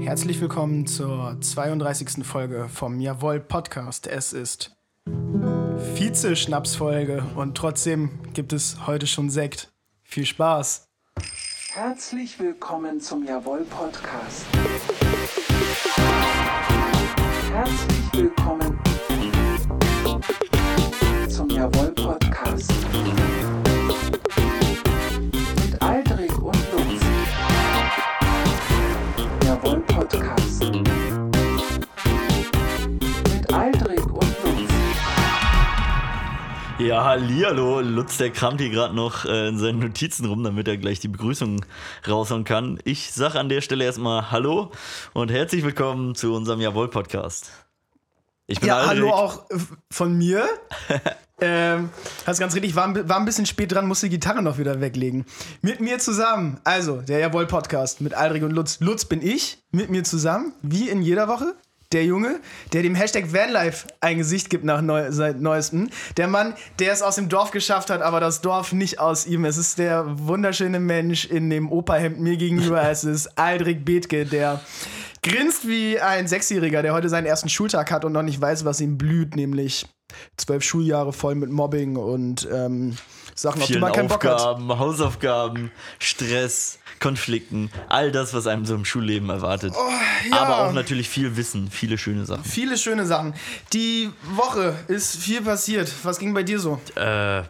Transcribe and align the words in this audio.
Herzlich 0.00 0.40
willkommen 0.40 0.86
zur 0.86 1.36
32. 1.40 2.26
Folge 2.26 2.68
vom 2.68 3.00
Jawohl 3.00 3.40
Podcast. 3.40 4.06
Es 4.06 4.32
ist 4.32 4.76
Vize-Schnapsfolge 5.94 7.24
und 7.36 7.56
trotzdem 7.56 8.10
gibt 8.32 8.52
es 8.52 8.86
heute 8.86 9.06
schon 9.06 9.30
Sekt. 9.30 9.72
Viel 10.02 10.26
Spaß! 10.26 10.88
Herzlich 11.72 12.38
willkommen 12.38 13.00
zum 13.00 13.24
Jawohl 13.24 13.64
Podcast. 13.64 14.46
Herzlich 17.52 18.12
willkommen 18.12 18.78
zum 21.28 21.48
Jawohl 21.50 21.92
Podcast. 21.92 22.72
Ja, 36.84 37.02
hallihallo. 37.02 37.80
Lutz, 37.80 38.18
der 38.18 38.30
kramt 38.30 38.60
hier 38.60 38.68
gerade 38.68 38.94
noch 38.94 39.24
äh, 39.24 39.48
in 39.48 39.58
seinen 39.58 39.78
Notizen 39.78 40.26
rum, 40.26 40.44
damit 40.44 40.68
er 40.68 40.76
gleich 40.76 41.00
die 41.00 41.08
Begrüßung 41.08 41.64
raushauen 42.06 42.44
kann. 42.44 42.78
Ich 42.84 43.10
sag 43.12 43.36
an 43.36 43.48
der 43.48 43.62
Stelle 43.62 43.84
erstmal 43.84 44.30
Hallo 44.30 44.70
und 45.14 45.30
herzlich 45.30 45.64
willkommen 45.64 46.14
zu 46.14 46.34
unserem 46.34 46.60
Jawohl-Podcast. 46.60 47.50
Ich 48.46 48.60
bin 48.60 48.68
Ja, 48.68 48.86
hallo 48.86 49.10
auch 49.10 49.48
äh, 49.50 49.56
von 49.90 50.18
mir. 50.18 50.46
ähm, 51.40 51.88
hast 52.26 52.38
ganz 52.38 52.54
richtig, 52.54 52.76
war, 52.76 52.84
ein- 52.84 53.08
war 53.08 53.16
ein 53.16 53.24
bisschen 53.24 53.46
spät 53.46 53.72
dran, 53.72 53.88
musste 53.88 54.10
die 54.10 54.16
Gitarre 54.16 54.42
noch 54.42 54.58
wieder 54.58 54.82
weglegen. 54.82 55.24
Mit 55.62 55.80
mir 55.80 55.98
zusammen, 56.00 56.60
also 56.64 57.00
der 57.00 57.18
Jawohl 57.20 57.46
Podcast 57.46 58.02
mit 58.02 58.12
Aldrich 58.12 58.42
und 58.42 58.50
Lutz. 58.50 58.80
Lutz 58.80 59.06
bin 59.06 59.22
ich, 59.26 59.56
mit 59.70 59.88
mir 59.88 60.04
zusammen, 60.04 60.52
wie 60.60 60.90
in 60.90 61.00
jeder 61.00 61.28
Woche. 61.28 61.54
Der 61.94 62.04
Junge, 62.04 62.40
der 62.72 62.82
dem 62.82 62.96
Hashtag 62.96 63.32
Vanlife 63.32 63.86
ein 64.00 64.18
Gesicht 64.18 64.50
gibt 64.50 64.64
nach 64.64 64.82
neu, 64.82 65.12
seit 65.12 65.40
neuestem. 65.40 65.90
Der 66.16 66.26
Mann, 66.26 66.54
der 66.80 66.92
es 66.92 67.02
aus 67.02 67.14
dem 67.14 67.28
Dorf 67.28 67.52
geschafft 67.52 67.88
hat, 67.88 68.02
aber 68.02 68.18
das 68.18 68.40
Dorf 68.40 68.72
nicht 68.72 68.98
aus 68.98 69.26
ihm. 69.26 69.44
Es 69.44 69.56
ist 69.56 69.78
der 69.78 70.04
wunderschöne 70.18 70.80
Mensch 70.80 71.24
in 71.24 71.48
dem 71.50 71.70
Operhemd 71.70 72.18
mir 72.18 72.36
gegenüber. 72.36 72.82
Es 72.94 73.04
ist 73.04 73.38
Aldrich 73.38 73.84
Bethke, 73.84 74.26
der 74.26 74.60
grinst 75.22 75.68
wie 75.68 76.00
ein 76.00 76.26
Sechsjähriger, 76.26 76.82
der 76.82 76.94
heute 76.94 77.08
seinen 77.08 77.26
ersten 77.26 77.48
Schultag 77.48 77.92
hat 77.92 78.04
und 78.04 78.12
noch 78.12 78.22
nicht 78.22 78.40
weiß, 78.40 78.64
was 78.64 78.80
ihm 78.80 78.98
blüht, 78.98 79.36
nämlich 79.36 79.86
zwölf 80.36 80.64
Schuljahre 80.64 81.12
voll 81.12 81.36
mit 81.36 81.50
Mobbing 81.50 81.96
und 81.96 82.48
ähm, 82.52 82.96
Sachen, 83.36 83.62
auf 83.62 83.68
die 83.68 83.78
man 83.78 83.92
keinen 83.92 84.08
Bock 84.08 84.24
hat. 84.24 84.40
Aufgaben, 84.40 84.78
Hausaufgaben, 84.78 85.70
Stress, 85.98 86.78
Konflikten, 87.04 87.70
all 87.90 88.10
das, 88.12 88.32
was 88.32 88.46
einem 88.46 88.64
so 88.64 88.74
im 88.74 88.86
Schulleben 88.86 89.28
erwartet. 89.28 89.74
Oh, 89.76 89.90
ja. 90.30 90.38
Aber 90.38 90.58
auch 90.60 90.72
natürlich 90.72 91.10
viel 91.10 91.36
Wissen, 91.36 91.70
viele 91.70 91.98
schöne 91.98 92.24
Sachen. 92.24 92.44
Viele 92.44 92.78
schöne 92.78 93.04
Sachen. 93.04 93.34
Die 93.74 94.08
Woche 94.22 94.74
ist 94.88 95.14
viel 95.16 95.42
passiert. 95.42 95.92
Was 96.04 96.18
ging 96.18 96.32
bei 96.32 96.42
dir 96.42 96.58
so? 96.58 96.80
Äh, 96.96 97.42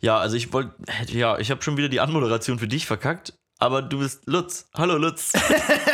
ja, 0.00 0.18
also 0.18 0.34
ich 0.34 0.52
wollte, 0.52 0.72
ja, 1.06 1.38
ich 1.38 1.52
habe 1.52 1.62
schon 1.62 1.76
wieder 1.76 1.88
die 1.88 2.00
Anmoderation 2.00 2.58
für 2.58 2.66
dich 2.66 2.84
verkackt, 2.84 3.34
aber 3.60 3.80
du 3.80 4.00
bist 4.00 4.22
Lutz. 4.26 4.66
Hallo 4.74 4.98
Lutz. 4.98 5.34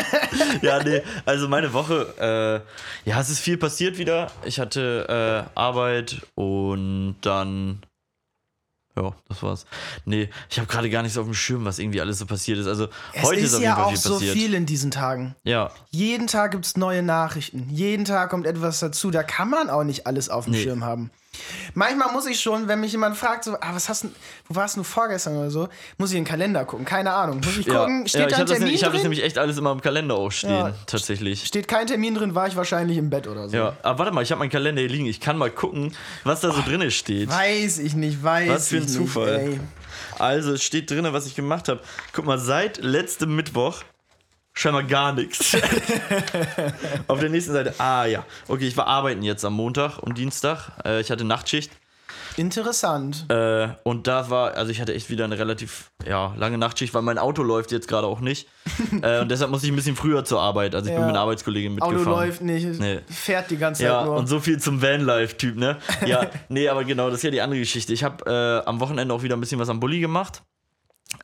ja, 0.62 0.82
nee, 0.82 1.02
also 1.26 1.48
meine 1.48 1.74
Woche, 1.74 2.64
äh, 3.04 3.10
ja, 3.10 3.20
es 3.20 3.28
ist 3.28 3.40
viel 3.40 3.58
passiert 3.58 3.98
wieder. 3.98 4.32
Ich 4.46 4.58
hatte 4.58 5.46
äh, 5.54 5.58
Arbeit 5.58 6.22
und 6.34 7.16
dann, 7.20 7.82
ja, 9.00 9.14
das 9.28 9.42
war's. 9.42 9.66
Nee, 10.04 10.28
ich 10.50 10.58
habe 10.58 10.66
gerade 10.68 10.90
gar 10.90 11.02
nicht 11.02 11.12
so 11.12 11.20
auf 11.20 11.26
dem 11.26 11.34
Schirm, 11.34 11.64
was 11.64 11.78
irgendwie 11.78 12.00
alles 12.00 12.18
so 12.18 12.26
passiert 12.26 12.58
ist. 12.58 12.66
Also 12.66 12.88
Es 13.12 13.22
heute 13.22 13.40
ist, 13.40 13.46
ist 13.46 13.54
auf 13.54 13.60
jeden 13.60 13.70
ja 13.70 13.76
Fall 13.76 13.84
auch 13.84 13.88
viel 13.90 13.98
so 13.98 14.14
passiert. 14.14 14.32
viel 14.36 14.54
in 14.54 14.66
diesen 14.66 14.90
Tagen. 14.90 15.34
Ja, 15.44 15.70
Jeden 15.90 16.26
Tag 16.26 16.50
gibt 16.52 16.66
es 16.66 16.76
neue 16.76 17.02
Nachrichten. 17.02 17.68
Jeden 17.70 18.04
Tag 18.04 18.30
kommt 18.30 18.46
etwas 18.46 18.80
dazu. 18.80 19.10
Da 19.10 19.22
kann 19.22 19.48
man 19.50 19.70
auch 19.70 19.84
nicht 19.84 20.06
alles 20.06 20.28
auf 20.28 20.44
dem 20.44 20.52
Nee. 20.52 20.62
Schirm 20.62 20.84
haben. 20.84 21.10
Manchmal 21.74 22.12
muss 22.12 22.26
ich 22.26 22.40
schon, 22.40 22.66
wenn 22.68 22.80
mich 22.80 22.92
jemand 22.92 23.16
fragt, 23.16 23.44
so, 23.44 23.54
ah, 23.54 23.70
was 23.72 23.88
hast 23.88 24.04
du, 24.04 24.10
wo 24.48 24.56
warst 24.56 24.76
du 24.76 24.82
vorgestern 24.82 25.36
oder 25.36 25.50
so, 25.50 25.68
muss 25.98 26.10
ich 26.10 26.16
in 26.16 26.24
den 26.24 26.28
Kalender 26.28 26.64
gucken. 26.64 26.84
Keine 26.84 27.12
Ahnung. 27.12 27.40
Muss 27.44 27.56
ich 27.56 27.66
ja. 27.66 27.80
gucken, 27.80 28.08
steht 28.08 28.22
ja, 28.22 28.26
ich 28.26 28.32
da 28.32 28.36
ein 28.38 28.40
habe 28.40 28.52
Termin 28.58 28.74
ich 28.74 28.84
hab 28.84 28.92
das 28.92 29.02
nämlich 29.02 29.22
echt 29.22 29.38
alles 29.38 29.56
immer 29.58 29.72
im 29.72 29.80
Kalender 29.80 30.16
auch 30.16 30.32
stehen, 30.32 30.50
Ja. 30.50 30.74
tatsächlich. 30.86 31.46
Steht 31.46 31.68
kein 31.68 31.86
Termin 31.86 32.14
drin, 32.14 32.34
war 32.34 32.48
ich 32.48 32.56
wahrscheinlich 32.56 32.98
im 32.98 33.10
Bett 33.10 33.26
oder 33.28 33.48
so. 33.48 33.56
Ja, 33.56 33.76
aber 33.82 34.00
warte 34.00 34.12
mal, 34.12 34.22
ich 34.22 34.30
habe 34.32 34.40
meinen 34.40 34.50
Kalender 34.50 34.80
hier 34.80 34.90
liegen. 34.90 35.06
Ich 35.06 35.20
kann 35.20 35.38
mal 35.38 35.50
gucken, 35.50 35.94
was 36.24 36.40
da 36.40 36.52
so 36.52 36.62
drin 36.62 36.90
steht. 36.90 37.28
Weiß 37.28 37.78
ich 37.78 37.94
nicht, 37.94 38.22
weiß 38.22 38.48
Was 38.50 38.68
für 38.68 38.76
ein 38.78 38.84
ich 38.84 38.88
Zufall. 38.88 39.48
Nicht. 39.48 39.60
Also, 40.18 40.52
es 40.54 40.62
steht 40.62 40.90
drin, 40.90 41.06
was 41.10 41.26
ich 41.26 41.34
gemacht 41.34 41.68
habe. 41.68 41.80
Guck 42.12 42.26
mal, 42.26 42.38
seit 42.38 42.78
letztem 42.78 43.34
Mittwoch 43.36 43.82
scheinbar 44.52 44.82
gar 44.84 45.12
nichts. 45.12 45.56
Auf 47.08 47.20
der 47.20 47.28
nächsten 47.30 47.52
Seite, 47.52 47.74
ah 47.78 48.04
ja. 48.06 48.24
Okay, 48.48 48.66
ich 48.66 48.76
war 48.76 48.86
arbeiten 48.86 49.22
jetzt 49.22 49.44
am 49.44 49.54
Montag 49.54 49.98
und 49.98 50.18
Dienstag. 50.18 50.70
Äh, 50.84 51.00
ich 51.00 51.10
hatte 51.10 51.24
Nachtschicht. 51.24 51.70
Interessant. 52.36 53.26
Äh, 53.28 53.68
und 53.82 54.06
da 54.06 54.30
war, 54.30 54.54
also 54.54 54.70
ich 54.70 54.80
hatte 54.80 54.94
echt 54.94 55.10
wieder 55.10 55.24
eine 55.24 55.38
relativ 55.38 55.90
ja, 56.06 56.32
lange 56.36 56.58
Nachtschicht, 56.58 56.94
weil 56.94 57.02
mein 57.02 57.18
Auto 57.18 57.42
läuft 57.42 57.72
jetzt 57.72 57.88
gerade 57.88 58.06
auch 58.06 58.20
nicht. 58.20 58.48
äh, 59.02 59.20
und 59.20 59.30
deshalb 59.30 59.50
musste 59.50 59.66
ich 59.66 59.72
ein 59.72 59.76
bisschen 59.76 59.96
früher 59.96 60.24
zur 60.24 60.40
Arbeit. 60.40 60.74
Also 60.74 60.86
ich 60.88 60.92
bin 60.94 61.00
Ja. 61.02 61.06
mit 61.06 61.16
einer 61.16 61.22
Arbeitskollegin 61.22 61.80
Auto 61.82 61.92
mitgefahren. 61.92 62.28
läuft 62.28 62.40
nicht, 62.42 62.66
Nee. 62.80 63.00
fährt 63.10 63.50
die 63.50 63.56
ganze 63.56 63.82
Zeit 63.82 63.90
Ja, 63.90 64.04
nur. 64.04 64.16
und 64.16 64.26
so 64.28 64.40
viel 64.40 64.58
zum 64.60 64.80
Vanlife-Typ, 64.80 65.56
ne? 65.56 65.78
Ja, 66.06 66.26
nee, 66.48 66.68
aber 66.68 66.84
genau, 66.84 67.06
das 67.08 67.16
ist 67.18 67.22
ja 67.24 67.30
die 67.30 67.40
andere 67.40 67.60
Geschichte. 67.60 67.92
Ich 67.92 68.04
habe 68.04 68.24
äh, 68.64 68.68
am 68.68 68.80
Wochenende 68.80 69.12
auch 69.12 69.22
wieder 69.22 69.36
ein 69.36 69.40
bisschen 69.40 69.58
was 69.60 69.68
am 69.68 69.80
Bulli 69.80 70.00
gemacht. 70.00 70.42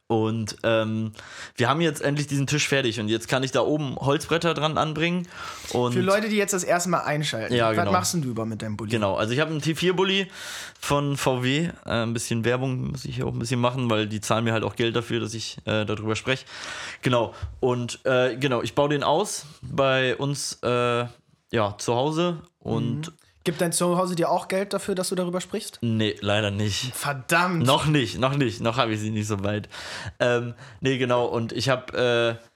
Und 0.09 0.57
ähm, 0.63 1.13
wir 1.57 1.69
haben 1.69 1.81
jetzt 1.81 2.01
endlich 2.01 2.29
diesen 2.29 2.47
Tisch 2.47 2.69
fertig 2.69 3.01
und 3.01 3.09
jetzt 3.09 3.27
kann 3.27 3.43
ich 3.43 3.51
da 3.51 3.63
oben 3.63 3.97
Holzbretter 3.97 4.55
dran 4.55 4.79
anbringen. 4.79 5.27
Und 5.73 5.95
Für 5.95 6.01
Leute, 6.01 6.29
die 6.29 6.37
jetzt 6.37 6.53
das 6.53 6.63
erste 6.63 6.91
Mal 6.91 7.01
einschalten, 7.01 7.55
Ja, 7.55 7.71
was 7.71 7.77
genau. 7.77 7.91
machst 7.91 8.15
denn 8.15 8.23
du 8.23 8.29
über 8.29 8.47
mit 8.47 8.63
deinem 8.63 8.77
Bulli? 8.77 8.91
Genau, 8.93 9.17
also 9.17 9.33
ich 9.33 9.41
habe 9.41 9.51
einen 9.51 9.61
T4-Bulli 9.61 10.29
von 10.81 11.17
VW. 11.17 11.71
Äh, 11.85 11.91
ein 11.91 12.13
bisschen 12.13 12.45
Werbung 12.45 12.93
muss 12.93 13.05
ich 13.05 13.17
hier 13.17 13.27
auch 13.27 13.33
ein 13.33 13.39
bisschen 13.41 13.61
machen, 13.61 13.91
weil 13.91 14.07
die 14.07 14.21
zahlen 14.21 14.45
mir 14.45 14.53
halt 14.53 14.63
auch 14.63 14.77
Geld 14.77 14.95
dafür, 14.95 15.19
dass 15.19 15.35
ich 15.35 15.59
äh, 15.65 15.85
darüber 15.85 16.15
spreche. 16.15 16.45
Genau, 17.03 17.35
und 17.59 17.99
äh, 18.05 18.37
genau, 18.37 18.63
ich 18.63 18.75
baue 18.75 18.91
den 18.91 19.03
aus 19.03 19.47
bei 19.61 20.15
uns 20.17 20.61
äh, 20.63 21.07
ja, 21.51 21.75
zu 21.79 21.95
Hause 21.97 22.43
und 22.61 23.13
Gibt 23.47 23.61
dein 23.61 23.71
Zuhause 23.71 24.17
dir 24.17 24.29
auch 24.29 24.49
Geld 24.49 24.73
dafür, 24.73 24.97
dass 24.97 25.11
du 25.11 25.15
darüber 25.15 25.41
sprichst? 25.41 25.79
nee, 25.81 26.17
leider 26.21 26.51
nicht. 26.51 26.93
Verdammt. 26.97 27.65
Noch 27.65 27.87
nicht, 27.87 28.19
noch 28.19 28.37
nicht, 28.37 28.61
noch 28.61 28.77
habe 28.77 28.93
ich 28.93 28.99
sie 28.99 29.11
nicht 29.11 29.29
so 29.29 29.45
weit. 29.45 29.69
Ähm, 30.19 30.55
nee, 30.81 30.99
genau, 30.99 31.27
und 31.27 31.53
ich 31.53 31.69
habe, 31.69 32.39
äh, 32.41 32.47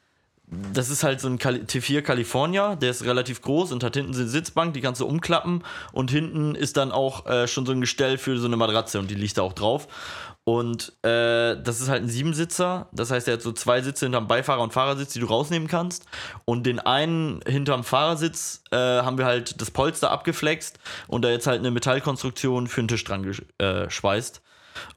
das 0.72 0.90
ist 0.90 1.04
halt 1.04 1.20
so 1.20 1.28
ein 1.28 1.38
Cali 1.38 1.60
T4 1.60 2.02
California, 2.02 2.74
der 2.74 2.90
ist 2.90 3.04
relativ 3.04 3.40
groß 3.40 3.72
und 3.72 3.84
hat 3.84 3.94
hinten 3.94 4.14
so 4.14 4.20
eine 4.20 4.28
Sitzbank, 4.28 4.74
die 4.74 4.80
kannst 4.80 5.00
du 5.00 5.06
umklappen 5.06 5.62
und 5.92 6.10
hinten 6.10 6.54
ist 6.54 6.76
dann 6.76 6.90
auch 6.90 7.26
äh, 7.26 7.46
schon 7.46 7.66
so 7.66 7.72
ein 7.72 7.80
Gestell 7.80 8.18
für 8.18 8.36
so 8.38 8.46
eine 8.46 8.56
Matratze 8.56 8.98
und 8.98 9.10
die 9.10 9.14
liegt 9.14 9.38
da 9.38 9.42
auch 9.42 9.52
drauf. 9.52 9.86
Und 10.44 10.92
äh, 11.04 11.62
das 11.62 11.80
ist 11.80 11.88
halt 11.88 12.02
ein 12.02 12.08
Siebensitzer, 12.08 12.88
das 12.92 13.10
heißt, 13.10 13.28
er 13.28 13.34
hat 13.34 13.42
so 13.42 13.52
zwei 13.52 13.82
Sitze 13.82 14.06
hinterm 14.06 14.26
Beifahrer- 14.26 14.62
und 14.62 14.72
Fahrersitz, 14.72 15.12
die 15.12 15.20
du 15.20 15.26
rausnehmen 15.26 15.68
kannst. 15.68 16.06
Und 16.44 16.64
den 16.64 16.80
einen 16.80 17.40
hinterm 17.46 17.84
Fahrersitz 17.84 18.64
äh, 18.72 18.76
haben 18.76 19.18
wir 19.18 19.26
halt 19.26 19.60
das 19.60 19.70
Polster 19.70 20.10
abgeflext 20.10 20.80
und 21.06 21.22
da 21.22 21.28
jetzt 21.28 21.46
halt 21.46 21.60
eine 21.60 21.70
Metallkonstruktion 21.70 22.66
für 22.66 22.82
den 22.82 22.88
Tisch 22.88 23.04
dran 23.04 23.24
gesch- 23.24 23.44
äh, 23.58 23.84
geschweißt. 23.84 24.42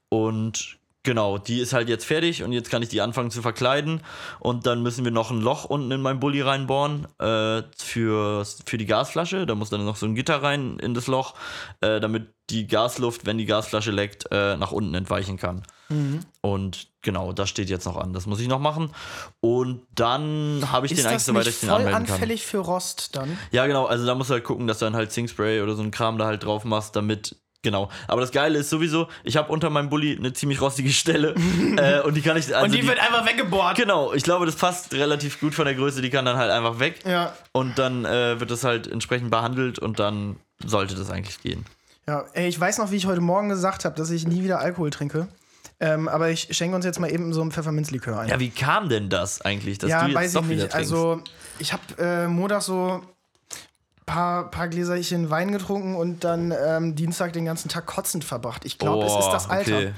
Und 0.09 0.77
genau, 1.03 1.37
die 1.37 1.59
ist 1.59 1.73
halt 1.73 1.89
jetzt 1.89 2.05
fertig 2.05 2.43
und 2.43 2.51
jetzt 2.51 2.69
kann 2.69 2.81
ich 2.81 2.89
die 2.89 3.01
anfangen 3.01 3.31
zu 3.31 3.41
verkleiden. 3.41 4.01
Und 4.39 4.65
dann 4.65 4.81
müssen 4.81 5.03
wir 5.03 5.11
noch 5.11 5.31
ein 5.31 5.41
Loch 5.41 5.65
unten 5.65 5.91
in 5.91 6.01
meinen 6.01 6.19
Bulli 6.19 6.41
reinbohren 6.41 7.07
äh, 7.19 7.63
für, 7.77 8.45
für 8.65 8.77
die 8.77 8.85
Gasflasche. 8.85 9.45
Da 9.45 9.55
muss 9.55 9.69
dann 9.69 9.85
noch 9.85 9.97
so 9.97 10.05
ein 10.05 10.15
Gitter 10.15 10.41
rein 10.41 10.79
in 10.79 10.93
das 10.93 11.07
Loch, 11.07 11.35
äh, 11.81 11.99
damit 11.99 12.27
die 12.49 12.67
Gasluft, 12.67 13.25
wenn 13.25 13.37
die 13.37 13.45
Gasflasche 13.45 13.91
leckt, 13.91 14.27
äh, 14.31 14.57
nach 14.57 14.71
unten 14.71 14.95
entweichen 14.95 15.37
kann. 15.37 15.63
Und 16.41 16.87
genau, 17.01 17.33
das 17.33 17.49
steht 17.49 17.69
jetzt 17.69 17.85
noch 17.85 17.97
an. 17.97 18.13
Das 18.13 18.25
muss 18.25 18.39
ich 18.39 18.47
noch 18.47 18.59
machen. 18.59 18.89
Und 19.41 19.81
dann 19.93 20.67
habe 20.71 20.85
ich 20.85 20.93
ist 20.93 20.99
den 20.99 21.07
eigentlich 21.07 21.23
so 21.23 21.33
weit, 21.33 21.45
dass 21.45 21.53
ich 21.55 21.59
den 21.59 21.69
voll 21.69 21.79
anmelden 21.79 22.05
kann. 22.05 22.13
anfällig 22.13 22.45
für 22.45 22.59
Rost 22.59 23.15
dann? 23.15 23.37
Ja, 23.51 23.67
genau. 23.67 23.85
Also 23.85 24.05
da 24.05 24.15
musst 24.15 24.29
du 24.29 24.33
halt 24.33 24.43
gucken, 24.43 24.67
dass 24.67 24.79
du 24.79 24.85
dann 24.85 24.95
halt 24.95 25.11
Zinkspray 25.11 25.61
oder 25.61 25.75
so 25.75 25.83
ein 25.83 25.91
Kram 25.91 26.17
da 26.17 26.25
halt 26.25 26.43
drauf 26.43 26.63
machst, 26.63 26.95
damit. 26.95 27.35
Genau. 27.63 27.89
Aber 28.07 28.21
das 28.21 28.31
Geile 28.31 28.59
ist 28.59 28.69
sowieso, 28.69 29.07
ich 29.23 29.37
habe 29.37 29.51
unter 29.51 29.69
meinem 29.69 29.89
Bulli 29.89 30.15
eine 30.15 30.33
ziemlich 30.33 30.61
rostige 30.61 30.89
Stelle. 30.89 31.33
äh, 31.77 32.01
und 32.01 32.13
die 32.13 32.21
kann 32.21 32.37
ich. 32.37 32.53
Also 32.53 32.65
Und 32.65 32.73
die, 32.73 32.85
wird 32.85 32.99
einfach 32.99 33.25
weggebohrt. 33.25 33.77
Genau, 33.77 34.13
ich 34.13 34.23
glaube, 34.23 34.45
das 34.45 34.55
passt 34.55 34.93
relativ 34.93 35.39
gut 35.39 35.55
von 35.55 35.65
der 35.65 35.73
Größe. 35.73 36.01
Die 36.01 36.09
kann 36.09 36.25
dann 36.25 36.37
halt 36.37 36.51
einfach 36.51 36.79
weg. 36.79 36.99
Ja. 37.05 37.33
Und 37.53 37.79
dann 37.79 38.05
äh, 38.05 38.39
wird 38.39 38.51
das 38.51 38.63
halt 38.63 38.87
entsprechend 38.87 39.31
behandelt 39.31 39.79
und 39.79 39.99
dann 39.99 40.35
sollte 40.63 40.93
das 40.95 41.09
eigentlich 41.09 41.41
gehen. 41.41 41.65
Ja, 42.05 42.25
ey, 42.33 42.49
ich 42.49 42.59
weiß 42.59 42.79
noch, 42.79 42.91
wie 42.91 42.97
ich 42.97 43.05
heute 43.05 43.21
Morgen 43.21 43.47
gesagt 43.47 43.85
habe, 43.85 43.95
dass 43.95 44.09
ich 44.11 44.27
nie 44.27 44.43
wieder 44.43 44.59
Alkohol 44.59 44.89
trinke. 44.89 45.27
Ähm, 45.79 46.07
aber 46.09 46.29
ich 46.29 46.49
schenke 46.51 46.75
uns 46.75 46.85
jetzt 46.85 46.99
mal 46.99 47.11
eben 47.11 47.33
so 47.33 47.41
einen 47.41 47.51
Pfefferminzlikör 47.51 48.19
ein. 48.19 48.29
Ja, 48.29 48.39
wie 48.39 48.49
kam 48.49 48.89
denn 48.89 49.09
das 49.09 49.41
eigentlich, 49.41 49.77
dass 49.77 49.89
ja, 49.89 50.01
du 50.01 50.07
jetzt 50.07 50.15
weiß 50.15 50.33
ich 50.33 50.41
doch 50.41 50.49
wieder 50.49 50.63
nicht. 50.63 50.75
Also, 50.75 51.21
ich 51.59 51.71
habe 51.71 51.81
äh, 51.97 52.27
Montag 52.27 52.61
so 52.61 53.01
paar, 54.05 54.49
paar 54.51 54.67
Gläserchen 54.67 55.29
Wein 55.29 55.51
getrunken 55.51 55.95
und 55.95 56.23
dann 56.23 56.51
ähm, 56.51 56.95
Dienstag 56.95 57.33
den 57.33 57.45
ganzen 57.45 57.69
Tag 57.69 57.85
kotzend 57.85 58.23
verbracht. 58.23 58.65
Ich 58.65 58.77
glaube, 58.77 59.05
es 59.05 59.13
Oh, 59.13 59.19
ist 59.19 59.29
das 59.31 59.49
Alter. 59.49 59.77
okay. 59.77 59.93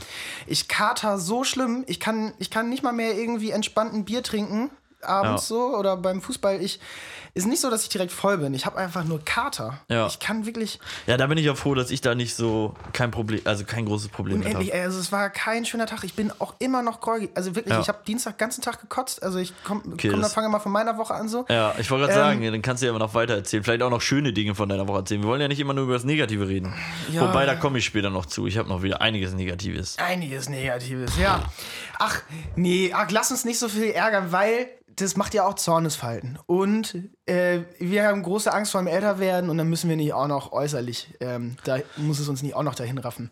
Ich 0.47 0.67
kater 0.67 1.17
so 1.17 1.43
schlimm, 1.43 1.83
ich 1.87 1.99
kann, 1.99 2.33
ich 2.39 2.49
kann 2.49 2.69
nicht 2.69 2.83
mal 2.83 2.93
mehr 2.93 3.15
irgendwie 3.17 3.51
entspannt 3.51 3.93
ein 3.93 4.05
Bier 4.05 4.23
trinken. 4.23 4.69
abends 5.01 5.47
so 5.47 5.75
oder 5.77 5.97
beim 5.97 6.19
Fußball. 6.21 6.61
Ich 6.61 6.79
ist 7.35 7.45
nicht 7.45 7.61
so, 7.61 7.69
dass 7.69 7.83
ich 7.83 7.89
direkt 7.89 8.11
voll 8.11 8.37
bin. 8.37 8.53
Ich 8.53 8.65
habe 8.65 8.77
einfach 8.77 9.03
nur 9.03 9.23
Kater. 9.23 9.79
Ja. 9.89 10.07
Ich 10.07 10.19
kann 10.19 10.45
wirklich 10.45 10.79
Ja, 11.05 11.17
da 11.17 11.27
bin 11.27 11.37
ich 11.37 11.45
ja 11.45 11.53
froh, 11.53 11.75
dass 11.75 11.91
ich 11.91 12.01
da 12.01 12.15
nicht 12.15 12.33
so 12.33 12.73
kein 12.93 13.11
Problem, 13.11 13.41
also 13.43 13.65
kein 13.65 13.85
großes 13.85 14.07
Problem 14.07 14.43
habe. 14.43 14.63
ey, 14.63 14.81
Also 14.81 14.99
es 14.99 15.11
war 15.11 15.29
kein 15.29 15.65
schöner 15.65 15.85
Tag. 15.85 16.03
Ich 16.05 16.13
bin 16.15 16.31
auch 16.39 16.55
immer 16.59 16.81
noch 16.81 17.01
gräugig. 17.01 17.29
Also 17.35 17.55
wirklich, 17.55 17.73
Ja. 17.73 17.81
ich 17.81 17.89
habe 17.89 17.99
Dienstag 18.07 18.37
ganzen 18.37 18.61
Tag 18.61 18.79
gekotzt. 18.81 19.21
Also 19.21 19.37
ich 19.39 19.53
komme 19.63 19.81
Okay, 19.93 20.09
komm, 20.09 20.21
dann 20.21 20.31
fange 20.31 20.49
mal 20.49 20.59
von 20.59 20.71
meiner 20.71 20.97
Woche 20.97 21.13
an 21.13 21.27
so. 21.27 21.45
Ja, 21.49 21.75
ich 21.77 21.91
wollte 21.91 22.05
Ähm, 22.05 22.09
gerade 22.11 22.13
sagen, 22.39 22.51
dann 22.51 22.61
kannst 22.61 22.81
du 22.81 22.87
ja 22.87 22.91
immer 22.91 22.99
noch 22.99 23.13
weiter 23.13 23.35
erzählen. 23.35 23.63
Vielleicht 23.63 23.81
auch 23.83 23.89
noch 23.89 24.01
schöne 24.01 24.31
Dinge 24.33 24.55
von 24.55 24.69
deiner 24.69 24.87
Woche 24.87 24.99
erzählen. 24.99 25.21
Wir 25.21 25.27
wollen 25.29 25.41
ja 25.41 25.47
nicht 25.49 25.59
immer 25.59 25.73
nur 25.73 25.83
über 25.83 25.93
das 25.93 26.05
Negative 26.05 26.47
reden. 26.47 26.73
Ja. 27.11 27.21
Wobei, 27.27 27.45
da 27.45 27.55
komme 27.55 27.77
ich 27.79 27.85
später 27.85 28.09
noch 28.09 28.25
zu. 28.25 28.47
Ich 28.47 28.57
habe 28.57 28.69
noch 28.69 28.81
wieder 28.81 29.01
einiges 29.01 29.33
Negatives. 29.33 29.97
Einiges 29.99 30.47
Negatives, 30.47 31.17
ja. 31.19 31.43
Ach, 31.99 32.21
nee, 32.55 32.91
ach, 32.93 33.11
lass 33.11 33.31
uns 33.31 33.43
nicht 33.43 33.59
so 33.59 33.67
viel 33.67 33.91
ärgern, 33.91 34.31
weil 34.31 34.67
das 34.97 35.17
macht 35.17 35.33
ja 35.33 35.45
auch 35.45 35.55
Zornesfalten. 35.55 36.39
Und 36.45 36.95
äh, 37.25 37.61
wir 37.79 38.05
haben 38.05 38.23
große 38.23 38.53
Angst 38.53 38.71
vor 38.71 38.81
dem 38.81 38.87
Älterwerden 38.87 39.49
und 39.49 39.57
dann 39.57 39.67
müssen 39.67 39.89
wir 39.89 39.95
nicht 39.95 40.13
auch 40.13 40.27
noch 40.27 40.51
äußerlich, 40.51 41.09
ähm, 41.19 41.57
da 41.63 41.79
muss 41.97 42.19
es 42.19 42.29
uns 42.29 42.43
nicht 42.43 42.55
auch 42.55 42.63
noch 42.63 42.75
dahin 42.75 42.97
raffen. 42.97 43.31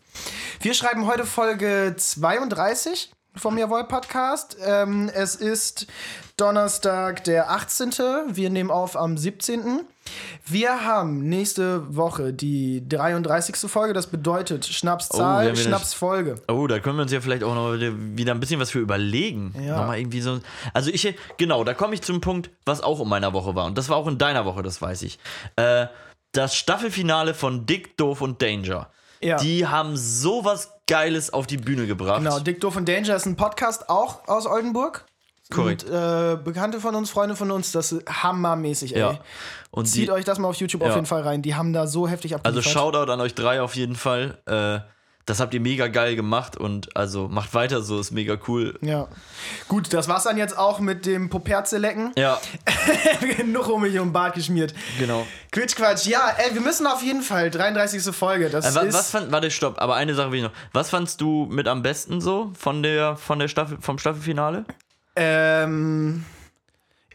Wir 0.60 0.74
schreiben 0.74 1.06
heute 1.06 1.24
Folge 1.24 1.94
32 1.96 3.12
vom 3.36 3.58
Jawohl 3.58 3.84
Podcast. 3.84 4.56
Ähm, 4.64 5.10
es 5.12 5.34
ist 5.34 5.86
Donnerstag, 6.36 7.22
der 7.24 7.50
18. 7.50 7.92
Wir 8.28 8.50
nehmen 8.50 8.70
auf 8.72 8.96
am 8.96 9.16
17. 9.16 9.80
Wir 10.44 10.84
haben 10.84 11.28
nächste 11.28 11.94
Woche 11.96 12.32
die 12.32 12.86
33. 12.88 13.70
Folge. 13.70 13.92
Das 13.94 14.08
bedeutet 14.08 14.66
Oh, 14.68 14.72
Schnapszahl, 14.72 15.46
wieder- 15.52 15.56
Schnapsfolge. 15.56 16.34
Oh, 16.48 16.66
da 16.66 16.80
können 16.80 16.96
wir 16.98 17.02
uns 17.02 17.12
ja 17.12 17.20
vielleicht 17.20 17.44
auch 17.44 17.54
noch 17.54 17.74
wieder 17.78 18.32
ein 18.34 18.40
bisschen 18.40 18.58
was 18.60 18.70
für 18.70 18.80
überlegen. 18.80 19.54
Ja. 19.64 19.78
Nochmal 19.78 19.98
irgendwie 20.00 20.20
so. 20.20 20.40
Also 20.72 20.90
ich, 20.90 21.14
genau, 21.36 21.62
da 21.62 21.72
komme 21.72 21.94
ich 21.94 22.02
zum 22.02 22.20
Punkt, 22.20 22.50
was 22.66 22.80
auch 22.82 23.00
in 23.00 23.08
meiner 23.08 23.32
Woche 23.32 23.54
war. 23.54 23.66
Und 23.66 23.78
das 23.78 23.88
war 23.88 23.96
auch 23.96 24.08
in 24.08 24.18
deiner 24.18 24.44
Woche, 24.44 24.62
das 24.62 24.82
weiß 24.82 25.02
ich. 25.02 25.18
Äh, 25.56 25.86
das 26.32 26.56
Staffelfinale 26.56 27.32
von 27.32 27.64
Dick, 27.64 27.96
Doof 27.96 28.20
und 28.20 28.42
Danger. 28.42 28.90
Ja. 29.22 29.36
Die 29.36 29.66
haben 29.68 29.96
sowas 29.96 30.72
Geiles 30.88 31.32
auf 31.32 31.46
die 31.46 31.56
Bühne 31.58 31.86
gebracht. 31.86 32.18
Genau, 32.18 32.40
Dick 32.40 32.60
Doof 32.60 32.76
und 32.76 32.88
Danger 32.88 33.14
ist 33.14 33.24
ein 33.24 33.36
Podcast 33.36 33.88
auch 33.88 34.26
aus 34.28 34.46
Oldenburg. 34.46 35.06
Korrekt. 35.54 35.84
Und 35.84 35.92
äh, 35.92 36.36
Bekannte 36.42 36.80
von 36.80 36.94
uns, 36.94 37.10
Freunde 37.10 37.36
von 37.36 37.50
uns, 37.50 37.72
das 37.72 37.92
ist 37.92 38.04
hammermäßig, 38.22 38.94
ey. 38.94 39.00
Ja. 39.00 39.18
Und 39.70 39.86
Zieht 39.86 40.08
die, 40.08 40.12
euch 40.12 40.24
das 40.24 40.38
mal 40.38 40.48
auf 40.48 40.56
YouTube 40.56 40.82
auf 40.82 40.88
Ja. 40.88 40.94
jeden 40.94 41.06
Fall 41.06 41.22
rein. 41.22 41.42
Die 41.42 41.54
haben 41.54 41.72
da 41.72 41.86
so 41.86 42.06
heftig 42.08 42.32
also 42.34 42.40
abgeliefert. 42.46 42.72
Shoutout 42.72 43.10
an 43.12 43.20
euch 43.20 43.34
drei 43.34 43.60
auf 43.60 43.74
jeden 43.76 43.96
Fall. 43.96 44.38
Äh, 44.46 44.80
das 45.26 45.40
habt 45.40 45.54
ihr 45.54 45.60
mega 45.60 45.86
geil 45.88 46.16
gemacht 46.16 46.58
und 46.58 46.94
also 46.98 47.28
macht 47.28 47.54
weiter 47.54 47.80
so, 47.80 47.98
ist 47.98 48.10
mega 48.10 48.36
cool. 48.46 48.78
Ja. 48.82 49.08
Gut, 49.68 49.90
das 49.94 50.06
war's 50.06 50.24
dann 50.24 50.36
jetzt 50.36 50.56
auch 50.58 50.80
mit 50.80 51.06
dem 51.06 51.30
Poperze-Lecken. 51.30 52.12
Ja, 52.14 52.38
Genug 53.38 53.68
um 53.68 53.80
mich 53.82 53.98
um 53.98 54.08
den 54.08 54.12
Bart 54.12 54.34
geschmiert. 54.34 54.74
genau. 54.98 55.26
Quitsch, 55.50 55.76
Quatsch. 55.76 56.06
Ja, 56.06 56.28
ey, 56.36 56.54
wir 56.54 56.60
müssen 56.60 56.86
auf 56.86 57.02
jeden 57.02 57.22
Fall. 57.22 57.50
33. 57.50 58.14
Folge. 58.14 58.50
Das 58.50 58.66
Äh, 58.66 58.74
wa- 58.74 58.80
ist. 58.82 58.94
was 58.94 59.10
fand, 59.10 59.32
warte, 59.32 59.50
stopp, 59.50 59.80
aber 59.80 59.94
eine 59.94 60.14
Sache 60.14 60.30
will 60.30 60.38
ich 60.40 60.44
noch. 60.44 60.52
Was 60.74 60.90
fandst 60.90 61.20
du 61.22 61.46
mit 61.50 61.68
am 61.68 61.82
besten 61.82 62.20
so 62.20 62.52
von 62.58 62.82
der, 62.82 63.16
von 63.16 63.38
der 63.38 63.48
Staffel, 63.48 63.78
vom 63.80 63.98
Staffelfinale? 63.98 64.66
Ähm, 65.16 66.24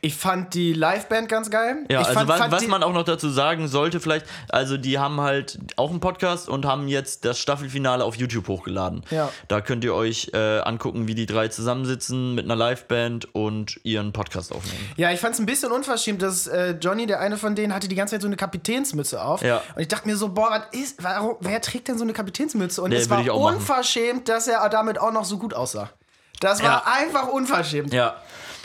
ich 0.01 0.15
fand 0.15 0.53
die 0.53 0.73
Liveband 0.73 1.27
ganz 1.27 1.49
geil. 1.49 1.77
Ja, 1.89 2.01
ich 2.01 2.07
also 2.07 2.19
fand, 2.19 2.29
was, 2.29 2.39
fand 2.39 2.51
was 2.53 2.67
man 2.67 2.83
auch 2.83 2.93
noch 2.93 3.03
dazu 3.03 3.29
sagen 3.29 3.67
sollte, 3.67 3.99
vielleicht, 3.99 4.25
also 4.47 4.77
die 4.77 4.97
haben 4.97 5.19
halt 5.19 5.59
auch 5.75 5.89
einen 5.89 5.99
Podcast 5.99 6.47
und 6.47 6.65
haben 6.65 6.87
jetzt 6.87 7.25
das 7.25 7.39
Staffelfinale 7.39 8.03
auf 8.03 8.15
YouTube 8.15 8.47
hochgeladen. 8.47 9.03
Ja. 9.09 9.29
Da 9.47 9.61
könnt 9.61 9.83
ihr 9.83 9.93
euch 9.93 10.31
äh, 10.33 10.59
angucken, 10.59 11.07
wie 11.07 11.15
die 11.15 11.25
drei 11.25 11.49
zusammensitzen 11.49 12.35
mit 12.35 12.45
einer 12.45 12.55
Liveband 12.55 13.33
und 13.35 13.79
ihren 13.83 14.13
Podcast 14.13 14.53
aufnehmen. 14.53 14.89
Ja, 14.95 15.11
ich 15.11 15.19
fand 15.19 15.33
es 15.33 15.39
ein 15.39 15.45
bisschen 15.45 15.71
unverschämt, 15.71 16.21
dass 16.21 16.47
äh, 16.47 16.75
Johnny, 16.81 17.05
der 17.05 17.19
eine 17.19 17.37
von 17.37 17.55
denen, 17.55 17.73
hatte 17.73 17.87
die 17.87 17.95
ganze 17.95 18.15
Zeit 18.15 18.21
so 18.21 18.27
eine 18.27 18.37
Kapitänsmütze 18.37 19.21
auf. 19.21 19.41
Ja. 19.41 19.61
Und 19.75 19.81
ich 19.81 19.87
dachte 19.87 20.07
mir 20.07 20.15
so, 20.15 20.29
boah, 20.29 20.49
was 20.49 20.79
ist, 20.79 21.03
warum, 21.03 21.35
wer 21.41 21.59
trägt 21.61 21.89
denn 21.89 21.97
so 21.97 22.03
eine 22.03 22.13
Kapitänsmütze? 22.13 22.81
Und 22.81 22.91
Nee, 22.91 22.97
es 22.97 23.09
war 23.09 23.19
auch 23.19 23.43
machen. 23.43 23.57
unverschämt, 23.57 24.29
dass 24.29 24.47
er 24.47 24.67
damit 24.69 24.99
auch 24.99 25.11
noch 25.11 25.25
so 25.25 25.37
gut 25.37 25.53
aussah. 25.53 25.89
Das 26.39 26.61
war 26.63 26.69
Ja. 26.69 26.83
einfach 27.01 27.27
unverschämt. 27.27 27.93
Ja. 27.93 28.15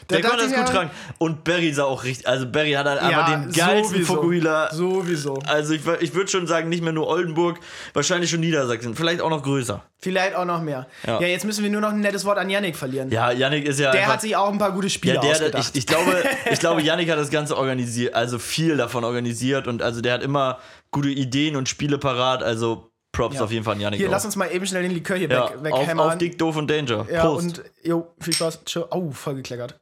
Da 0.06 0.16
Der 0.16 0.24
konnte 0.28 0.46
das 0.46 0.54
gut 0.54 0.68
tragen. 0.68 0.90
Und 1.16 1.44
Barry 1.44 1.72
sah 1.72 1.84
auch 1.84 2.04
richtig, 2.04 2.28
also 2.28 2.46
Barry 2.46 2.72
hat 2.72 2.84
halt 2.84 3.00
Ja, 3.00 3.08
einfach 3.08 3.30
den 3.30 3.52
geilsten 3.52 3.94
sowieso. 4.04 4.14
Fokuhila. 4.16 4.74
Sowieso. 4.74 5.38
Also 5.46 5.72
ich, 5.72 5.80
ich 6.00 6.12
würde 6.14 6.30
schon 6.30 6.46
sagen, 6.46 6.68
nicht 6.68 6.82
mehr 6.84 6.92
nur 6.92 7.06
Oldenburg, 7.08 7.58
wahrscheinlich 7.94 8.28
schon 8.30 8.40
Niedersachsen, 8.40 8.94
vielleicht 8.94 9.22
auch 9.22 9.30
noch 9.30 9.42
größer. 9.42 9.82
Vielleicht 10.02 10.34
auch 10.34 10.44
noch 10.44 10.60
mehr. 10.60 10.86
Ja. 11.06 11.20
Ja. 11.22 11.26
jetzt 11.26 11.46
müssen 11.46 11.64
wir 11.64 11.70
nur 11.70 11.80
noch 11.80 11.88
ein 11.88 12.00
nettes 12.00 12.26
Wort 12.26 12.36
an 12.36 12.50
Yannick 12.50 12.76
verlieren. 12.76 13.10
Ja, 13.10 13.30
Yannick 13.30 13.64
ist 13.66 13.80
ja 13.80 13.92
Der 13.92 14.02
einfach, 14.02 14.12
hat 14.14 14.20
sich 14.20 14.36
auch 14.36 14.52
ein 14.52 14.58
paar 14.58 14.72
gute 14.72 14.90
Spiele 14.90 15.14
ja, 15.14 15.20
der, 15.22 15.30
ausgedacht. 15.30 15.70
ich, 15.72 15.78
ich 15.78 15.86
glaube, 15.86 16.22
ich 16.52 16.58
glaube, 16.60 16.82
Yannick 16.82 17.10
hat 17.10 17.18
das 17.18 17.30
Ganze 17.30 17.56
organisiert, 17.56 18.14
also 18.14 18.38
viel 18.38 18.76
davon 18.76 19.04
organisiert 19.04 19.66
und 19.66 19.80
also 19.80 20.02
der 20.02 20.12
hat 20.12 20.22
immer 20.22 20.58
gute 20.90 21.08
Ideen 21.08 21.56
und 21.56 21.66
Spiele 21.66 21.96
parat, 21.96 22.42
also 22.42 22.90
Props 23.14 23.36
Ja. 23.36 23.44
auf 23.44 23.50
jeden 23.50 23.64
Fall 23.64 23.74
an 23.74 23.80
Yannick. 23.80 23.98
Hier, 23.98 24.08
auch. 24.08 24.12
lass 24.12 24.24
uns 24.24 24.36
mal 24.36 24.50
eben 24.52 24.66
schnell 24.66 24.82
den 24.82 24.92
Likör 24.92 25.16
hier 25.16 25.28
ja, 25.30 25.62
weg, 25.62 25.72
auf, 25.72 25.80
weghämmern. 25.80 26.10
auf 26.10 26.18
Dick, 26.18 26.36
Doof 26.38 26.56
und 26.56 26.68
Danger. 26.70 27.06
ja, 27.10 27.22
Prost. 27.22 27.44
und 27.60 27.62
jo, 27.82 28.12
viel 28.20 28.32
Spaß. 28.34 28.64
Tschö. 28.64 28.84
Oh, 28.90 29.10
voll 29.10 29.36
gekleckert. 29.36 29.80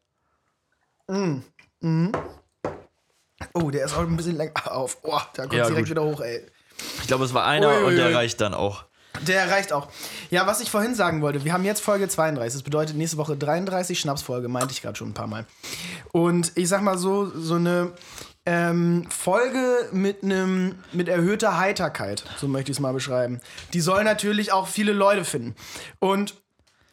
Mm. 1.08 1.38
Mm. 1.80 2.12
Oh, 3.54 3.70
der 3.70 3.84
ist 3.86 3.94
auch 3.94 4.00
ein 4.00 4.16
bisschen 4.16 4.36
länger 4.36 4.52
auf. 4.70 4.98
Oh, 5.02 5.18
da 5.34 5.42
kommt 5.42 5.54
Ja, 5.54 5.66
direkt 5.66 5.88
gut. 5.88 5.90
wieder 5.90 6.04
hoch, 6.04 6.20
ey. 6.20 6.46
ich 7.00 7.06
glaube, 7.08 7.24
es 7.24 7.34
war 7.34 7.44
einer 7.46 7.68
Ui, 7.68 7.76
ui, 7.76 7.84
und 7.84 7.96
der 7.96 8.14
reicht 8.14 8.40
dann 8.40 8.54
auch. 8.54 8.84
Der 9.26 9.50
reicht 9.50 9.72
auch. 9.72 9.88
Ja, 10.30 10.46
was 10.46 10.60
ich 10.60 10.70
vorhin 10.70 10.94
sagen 10.94 11.20
wollte, 11.20 11.44
wir 11.44 11.52
haben 11.52 11.64
jetzt 11.64 11.80
Folge 11.80 12.08
32. 12.08 12.54
Das 12.60 12.62
bedeutet 12.62 12.96
nächste 12.96 13.18
Woche 13.18 13.36
33 13.36 14.00
Schnapsfolge, 14.00 14.48
meinte 14.48 14.72
ich 14.72 14.80
gerade 14.80 14.96
schon 14.96 15.10
ein 15.10 15.14
paar 15.14 15.26
Mal. 15.26 15.44
Und 16.12 16.52
ich 16.54 16.68
sag 16.68 16.80
mal 16.82 16.96
so, 16.96 17.30
so 17.38 17.54
eine 17.56 17.92
ähm, 18.46 19.06
Folge 19.08 19.88
mit 19.92 20.22
einem 20.22 20.76
mit 20.92 21.08
erhöhter 21.08 21.58
Heiterkeit, 21.58 22.24
so 22.38 22.48
möchte 22.48 22.70
ich 22.72 22.76
es 22.78 22.80
mal 22.80 22.92
beschreiben. 22.92 23.40
Die 23.72 23.80
soll 23.80 24.04
natürlich 24.04 24.52
auch 24.52 24.66
viele 24.66 24.92
Leute 24.92 25.24
finden. 25.24 25.54
Und 26.00 26.34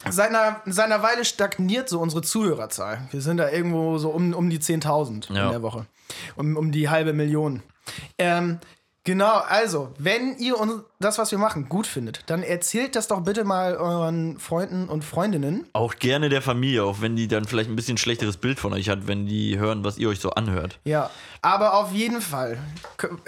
seit 0.08 0.28
einer, 0.30 0.60
seit 0.66 0.86
einer 0.86 1.02
Weile 1.02 1.24
stagniert 1.24 1.88
so 1.88 2.00
unsere 2.00 2.22
Zuhörerzahl. 2.22 3.08
Wir 3.10 3.20
sind 3.20 3.38
da 3.38 3.50
irgendwo 3.50 3.98
so 3.98 4.10
um, 4.10 4.32
um 4.32 4.48
die 4.48 4.58
10.000 4.60 5.32
Ja. 5.34 5.46
in 5.46 5.50
der 5.50 5.62
Woche. 5.62 5.86
Um, 6.36 6.56
um 6.56 6.70
die 6.72 6.88
halbe 6.88 7.12
Million. 7.12 7.62
Ähm, 8.18 8.58
genau, 9.04 9.42
also, 9.48 9.92
wenn 9.98 10.36
ihr 10.38 10.58
uns 10.58 10.82
das, 11.00 11.16
was 11.18 11.30
wir 11.30 11.38
machen, 11.38 11.68
gut 11.70 11.86
findet, 11.86 12.24
dann 12.26 12.42
erzählt 12.42 12.94
das 12.94 13.08
doch 13.08 13.20
bitte 13.20 13.44
mal 13.44 13.74
euren 13.76 14.38
Freunden 14.38 14.86
und 14.86 15.02
Freundinnen. 15.02 15.66
Auch 15.72 15.94
gerne 15.96 16.28
der 16.28 16.42
Familie, 16.42 16.84
auch 16.84 17.00
wenn 17.00 17.16
die 17.16 17.26
dann 17.26 17.46
vielleicht 17.46 17.70
ein 17.70 17.76
bisschen 17.76 17.96
schlechteres 17.96 18.36
Bild 18.36 18.60
von 18.60 18.74
euch 18.74 18.90
hat, 18.90 19.06
wenn 19.06 19.26
die 19.26 19.58
hören, 19.58 19.82
was 19.82 19.96
ihr 19.96 20.10
euch 20.10 20.20
so 20.20 20.30
anhört. 20.30 20.78
Ja, 20.84 21.08
aber 21.40 21.74
auf 21.74 21.92
jeden 21.92 22.20
Fall 22.20 22.58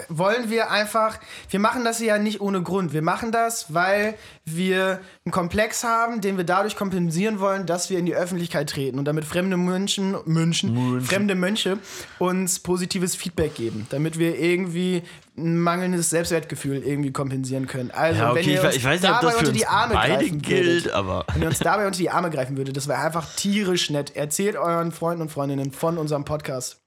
wollen 0.07 0.51
wir 0.51 0.69
einfach, 0.69 1.17
wir 1.49 1.59
machen 1.59 1.83
das 1.83 1.99
ja 1.99 2.19
nicht 2.19 2.41
ohne 2.41 2.61
Grund. 2.61 2.93
Wir 2.93 3.01
machen 3.01 3.31
das, 3.31 3.73
weil 3.73 4.13
wir 4.45 5.01
einen 5.25 5.31
Komplex 5.31 5.83
haben, 5.83 6.21
den 6.21 6.37
wir 6.37 6.43
dadurch 6.43 6.75
kompensieren 6.75 7.39
wollen, 7.39 7.65
dass 7.65 7.89
wir 7.89 7.97
in 7.97 8.05
die 8.05 8.13
Öffentlichkeit 8.13 8.69
treten 8.69 8.99
und 8.99 9.05
damit 9.05 9.25
fremde 9.25 9.57
Mönchen, 9.57 10.15
Mönchen, 10.25 11.01
fremde 11.01 11.33
Mönche 11.33 11.79
uns 12.19 12.59
positives 12.59 13.15
Feedback 13.15 13.55
geben, 13.55 13.87
damit 13.89 14.19
wir 14.19 14.37
irgendwie 14.37 15.01
mangelndes 15.35 16.09
Selbstwertgefühl 16.11 16.83
irgendwie 16.83 17.11
kompensieren 17.11 17.65
können. 17.67 17.91
Also, 17.91 18.21
Ja, 18.21 18.35
wenn 18.35 18.41
okay, 18.41 18.53
ihr 18.53 18.59
ich, 18.59 18.65
uns 18.65 18.75
ich 18.75 18.83
weiß 18.83 19.01
nicht, 19.01 19.11
ob 19.11 19.21
dabei 19.21 19.35
unter 19.35 19.51
die 19.51 19.65
Arme 19.65 19.93
greifen 19.95 20.41
gilt, 20.41 20.65
würdet, 20.85 20.91
aber 20.91 21.25
wenn 21.33 21.41
ihr 21.41 21.47
uns 21.47 21.59
dabei 21.59 21.85
unter 21.87 21.97
die 21.97 22.09
Arme 22.09 22.29
greifen 22.29 22.55
würdet, 22.57 22.77
das 22.77 22.87
wäre 22.87 22.99
einfach 22.99 23.25
tierisch 23.35 23.89
nett. 23.89 24.15
Erzählt 24.15 24.55
euren 24.55 24.91
Freunden 24.91 25.23
und 25.23 25.29
Freundinnen 25.29 25.71
von 25.71 25.97
unserem 25.97 26.23
Podcast. 26.25 26.81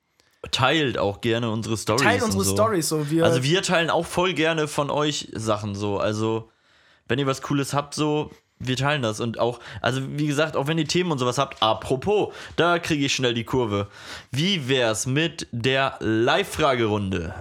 teilt 0.53 0.97
auch 0.97 1.21
gerne 1.21 1.51
unsere 1.51 1.77
Stories. 1.77 2.03
Teilt 2.03 2.23
unsere 2.23 2.45
so. 2.45 2.53
Stories 2.53 2.89
so. 2.89 3.11
Wir, 3.11 3.25
Also 3.25 3.43
wir 3.43 3.63
teilen 3.63 3.91
auch 3.91 4.07
voll 4.07 4.33
gerne 4.33 4.69
von 4.69 4.91
euch 4.91 5.29
Sachen 5.35 5.75
so. 5.75 5.99
Also 5.99 6.49
wenn 7.09 7.19
ihr 7.19 7.27
was 7.27 7.43
Cooles 7.43 7.75
habt, 7.75 7.95
so 7.95 8.31
wir 8.59 8.77
teilen 8.77 9.03
das 9.03 9.19
und 9.21 9.39
auch, 9.41 9.59
also 9.83 10.01
wie 10.17 10.27
gesagt, 10.27 10.57
auch 10.57 10.67
wenn 10.67 10.79
ihr 10.79 10.87
Themen 10.87 11.11
und 11.11 11.19
sowas 11.19 11.37
habt, 11.37 11.63
apropos, 11.63 12.33
da 12.57 12.79
kriege 12.79 13.05
ich 13.07 13.15
schnell 13.15 13.35
die 13.35 13.45
Kurve. 13.45 13.89
Wie 14.31 14.69
wär's 14.69 15.05
mit 15.07 15.47
der 15.53 15.99
Live-Fragerunde? 16.01 17.35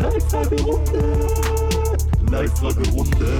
Live-Fragerunde. 0.00 1.02
Live-Fragerunde. 2.30 3.30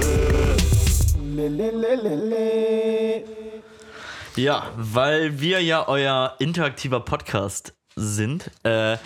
Ja, 4.37 4.71
weil 4.77 5.41
wir 5.41 5.61
ja 5.61 5.85
euer 5.89 6.35
interaktiver 6.39 7.01
Podcast 7.01 7.73
sind, 7.97 8.51
äh, 8.63 8.97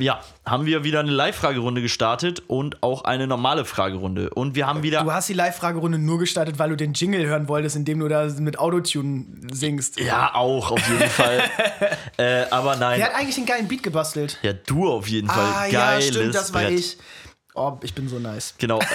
ja, 0.00 0.20
haben 0.44 0.66
wir 0.66 0.84
wieder 0.84 1.00
eine 1.00 1.10
Live-Fragerunde 1.10 1.82
gestartet 1.82 2.42
und 2.46 2.82
auch 2.82 3.04
eine 3.04 3.26
normale 3.26 3.64
Fragerunde. 3.64 4.30
Und 4.30 4.54
wir 4.54 4.66
haben 4.66 4.82
wieder. 4.82 5.02
Du 5.02 5.12
hast 5.12 5.28
die 5.28 5.34
Live-Fragerunde 5.34 5.98
nur 5.98 6.18
gestartet, 6.18 6.58
weil 6.58 6.70
du 6.70 6.76
den 6.76 6.92
Jingle 6.92 7.26
hören 7.26 7.48
wolltest, 7.48 7.76
indem 7.76 8.00
du 8.00 8.08
da 8.08 8.26
mit 8.38 8.58
Autotune 8.58 9.26
singst. 9.52 10.00
ja, 10.00 10.34
auch 10.34 10.70
auf 10.70 10.88
jeden 10.88 11.10
Fall. 11.10 11.42
äh, 12.16 12.44
aber 12.50 12.76
nein. 12.76 12.98
Wer 12.98 13.06
hat 13.06 13.14
eigentlich 13.14 13.36
einen 13.36 13.46
geilen 13.46 13.68
Beat 13.68 13.82
gebastelt? 13.82 14.38
Ja, 14.42 14.52
du 14.52 14.88
auf 14.88 15.08
jeden 15.08 15.28
Fall. 15.28 15.44
Ah, 15.44 15.66
ja, 15.66 15.90
Geiles 15.90 16.08
stimmt, 16.08 16.34
das 16.34 16.52
war 16.52 16.62
Brett. 16.62 16.78
ich. 16.78 16.98
Oh, 17.54 17.78
ich 17.82 17.94
bin 17.94 18.08
so 18.08 18.18
nice. 18.18 18.54
Genau. 18.58 18.80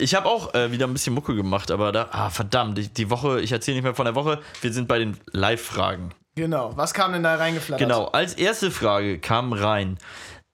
Ich 0.00 0.14
habe 0.14 0.26
auch 0.28 0.54
äh, 0.54 0.70
wieder 0.70 0.86
ein 0.86 0.92
bisschen 0.92 1.12
Mucke 1.12 1.34
gemacht, 1.34 1.72
aber 1.72 1.90
da, 1.90 2.08
ah, 2.12 2.30
verdammt, 2.30 2.78
die, 2.78 2.86
die 2.88 3.10
Woche, 3.10 3.40
ich 3.40 3.50
erzähle 3.50 3.74
nicht 3.74 3.82
mehr 3.82 3.96
von 3.96 4.04
der 4.04 4.14
Woche, 4.14 4.40
wir 4.60 4.72
sind 4.72 4.86
bei 4.86 5.00
den 5.00 5.18
Live-Fragen. 5.32 6.14
Genau. 6.38 6.76
Was 6.76 6.94
kam 6.94 7.12
denn 7.12 7.24
da 7.24 7.34
reingeflattert? 7.34 7.80
Genau, 7.84 8.04
als 8.06 8.34
erste 8.34 8.70
Frage 8.70 9.18
kam 9.18 9.52
rein: 9.52 9.98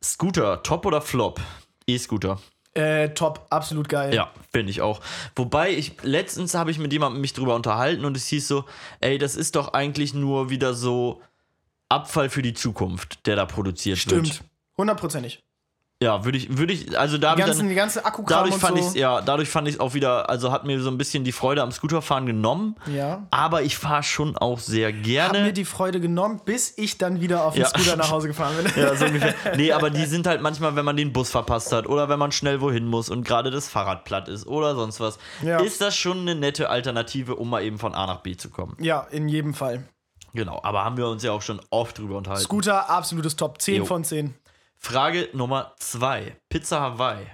Scooter, 0.03 0.62
Top 0.62 0.87
oder 0.87 1.03
Flop? 1.03 1.41
E-Scooter. 1.87 2.41
Äh, 2.73 3.11
top, 3.11 3.47
absolut 3.50 3.91
geil. 3.91 4.14
Ja, 4.14 4.33
finde 4.50 4.71
ich 4.71 4.81
auch. 4.81 5.00
Wobei 5.37 5.71
ich 5.71 6.03
letztens 6.03 6.55
habe 6.55 6.71
ich 6.71 6.79
mit 6.79 6.91
jemandem 6.93 7.21
mich 7.21 7.35
drüber 7.35 7.55
unterhalten 7.55 8.07
und 8.07 8.17
es 8.17 8.26
hieß 8.26 8.49
so, 8.49 8.64
ey, 9.00 9.19
das 9.19 9.37
ist 9.37 9.57
doch 9.57 9.75
eigentlich 9.75 10.14
nur 10.14 10.49
wieder 10.49 10.73
so 10.73 11.21
Abfall 11.91 12.31
für 12.31 12.41
die 12.41 12.55
Zukunft, 12.55 13.26
der 13.26 13.37
da 13.37 13.45
produziert 13.45 13.99
wird. 14.11 14.26
Stimmt. 14.26 14.50
Hundertprozentig. 14.79 15.45
Ja, 16.02 16.24
würde 16.24 16.36
ich, 16.36 16.58
würde 16.58 16.72
ich, 16.72 16.98
also 16.98 17.16
da 17.18 17.34
Die, 17.34 17.40
ganzen, 17.42 17.60
dann, 17.60 17.68
die 17.68 17.74
ganze 17.76 18.04
Akkukram 18.04 18.44
dadurch 18.44 18.60
fand 18.60 18.78
so. 18.82 18.88
ich 18.90 18.94
ja, 18.94 19.22
dadurch 19.22 19.48
fand 19.48 19.68
ich 19.68 19.80
auch 19.80 19.94
wieder, 19.94 20.28
also 20.28 20.50
hat 20.52 20.64
mir 20.64 20.78
so 20.80 20.90
ein 20.90 20.98
bisschen 20.98 21.22
die 21.24 21.32
Freude 21.32 21.62
am 21.62 21.70
Scooterfahren 21.72 22.26
genommen. 22.26 22.74
Ja. 22.92 23.26
Aber 23.30 23.62
ich 23.62 23.78
fahre 23.78 24.02
schon 24.02 24.36
auch 24.36 24.58
sehr 24.58 24.88
Hab 24.88 24.94
mir 24.96 25.02
gerne. 25.02 25.52
die 25.52 25.64
Freude 25.64 26.00
genommen, 26.00 26.40
bis 26.44 26.76
ich 26.76 26.98
dann 26.98 27.20
wieder 27.20 27.44
auf 27.44 27.54
den 27.54 27.62
Ja. 27.62 27.68
Scooter 27.68 27.96
nach 27.96 28.10
Hause 28.10 28.26
gefahren 28.28 28.54
bin. 28.56 28.70
Ja, 28.76 28.94
so 28.96 29.06
ungefähr. 29.06 29.34
Nee, 29.56 29.72
aber 29.72 29.88
die 29.88 30.04
sind 30.04 30.26
halt 30.26 30.42
manchmal, 30.42 30.74
wenn 30.76 30.84
man 30.84 30.96
den 30.96 31.12
Bus 31.12 31.30
verpasst 31.30 31.72
hat 31.72 31.86
oder 31.86 32.08
wenn 32.08 32.18
man 32.18 32.32
schnell 32.32 32.60
wohin 32.60 32.86
muss 32.86 33.08
und 33.08 33.24
gerade 33.24 33.50
das 33.50 33.68
Fahrrad 33.68 34.04
platt 34.04 34.28
ist 34.28 34.46
oder 34.46 34.74
sonst 34.74 34.98
was, 35.00 35.18
Ja. 35.42 35.58
ist 35.60 35.80
das 35.80 35.96
schon 35.96 36.18
eine 36.20 36.34
nette 36.34 36.68
Alternative, 36.70 37.36
um 37.36 37.48
mal 37.48 37.62
eben 37.62 37.78
von 37.78 37.94
A 37.94 38.06
nach 38.06 38.18
B 38.20 38.36
zu 38.36 38.50
kommen. 38.50 38.76
Ja, 38.80 39.06
in 39.10 39.28
jedem 39.28 39.54
Fall. 39.54 39.84
Genau, 40.34 40.60
aber 40.64 40.84
haben 40.84 40.96
wir 40.96 41.06
uns 41.06 41.22
ja 41.22 41.30
auch 41.30 41.42
schon 41.42 41.60
oft 41.70 41.96
drüber 41.98 42.16
unterhalten. 42.18 42.42
Scooter, 42.44 42.90
absolutes 42.90 43.36
Top. 43.36 43.62
10 43.62 43.76
Jo. 43.76 43.84
von 43.84 44.02
10. 44.02 44.34
Frage 44.85 45.31
Nummer 45.33 45.73
zwei: 45.79 46.37
Pizza 46.50 46.79
Hawaii. 46.79 47.26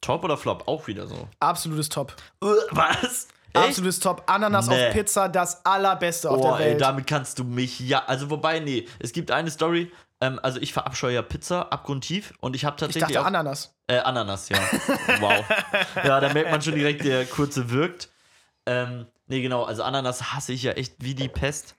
Top 0.00 0.22
oder 0.22 0.36
Flop? 0.36 0.68
Auch 0.68 0.86
wieder 0.86 1.08
so. 1.08 1.28
Absolutes 1.40 1.88
Top. 1.88 2.14
Äh, 2.40 2.46
Was? 2.70 3.26
Echt? 3.52 3.66
Absolutes 3.68 3.98
Top. 3.98 4.22
Ananas 4.26 4.68
Nee. 4.68 4.86
auf 4.88 4.92
Pizza, 4.92 5.28
das 5.28 5.66
allerbeste 5.66 6.30
auf 6.30 6.40
Boah, 6.40 6.56
der 6.58 6.66
ey, 6.66 6.72
Welt. 6.72 6.80
damit 6.82 7.06
kannst 7.08 7.40
du 7.40 7.44
mich 7.44 7.80
ja. 7.80 8.04
Also, 8.06 8.30
wobei, 8.30 8.60
nee, 8.60 8.86
es 9.00 9.12
gibt 9.12 9.32
eine 9.32 9.50
Story. 9.50 9.90
Ähm, 10.20 10.38
also, 10.40 10.60
ich 10.60 10.72
verabscheue 10.72 11.14
ja 11.14 11.22
Pizza 11.22 11.72
abgrundtief 11.72 12.32
und 12.40 12.54
ich 12.54 12.64
habe 12.64 12.76
ich 12.76 12.80
tatsächlich. 12.80 13.02
dachte 13.14 13.22
auch, 13.22 13.26
Ananas. 13.26 13.74
Äh, 13.88 13.98
Ananas, 13.98 14.48
ja. 14.50 14.58
wow. 15.20 15.44
Ja, 16.04 16.20
da 16.20 16.32
merkt 16.32 16.52
man 16.52 16.62
schon 16.62 16.76
direkt, 16.76 17.04
der 17.04 17.24
kurze 17.26 17.70
wirkt. 17.70 18.08
Ähm, 18.66 19.06
nee, 19.26 19.42
genau, 19.42 19.64
also 19.64 19.82
Ananas 19.82 20.32
hasse 20.32 20.52
ich 20.52 20.62
ja 20.62 20.72
echt 20.72 20.94
wie 21.00 21.16
die 21.16 21.28
Pest. 21.28 21.74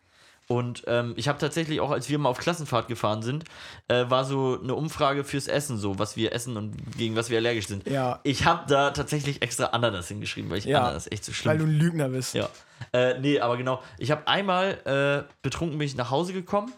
Und 0.48 0.84
ähm, 0.86 1.14
ich 1.18 1.28
habe 1.28 1.40
tatsächlich 1.40 1.80
auch, 1.82 1.90
als 1.90 2.08
wir 2.08 2.20
mal 2.20 2.30
auf 2.30 2.38
Klassenfahrt 2.38 2.88
gefahren 2.88 3.24
sind, 3.24 3.46
äh, 3.88 4.06
war 4.10 4.25
so 4.25 4.60
eine 4.62 4.75
Umfrage 4.75 5.24
fürs 5.24 5.48
Essen, 5.48 5.78
so 5.80 5.98
was 5.98 6.16
wir 6.18 6.34
essen 6.34 6.56
und 6.56 6.75
gegen 6.98 7.16
was 7.16 7.32
wir 7.32 7.38
allergisch 7.40 7.66
sind. 7.68 7.88
Ja. 7.90 8.20
Ich 8.24 8.46
habe 8.46 8.66
da 8.68 8.92
tatsächlich 8.92 9.42
extra 9.42 9.66
Ananas 9.68 10.08
hingeschrieben, 10.08 10.52
weil 10.52 10.60
ich 10.60 10.66
Ja. 10.66 10.84
Ananas 10.84 11.12
echt 11.12 11.25
so 11.25 11.34
schlimm 11.34 11.52
Weil 11.54 11.58
du 11.58 11.66
ein 11.66 11.78
Lügner 11.80 12.10
bist. 12.10 12.36
ja. 12.36 12.48
Äh, 12.94 13.20
nee, 13.20 13.40
aber 13.40 13.58
genau. 13.58 13.82
Ich 13.98 14.12
habe 14.12 14.28
einmal 14.28 15.25
äh, 15.28 15.34
betrunken 15.42 15.78
bin 15.80 15.88
ich 15.88 15.96
nach 15.96 16.12
Hause 16.12 16.34
gekommen. 16.34 16.72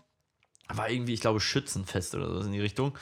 War 0.70 0.90
irgendwie, 0.90 1.14
ich 1.14 1.22
glaube, 1.22 1.40
Schützenfest 1.40 2.16
oder 2.16 2.30
so 2.34 2.42
in 2.42 2.52
die 2.54 2.60
Richtung. 2.62 2.98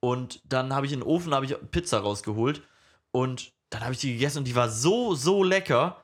Und 0.00 0.40
dann 0.44 0.74
habe 0.74 0.84
ich 0.86 0.92
in 0.92 1.00
den 1.00 1.06
Ofen 1.06 1.34
habe 1.34 1.46
ich 1.46 1.54
Pizza 1.70 1.98
rausgeholt. 2.00 2.62
Und 3.10 3.52
dann 3.70 3.82
habe 3.82 3.92
ich 3.92 4.00
die 4.00 4.12
gegessen 4.14 4.38
und 4.38 4.44
die 4.48 4.54
war 4.56 4.68
so, 4.68 5.14
so 5.14 5.44
lecker, 5.44 6.02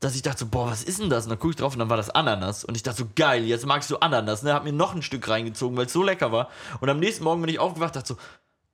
dass 0.00 0.14
ich 0.14 0.22
dachte 0.22 0.40
so, 0.40 0.46
boah, 0.46 0.70
was 0.70 0.84
ist 0.84 1.00
denn 1.00 1.10
das? 1.10 1.24
Und 1.24 1.30
dann 1.30 1.38
gucke 1.38 1.50
ich 1.50 1.56
drauf 1.56 1.72
und 1.72 1.78
dann 1.78 1.90
war 1.90 1.96
das 1.96 2.10
Ananas. 2.10 2.64
Und 2.64 2.76
ich 2.76 2.82
dachte 2.82 2.98
so, 2.98 3.08
geil, 3.14 3.44
jetzt 3.44 3.66
magst 3.66 3.90
du 3.90 3.96
Ananas. 3.98 4.42
Ne? 4.42 4.52
Hab 4.52 4.64
mir 4.64 4.72
noch 4.72 4.94
ein 4.94 5.02
Stück 5.02 5.28
reingezogen, 5.28 5.76
weil 5.76 5.86
es 5.86 5.92
so 5.92 6.02
lecker 6.02 6.32
war. 6.32 6.50
Und 6.80 6.88
am 6.88 6.98
nächsten 6.98 7.24
Morgen 7.24 7.40
bin 7.40 7.50
ich 7.50 7.58
aufgewacht, 7.58 7.96
dachte 7.96 8.14
so, 8.14 8.16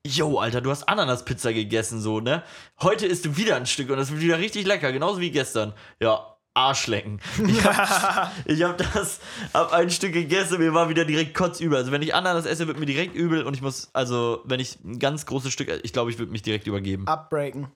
Yo, 0.05 0.39
Alter, 0.39 0.61
du 0.61 0.71
hast 0.71 0.89
Ananaspizza 0.89 1.53
gegessen, 1.53 2.01
so, 2.01 2.19
ne? 2.19 2.43
Heute 2.81 3.07
isst 3.07 3.25
du 3.25 3.37
wieder 3.37 3.55
ein 3.55 3.67
Stück 3.67 3.89
und 3.89 3.99
das 3.99 4.11
wird 4.11 4.21
wieder 4.21 4.39
richtig 4.41 4.67
lecker, 4.67 4.91
genauso 4.91 5.21
wie 5.21 5.31
gestern. 5.31 5.75
Ja, 6.01 6.33
Arschlecken. 6.55 7.21
Ich 7.47 7.65
hab, 7.65 8.33
ich 8.45 8.63
hab 8.63 8.79
das, 8.79 9.21
hab 9.55 9.73
ein 9.73 9.91
Stück 9.91 10.13
gegessen, 10.13 10.59
mir 10.59 10.75
war 10.75 10.89
wieder 10.89 11.05
direkt 11.05 11.35
kotzübel. 11.35 11.79
Also, 11.79 11.93
wenn 11.93 12.03
ich 12.03 12.15
Ananas 12.15 12.47
esse, 12.47 12.67
wird 12.67 12.81
mir 12.81 12.87
direkt 12.87 13.15
übel 13.15 13.45
und 13.45 13.55
ich 13.55 13.63
muss, 13.63 13.91
also, 13.93 14.41
wenn 14.45 14.59
ich 14.59 14.79
ein 14.85 14.99
ganz 14.99 15.25
großes 15.25 15.53
Stück, 15.53 15.69
ich 15.83 15.93
glaube, 15.93 16.11
ich 16.11 16.19
würde 16.19 16.33
mich 16.33 16.43
direkt 16.43 16.67
übergeben. 16.67 17.07
Abbreaken. 17.07 17.69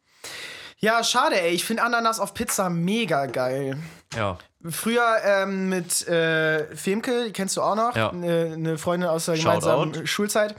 Ja, 0.79 1.03
schade, 1.03 1.41
ey. 1.41 1.53
Ich 1.53 1.65
finde 1.65 1.83
Ananas 1.83 2.21
auf 2.21 2.35
Pizza 2.35 2.69
mega 2.71 3.27
geil. 3.27 3.79
Ja. 4.15 4.39
Früher 4.69 5.05
ähm, 5.25 5.69
mit 5.69 6.07
äh, 6.09 6.75
Femke, 6.75 7.25
die 7.27 7.33
kennst 7.33 7.57
du 7.57 7.63
auch 7.63 7.77
noch, 7.77 7.95
Ja. 7.97 8.11
eine, 8.11 8.53
eine 8.55 8.79
Freundin 8.79 9.09
aus 9.09 9.27
der 9.27 9.37
Shoutout. 9.37 9.61
gemeinsamen 9.61 10.07
Schulzeit. 10.07 10.55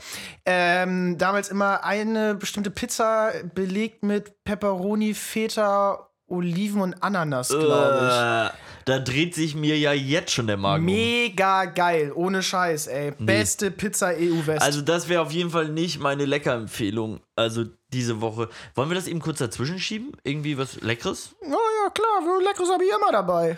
Ähm, 0.45 1.17
damals 1.17 1.50
immer 1.50 1.83
eine 1.83 2.36
bestimmte 2.36 2.71
Pizza 2.71 3.31
belegt 3.53 4.03
mit 4.03 4.43
Pepperoni, 4.43 5.13
Feta, 5.13 6.09
Oliven 6.27 6.81
und 6.81 7.03
Ananas, 7.03 7.50
glaube 7.50 8.51
Äh, 8.53 8.57
da 8.86 9.00
dreht 9.00 9.36
sich 9.36 9.55
mir 9.55 9.77
ja 9.77 9.91
jetzt 9.93 10.31
schon 10.31 10.47
der 10.47 10.55
ich. 10.55 10.62
Magen. 10.62 10.83
um. 10.83 10.86
Mega 10.86 11.65
geil, 11.65 12.12
ohne 12.15 12.41
Scheiß, 12.41 12.88
ey. 12.88 13.12
Beste 13.19 13.71
Pizza 13.71 14.13
EU-West. 14.17 14.62
Also, 14.62 14.81
das 14.81 15.09
wäre 15.09 15.21
auf 15.21 15.31
jeden 15.31 15.50
Fall 15.51 15.67
nicht 15.69 16.00
meine 16.00 16.25
Leckerempfehlung. 16.25 17.19
Also, 17.36 17.65
diese 17.94 18.22
Woche. 18.22 18.50
Wollen 18.75 18.89
wir 18.89 18.96
das 18.96 19.08
eben 19.08 19.20
kurz 19.22 19.39
dazwischen 19.39 19.79
schieben? 19.79 20.12
Irgendwie 20.24 20.58
was 20.58 20.82
Leckeres? 20.82 21.36
oh 21.41 21.46
ja, 21.84 21.89
klar, 21.91 22.39
Leckeres 22.41 22.70
habe 22.72 22.84
ich 22.86 22.91
immer 22.94 23.12
dabei. 23.12 23.58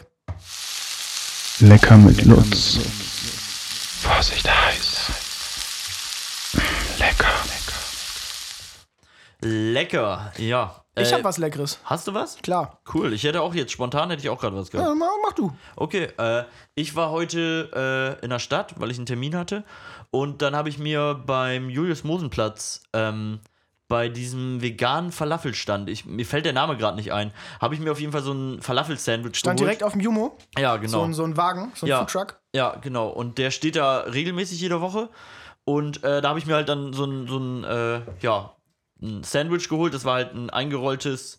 Lecker 1.59 1.97
mit 1.97 2.23
Lutz. 2.25 2.77
Vorsicht 4.01 4.49
heiß. 4.49 5.11
Lecker. 6.99 7.33
Lecker, 9.41 10.33
ja. 10.37 10.83
Ich 10.97 11.11
Äh, 11.11 11.13
hab 11.15 11.23
was 11.23 11.37
Leckeres, 11.37 11.79
Hast 11.85 12.07
du 12.07 12.13
was? 12.13 12.37
klar. 12.41 12.81
Cool, 12.93 13.13
ich 13.13 13.23
hätte 13.23 13.41
auch 13.41 13.53
jetzt 13.53 13.71
spontan 13.71 14.09
hätte 14.09 14.21
ich 14.21 14.29
auch 14.29 14.39
gerade 14.39 14.55
was 14.57 14.69
Ja, 14.73 14.81
gehabt. 14.81 14.97
mach, 14.97 15.07
mach 15.23 15.33
du. 15.33 15.53
Okay, 15.77 16.09
äh, 16.17 16.43
ich 16.75 16.95
war 16.95 17.09
heute 17.11 18.17
äh, 18.21 18.23
in 18.23 18.31
der 18.31 18.39
Stadt, 18.39 18.75
weil 18.79 18.91
ich 18.91 18.97
einen 18.97 19.05
Termin 19.05 19.35
hatte. 19.35 19.63
Und 20.11 20.41
dann 20.41 20.55
habe 20.57 20.67
ich 20.67 20.77
mir 20.77 21.13
beim 21.25 21.69
Julius-Mosen-Platz 21.69 22.81
ähm, 22.93 23.39
bei 23.89 24.07
diesem 24.07 24.61
veganen 24.61 25.11
Falafelstand, 25.11 25.89
ich, 25.89 26.05
mir 26.05 26.25
fällt 26.25 26.45
der 26.45 26.53
Name 26.53 26.77
gerade 26.77 26.95
nicht 26.95 27.11
ein, 27.11 27.33
habe 27.59 27.73
ich 27.73 27.81
mir 27.81 27.91
auf 27.91 27.99
jeden 27.99 28.11
Fall 28.11 28.21
so 28.21 28.31
ein 28.31 28.61
Falafel-Sandwich 28.61 29.35
Stand 29.35 29.59
direkt 29.59 29.83
auf 29.83 29.93
dem 29.93 30.01
Jumo, 30.01 30.37
ja, 30.57 30.75
so, 30.75 30.79
genau. 30.79 31.03
ein, 31.03 31.13
so 31.13 31.23
ein 31.23 31.35
Wagen, 31.35 31.71
so 31.75 31.85
ein 31.85 31.89
Ja. 31.89 31.99
Foodtruck. 31.99 32.39
Ja, 32.55 32.75
genau. 32.75 33.09
Und 33.09 33.37
der 33.39 33.51
steht 33.51 33.75
da 33.75 34.01
regelmäßig 34.01 34.61
jede 34.61 34.79
Woche. 34.79 35.09
Und 35.65 36.03
äh, 36.03 36.21
da 36.21 36.29
habe 36.29 36.39
ich 36.39 36.45
mir 36.45 36.55
halt 36.55 36.69
dann 36.69 36.93
so 36.93 37.05
ein, 37.05 37.27
so 37.27 37.37
ein, 37.37 37.63
äh, 37.63 38.01
ja, 38.21 38.55
ein 39.01 39.23
Sandwich 39.23 39.69
geholt. 39.69 39.93
Das 39.93 40.05
war 40.05 40.15
halt 40.15 40.33
ein 40.33 40.49
eingerolltes, 40.49 41.38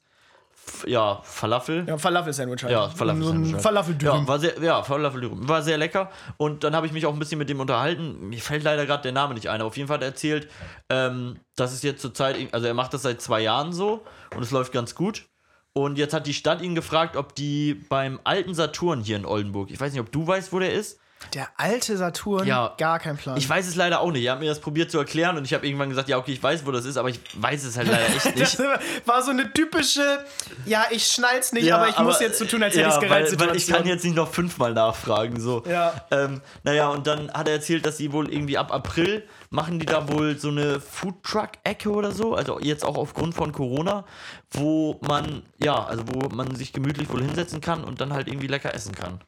ja, 0.87 1.21
Falafel. 1.23 1.85
Ja, 1.87 1.99
Falafel-Sandwich 1.99 2.63
halt. 2.63 2.73
Ja, 2.73 2.89
Falafel. 2.89 3.23
So 3.23 3.33
ein 3.33 3.61
Falafel-Dürüm. 3.61 4.23
Ja, 4.23 4.29
war 4.29 4.39
sehr, 4.39 4.63
ja, 4.63 4.83
Falafel 4.83 5.31
war 5.49 5.63
sehr 5.63 5.79
lecker. 5.79 6.11
Und 6.37 6.65
dann 6.65 6.75
habe 6.75 6.87
ich 6.87 6.93
mich 6.93 7.07
auch 7.07 7.13
ein 7.13 7.19
bisschen 7.19 7.39
mit 7.39 7.49
dem 7.49 7.61
unterhalten. 7.61 8.29
Mir 8.29 8.41
fällt 8.41 8.63
leider 8.63 8.87
gerade 8.87 9.03
der 9.03 9.13
Name 9.13 9.35
nicht 9.35 9.49
ein. 9.49 9.61
Aber 9.61 9.69
auf 9.69 9.77
jeden 9.77 9.89
Fall 9.89 9.97
hat 9.97 10.03
er 10.03 10.09
erzählt, 10.09 10.49
ähm, 10.89 11.39
dass 11.57 11.73
es 11.73 11.83
jetzt 11.83 12.03
zurzeit, 12.03 12.37
also 12.53 12.67
er 12.67 12.75
macht 12.75 12.95
das 12.95 13.03
seit 13.03 13.21
zwei 13.21 13.41
Jahren 13.41 13.73
so 13.73 14.05
und 14.37 14.43
es 14.43 14.51
läuft 14.51 14.73
ganz 14.73 14.95
gut. 14.95 15.27
Und 15.73 15.99
jetzt 15.99 16.15
hat 16.15 16.27
die 16.27 16.35
Stadt 16.35 16.63
ihn 16.63 16.75
gefragt, 16.75 17.17
ob 17.17 17.35
die 17.35 17.75
beim 17.89 18.21
alten 18.25 18.55
Saturn 18.55 19.03
hier 19.03 19.17
in 19.17 19.25
Oldenburg, 19.25 19.71
ich 19.71 19.81
weiß 19.81 19.93
nicht, 19.93 20.01
ob 20.01 20.13
du 20.13 20.27
weißt, 20.27 20.53
wo 20.53 20.59
der 20.59 20.73
ist. 20.73 21.00
Der 21.35 21.49
alte 21.57 21.97
Saturn, 21.97 22.47
Ja. 22.47 22.75
gar 22.79 22.99
kein 22.99 23.17
Plan. 23.17 23.37
Ich 23.37 23.49
weiß 23.49 23.69
es 23.69 23.77
leider 23.77 24.01
auch 24.01 24.11
nicht. 24.11 24.25
Er 24.25 24.33
hat 24.33 24.41
mir 24.41 24.49
das 24.49 24.61
probiert 24.61 24.91
zu 24.91 24.99
erklären 24.99 25.37
und 25.37 25.45
ich 25.45 25.55
habe 25.55 25.67
irgendwann 25.67 25.89
gesagt, 25.91 26.09
ja, 26.09 26.17
okay, 26.19 26.33
ich 26.33 26.43
weiß, 26.43 26.67
wo 26.67 26.71
das 26.73 26.85
ist, 26.85 26.97
aber 26.97 27.09
ich 27.11 27.21
weiß 27.35 27.65
es 27.65 27.77
halt 27.77 27.89
leider 27.89 28.07
echt 28.07 28.25
nicht. 28.37 28.59
das 28.59 28.63
war 29.07 29.23
so 29.23 29.31
eine 29.31 29.53
typische, 29.53 30.25
ja, 30.67 30.87
ich 30.91 31.07
schnall's 31.07 31.53
nicht, 31.53 31.65
Ja, 31.65 31.77
aber 31.77 31.89
ich 31.89 31.99
muss 31.99 32.21
jetzt 32.21 32.39
so 32.39 32.45
tun, 32.47 32.63
als 32.63 32.75
hätte 32.75 32.83
ja, 32.83 32.89
ich's 32.89 33.01
gereizt. 33.01 33.39
weil, 33.39 33.49
weil 33.51 33.57
ich 33.57 33.67
kann 33.69 33.87
jetzt 33.87 34.05
nicht 34.05 34.17
noch 34.17 34.31
fünfmal 34.33 34.73
nachfragen. 34.73 35.41
So. 35.41 35.63
Ja. 35.69 35.93
Ähm, 36.11 36.41
naja, 36.65 36.89
und 36.89 37.07
dann 37.07 37.31
hat 37.33 37.47
er 37.49 37.55
erzählt, 37.55 37.85
dass 37.87 37.97
sie 37.99 38.13
wohl 38.13 38.33
irgendwie 38.33 38.59
ab 38.59 38.73
April 38.73 39.25
machen 39.53 39.81
die 39.81 39.87
da 39.87 40.09
wohl 40.09 40.39
so 40.39 40.49
eine 40.49 40.81
Foodtruck-Ecke 40.81 41.91
oder 41.91 42.13
so, 42.13 42.35
also 42.35 42.61
jetzt 42.61 42.85
auch 42.85 42.97
aufgrund 42.97 43.35
von 43.35 43.51
Corona, 43.53 44.05
wo 44.53 45.01
man, 45.07 45.43
ja, 45.59 45.85
also 45.85 46.05
wo 46.07 46.29
man 46.29 46.55
sich 46.55 46.73
gemütlich 46.73 47.09
wohl 47.11 47.21
hinsetzen 47.23 47.61
kann 47.61 47.83
und 47.85 48.01
dann 48.01 48.13
halt 48.13 48.29
irgendwie 48.29 48.47
lecker 48.47 48.73
essen 48.75 48.95
kann. 48.95 49.21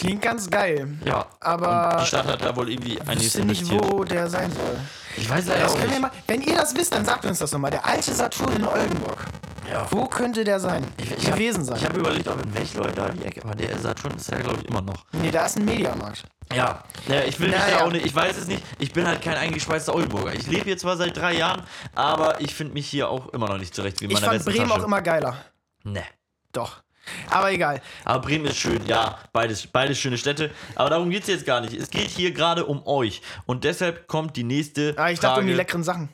Klingt 0.00 0.22
ganz 0.22 0.48
geil. 0.50 0.88
Ja. 1.04 1.26
Aber 1.40 1.92
und 1.94 2.00
die 2.02 2.06
Stadt 2.06 2.26
hat 2.26 2.42
da 2.42 2.54
wohl 2.56 2.70
irgendwie 2.70 2.94
Ich 2.94 3.00
einiges 3.08 3.34
nicht, 3.34 3.42
investiert. 3.62 3.92
wo 3.92 4.04
der 4.04 4.28
sein 4.28 4.50
soll. 4.50 4.78
Ich 5.16 5.28
weiß 5.28 5.46
leider 5.46 5.62
Das 5.64 5.74
auch 5.74 5.78
nicht. 5.78 6.00
mal, 6.00 6.10
wenn 6.26 6.40
ihr 6.42 6.56
das 6.56 6.74
wisst, 6.74 6.94
dann 6.94 7.04
sagt 7.04 7.24
uns 7.26 7.38
das 7.38 7.52
nochmal. 7.52 7.70
Der 7.70 7.84
alte 7.84 8.12
Saturn 8.12 8.52
in 8.56 8.64
Oldenburg. 8.66 9.24
Ja. 9.70 9.86
Wo 9.90 10.06
könnte 10.06 10.42
der 10.42 10.58
sein? 10.58 10.84
Ich 10.96 11.10
hab- 11.26 11.34
gewesen 11.34 11.64
sein? 11.64 11.76
Ich 11.76 11.84
habe 11.84 11.98
überlegt, 12.00 12.26
ob 12.28 12.42
in 12.42 12.52
Wechleu 12.54 12.90
da 12.92 13.08
die 13.10 13.24
Ecke, 13.24 13.42
aber 13.44 13.54
der 13.54 13.78
Saturn 13.78 14.14
ist 14.16 14.30
ja, 14.30 14.38
glaube 14.38 14.58
ich, 14.62 14.68
immer 14.68 14.80
noch. 14.80 15.04
nee, 15.12 15.30
da 15.30 15.46
ist 15.46 15.56
ein 15.58 15.64
Mediamarkt. 15.64 16.24
Ja, 16.52 16.82
ja 17.06 17.22
ich 17.22 17.38
will 17.38 17.50
mich 17.50 17.58
Naja. 17.58 17.78
da 17.78 17.84
auch 17.84 17.92
nicht, 17.92 18.04
ich 18.04 18.12
weiß 18.14 18.36
es 18.36 18.46
nicht, 18.48 18.64
ich 18.80 18.92
bin 18.92 19.06
halt 19.06 19.22
kein 19.22 19.36
eingeschweißter 19.36 19.94
Oldenburger. 19.94 20.32
Ich 20.34 20.48
lebe 20.48 20.64
hier 20.64 20.78
zwar 20.78 20.96
seit 20.96 21.16
drei 21.16 21.34
Jahren, 21.36 21.62
aber 21.94 22.40
ich 22.40 22.52
finde 22.54 22.72
mich 22.72 22.88
hier 22.88 23.08
auch 23.08 23.28
immer 23.28 23.48
noch 23.48 23.58
nicht 23.58 23.72
zurecht 23.74 24.00
wie 24.00 24.06
in 24.06 24.10
Ich 24.10 24.14
meiner 24.20 24.32
fand 24.32 24.44
Bremen 24.44 24.54
Westentasche. 24.56 24.80
auch 24.80 24.86
immer 24.86 25.02
geiler. 25.02 25.36
Ne. 25.84 26.02
Doch. 26.52 26.82
Aber 27.30 27.50
egal. 27.52 27.80
Aber 28.04 28.20
Bremen 28.20 28.46
ist 28.46 28.56
schön, 28.58 28.84
ja, 28.86 29.18
beides, 29.32 29.66
beides 29.66 29.98
schöne 29.98 30.18
Städte. 30.18 30.50
Aber 30.74 30.90
darum 30.90 31.10
geht 31.10 31.22
es 31.22 31.28
jetzt 31.28 31.46
gar 31.46 31.60
nicht. 31.60 31.72
Es 31.74 31.90
geht 31.90 32.08
hier 32.08 32.32
gerade 32.32 32.66
um 32.66 32.86
euch. 32.86 33.22
Und 33.46 33.64
deshalb 33.64 34.06
kommt 34.06 34.36
die 34.36 34.44
nächste 34.44 34.94
Ah, 34.96 35.10
ich 35.10 35.18
Frage. 35.18 35.20
dachte 35.20 35.40
um 35.40 35.46
die 35.46 35.54
leckeren 35.54 35.82
Sachen. 35.82 36.08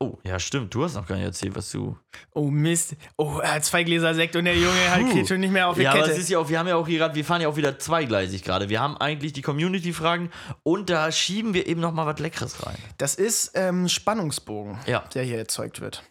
Oh, 0.00 0.16
ja, 0.22 0.38
stimmt. 0.38 0.72
Du 0.72 0.84
hast 0.84 0.94
noch 0.94 1.08
gar 1.08 1.16
nicht 1.16 1.24
erzählt, 1.24 1.56
was 1.56 1.72
du. 1.72 1.98
Oh 2.32 2.50
Mist. 2.50 2.94
Oh, 3.16 3.40
er 3.42 3.54
hat 3.54 3.64
zwei 3.64 3.82
Gläser 3.82 4.14
Sekt 4.14 4.36
und 4.36 4.44
der 4.44 4.54
Junge 4.56 4.90
halt 4.92 5.10
kriegt 5.10 5.26
schon 5.26 5.40
nicht 5.40 5.50
mehr 5.52 5.66
auf 5.66 5.74
die 5.76 5.82
Ja, 5.82 5.90
aber 5.90 6.02
Kette. 6.02 6.12
es 6.12 6.18
ist 6.18 6.28
ja 6.28 6.38
auch, 6.38 6.48
wir 6.48 6.56
haben 6.60 6.68
ja 6.68 6.76
auch 6.76 6.86
hier 6.86 6.98
gerade, 6.98 7.16
wir 7.16 7.24
fahren 7.24 7.40
ja 7.42 7.48
auch 7.48 7.56
wieder 7.56 7.80
zweigleisig 7.80 8.44
gerade. 8.44 8.68
Wir 8.68 8.78
haben 8.80 8.96
eigentlich 8.96 9.32
die 9.32 9.42
Community-Fragen 9.42 10.30
und 10.62 10.88
da 10.88 11.10
schieben 11.10 11.52
wir 11.52 11.66
eben 11.66 11.80
noch 11.80 11.90
mal 11.92 12.06
was 12.06 12.20
Leckeres 12.20 12.64
rein. 12.64 12.76
Das 12.98 13.16
ist 13.16 13.50
ähm, 13.54 13.88
Spannungsbogen, 13.88 14.78
Ja. 14.86 15.00
der 15.14 15.24
hier 15.24 15.38
erzeugt 15.38 15.80
wird. 15.80 16.04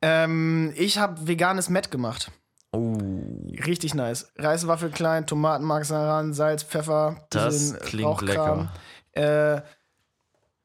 Ähm, 0.00 0.72
ich 0.76 0.96
habe 0.96 1.26
veganes 1.28 1.68
Met 1.68 1.90
gemacht. 1.90 2.30
Oh, 2.72 2.96
Richtig 3.66 3.94
nice. 3.94 4.32
Reiswaffel 4.38 4.90
klein, 4.90 5.26
Tomatenmark 5.26 5.88
ran, 5.90 6.32
Salz, 6.32 6.62
Pfeffer, 6.62 7.26
das 7.30 7.78
klingt 7.80 8.06
Rauchkram. 8.06 8.68
lecker. 9.14 9.56
Äh, 9.56 9.62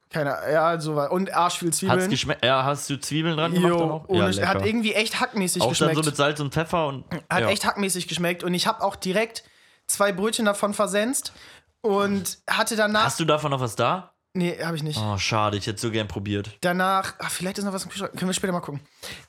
keine 0.10 0.38
ja, 0.52 0.80
so 0.80 0.96
was. 0.96 1.10
Und 1.10 1.34
arsch 1.34 1.58
viel 1.58 1.70
Hat's 1.70 1.80
Zwiebeln. 1.80 2.10
geschmeckt? 2.10 2.46
Ja, 2.46 2.64
hast 2.64 2.90
du 2.90 2.98
Zwiebeln 2.98 3.36
dran 3.36 3.54
gemacht? 3.54 3.72
dann 3.74 3.80
Jo, 3.80 4.06
auch? 4.08 4.34
ja, 4.34 4.48
hat 4.48 4.66
irgendwie 4.66 4.94
echt 4.94 5.20
hackmäßig 5.20 5.62
Auch 5.62 5.66
dann 5.68 5.72
geschmeckt. 5.72 5.96
so 5.96 6.04
mit 6.04 6.16
Salz 6.16 6.40
und 6.40 6.54
Pfeffer 6.54 6.88
und. 6.88 7.06
Hat 7.30 7.42
ja. 7.42 7.50
echt 7.50 7.66
hackmäßig 7.66 8.08
geschmeckt 8.08 8.44
und 8.44 8.54
ich 8.54 8.68
habe 8.68 8.84
auch 8.84 8.96
direkt 8.96 9.44
zwei 9.88 10.12
Brötchen 10.14 10.46
davon 10.46 10.74
versenzt 10.74 11.34
und 11.82 12.38
hatte 12.50 12.76
danach. 12.76 13.06
Hast 13.06 13.20
du 13.20 13.26
davon 13.26 13.52
noch 13.52 13.60
was 13.60 13.76
da? 13.76 14.12
nee, 14.36 14.58
habe 14.64 14.76
ich 14.76 14.84
nicht. 14.84 15.00
Oh, 15.02 15.18
schade, 15.18 15.58
ich 15.58 15.66
hätte 15.66 15.80
so 15.80 15.90
gern 15.92 16.08
probiert. 16.08 16.58
Danach, 16.62 17.16
ach, 17.20 17.32
vielleicht 17.32 17.58
ist 17.58 17.64
noch 17.66 17.74
was 17.74 17.84
im 17.84 17.90
Kühlschrank. 17.90 18.14
Können 18.14 18.30
wir 18.30 18.34
später 18.34 18.54
mal 18.54 18.60
gucken. 18.60 18.82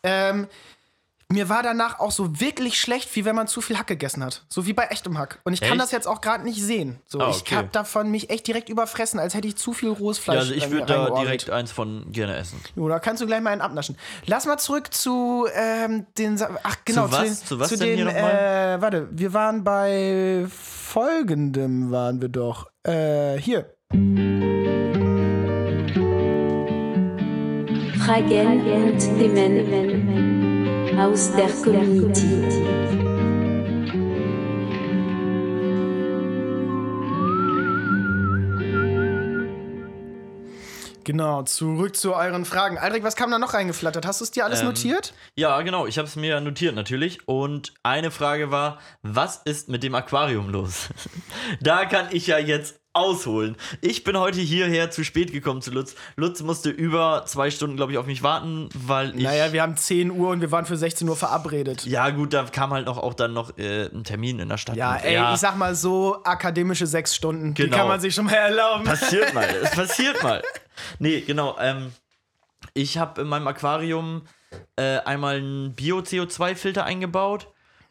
Ähm, 0.02 0.46
mir 1.32 1.48
war 1.48 1.62
danach 1.64 1.98
auch 1.98 2.12
so 2.12 2.38
wirklich 2.40 2.80
schlecht, 2.80 3.14
wie 3.16 3.24
wenn 3.24 3.34
man 3.34 3.48
zu 3.48 3.60
viel 3.60 3.76
Hack 3.76 3.88
gegessen 3.88 4.22
hat. 4.24 4.44
So 4.48 4.64
wie 4.64 4.72
bei 4.72 4.84
echtem 4.84 5.18
Hack. 5.18 5.40
Und 5.44 5.54
ich 5.54 5.60
kann 5.60 5.72
Echt? 5.72 5.80
das 5.82 5.90
jetzt 5.90 6.06
auch 6.06 6.20
gerade 6.20 6.44
nicht 6.44 6.62
sehen. 6.62 7.00
So, 7.04 7.18
Ah, 7.18 7.30
Ich 7.30 7.40
okay. 7.40 7.56
hab 7.56 7.72
davon 7.72 8.10
mich 8.12 8.30
echt 8.30 8.46
direkt 8.46 8.68
überfressen, 8.68 9.18
als 9.18 9.34
hätte 9.34 9.48
ich 9.48 9.56
zu 9.56 9.72
viel 9.72 9.88
rohes 9.88 10.18
Fleisch 10.18 10.34
Ja, 10.36 10.40
also 10.42 10.54
ich 10.54 10.70
würde 10.70 10.86
da 10.86 11.10
direkt 11.10 11.50
eins 11.50 11.72
von 11.72 12.12
gerne 12.12 12.36
essen. 12.36 12.60
Jo, 12.76 12.88
da 12.88 13.00
kannst 13.00 13.22
du 13.22 13.26
gleich 13.26 13.40
mal 13.40 13.50
einen 13.50 13.60
abnaschen. 13.60 13.96
Lass 14.26 14.46
mal 14.46 14.56
zurück 14.58 14.94
zu 14.94 15.46
den 15.54 16.06
den. 16.16 16.38
Sa- 16.38 16.50
Ach, 16.62 16.76
genau. 16.84 17.06
Zu 17.08 17.12
was? 17.12 17.22
den, 17.24 17.34
Zu 17.46 17.58
was 17.58 17.68
zu 17.70 17.76
denn 17.78 17.88
den, 17.88 17.96
hier 17.96 18.04
nochmal? 18.06 18.76
Äh, 18.78 18.82
warte, 18.82 19.08
wir 19.10 19.32
waren 19.32 19.64
bei 19.64 20.46
folgendem, 20.48 21.90
waren 21.90 22.20
wir 22.20 22.28
doch. 22.28 22.68
Äh, 22.84 23.36
hier. 23.38 23.74
Fragen 28.04 28.60
und 28.70 28.98
Themen 29.00 30.15
aus 30.98 31.30
der 31.32 31.48
Community. 31.62 32.66
Genau, 41.04 41.44
zurück 41.44 41.94
zu 41.94 42.14
euren 42.16 42.44
Fragen. 42.44 42.78
Aldrich, 42.78 43.04
was 43.04 43.14
kam 43.14 43.30
da 43.30 43.38
noch 43.38 43.54
reingeflattert? 43.54 44.04
Hast 44.04 44.20
du 44.20 44.24
es 44.24 44.32
dir 44.32 44.44
alles 44.44 44.60
Ähm, 44.60 44.66
notiert? 44.66 45.14
Ja, 45.36 45.62
genau, 45.62 45.86
ich 45.86 45.98
habe 45.98 46.08
es 46.08 46.16
mir 46.16 46.40
notiert 46.40 46.74
natürlich. 46.74 47.28
Und 47.28 47.74
eine 47.84 48.10
Frage 48.10 48.50
war, 48.50 48.80
was 49.02 49.40
ist 49.44 49.68
mit 49.68 49.84
dem 49.84 49.94
Aquarium 49.94 50.48
los? 50.50 50.88
da 51.60 51.84
kann 51.84 52.08
ich 52.10 52.26
ja 52.26 52.38
jetzt 52.38 52.80
ausholen. 52.96 53.56
Ich 53.80 54.02
bin 54.04 54.16
heute 54.18 54.40
hierher 54.40 54.90
zu 54.90 55.04
spät 55.04 55.32
gekommen 55.32 55.62
zu 55.62 55.70
Lutz. 55.70 55.94
Lutz 56.16 56.40
musste 56.42 56.70
über 56.70 57.24
zwei 57.26 57.50
Stunden, 57.50 57.76
glaube 57.76 57.92
ich, 57.92 57.98
auf 57.98 58.06
mich 58.06 58.22
warten, 58.22 58.68
weil 58.74 59.14
ich. 59.16 59.22
Naja, 59.22 59.52
wir 59.52 59.62
haben 59.62 59.76
10 59.76 60.10
Uhr 60.10 60.30
und 60.30 60.40
wir 60.40 60.50
waren 60.50 60.66
für 60.66 60.76
16 60.76 61.08
Uhr 61.08 61.16
verabredet. 61.16 61.84
ja, 61.86 62.10
gut, 62.10 62.32
da 62.32 62.44
kam 62.44 62.72
halt 62.72 62.86
noch 62.86 62.98
auch 62.98 63.14
dann 63.14 63.32
noch 63.32 63.56
äh, 63.58 63.86
ein 63.86 64.04
Termin 64.04 64.38
in 64.38 64.48
der 64.48 64.58
Stadt. 64.58 64.76
Ja, 64.76 64.96
ey, 64.96 65.34
ich 65.34 65.40
sag 65.40 65.56
mal 65.56 65.74
so, 65.74 66.22
akademische 66.24 66.86
sechs 66.86 67.14
Stunden, 67.14 67.54
die 67.54 67.62
Genau. 67.64 67.76
kann 67.76 67.88
man 67.88 68.00
sich 68.00 68.14
schon 68.14 68.24
mal 68.26 68.32
erlauben. 68.34 68.84
Passiert 68.84 69.34
mal, 69.34 69.44
es 69.62 69.70
passiert 69.72 70.22
mal. 70.22 70.42
Nee, 70.98 71.20
genau. 71.20 71.56
Ähm, 71.60 71.92
ich 72.74 72.98
habe 72.98 73.20
in 73.22 73.28
meinem 73.28 73.46
Aquarium 73.46 74.22
äh, 74.76 74.98
einmal 75.00 75.36
einen 75.36 75.74
Bio-CO2-Filter 75.74 76.84
eingebaut 76.84 77.48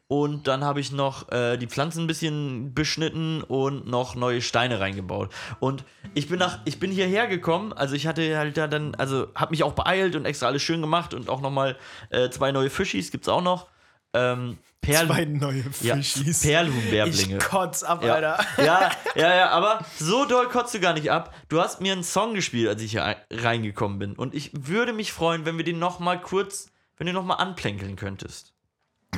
und 0.07 0.47
dann 0.47 0.63
habe 0.63 0.79
ich 0.79 0.91
noch 0.91 1.31
äh, 1.31 1.57
die 1.57 1.67
Pflanzen 1.67 2.03
ein 2.03 2.07
bisschen 2.07 2.73
beschnitten 2.73 3.41
und 3.41 3.87
noch 3.87 4.15
neue 4.15 4.41
Steine 4.41 4.79
reingebaut. 4.79 5.31
Und 5.59 5.83
ich 6.13 6.27
bin 6.29 6.37
nach, 6.39 6.59
ich 6.65 6.79
bin 6.79 6.91
hierher 6.91 7.27
gekommen, 7.27 7.73
also 7.73 7.95
ich 7.95 8.05
hatte 8.07 8.37
halt 8.37 8.55
da 8.57 8.67
dann, 8.67 8.93
also 8.95 9.27
habe 9.35 9.51
mich 9.51 9.63
auch 9.63 9.73
beeilt 9.73 10.15
und 10.15 10.25
extra 10.25 10.47
alles 10.47 10.61
schön 10.61 10.81
gemacht 10.81 11.13
und 11.13 11.29
auch 11.29 11.41
nochmal 11.41 11.75
äh, 12.11 12.29
zwei 12.29 12.51
neue 12.51 12.69
Fischis 12.69 13.09
gibt's 13.11 13.27
auch 13.27 13.41
noch. 13.41 13.67
Ähm, 14.13 14.57
Perl 14.81 15.07
Zwei 15.07 15.25
neue 15.25 15.63
ja, 15.81 15.95
Fischis. 15.95 16.43
Perlhuhnbärblinge. 16.43 17.37
ich 17.37 17.43
kotz 17.43 17.81
ab, 17.81 18.03
Ja. 18.05 18.13
Alter. 18.13 18.45
ja, 18.63 18.91
ja, 19.15 19.35
ja, 19.35 19.49
aber 19.49 19.83
so 19.99 20.25
doll 20.25 20.47
kotzt 20.47 20.75
du 20.75 20.79
gar 20.79 20.93
nicht 20.93 21.09
ab. 21.11 21.33
Du 21.49 21.59
hast 21.59 21.81
mir 21.81 21.91
einen 21.91 22.03
Song 22.03 22.35
gespielt, 22.35 22.69
als 22.69 22.81
ich 22.83 22.91
hier 22.91 23.03
ein- 23.03 23.15
reingekommen 23.31 23.97
bin. 23.97 24.13
Und 24.13 24.35
ich 24.35 24.51
würde 24.53 24.93
mich 24.93 25.11
freuen, 25.11 25.45
wenn 25.45 25.57
wir 25.57 25.65
den 25.65 25.79
noch 25.79 25.99
mal 25.99 26.21
kurz, 26.21 26.67
wenn 26.97 27.07
du 27.07 27.13
noch 27.13 27.25
mal 27.25 27.33
anplänkeln 27.35 27.95
könntest. 27.95 28.53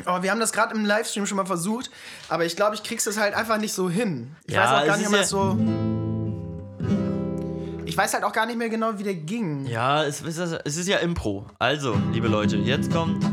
Oh, 0.05 0.21
wir 0.21 0.31
haben 0.31 0.39
das 0.39 0.51
gerade 0.51 0.73
im 0.75 0.85
Livestream 0.85 1.25
schon 1.25 1.37
mal 1.37 1.45
versucht, 1.45 1.89
aber 2.29 2.45
ich 2.45 2.55
glaube, 2.55 2.75
ich 2.75 2.83
krieg's 2.83 3.03
das 3.05 3.17
halt 3.17 3.33
einfach 3.33 3.57
nicht 3.57 3.73
so 3.73 3.89
hin. 3.89 4.35
Ich 4.45 4.53
Ja, 4.53 4.61
weiß 4.61 4.69
auch 4.81 4.85
gar 4.87 4.97
nicht, 4.97 5.07
ob 5.07 5.13
ja- 5.13 5.23
so. 5.23 5.57
Ich 7.85 7.97
weiß 7.97 8.13
halt 8.13 8.23
auch 8.25 8.33
gar 8.33 8.45
nicht 8.45 8.57
mehr 8.57 8.69
genau, 8.69 8.97
wie 8.99 9.03
der 9.03 9.15
ging. 9.15 9.65
Ja, 9.65 10.03
es, 10.03 10.21
es, 10.21 10.37
ist- 10.37 10.59
es 10.65 10.77
ist 10.77 10.87
ja 10.87 10.97
Impro. 10.97 11.45
Also, 11.57 11.95
liebe 12.11 12.27
Leute, 12.27 12.57
jetzt 12.57 12.91
kommt 12.91 13.25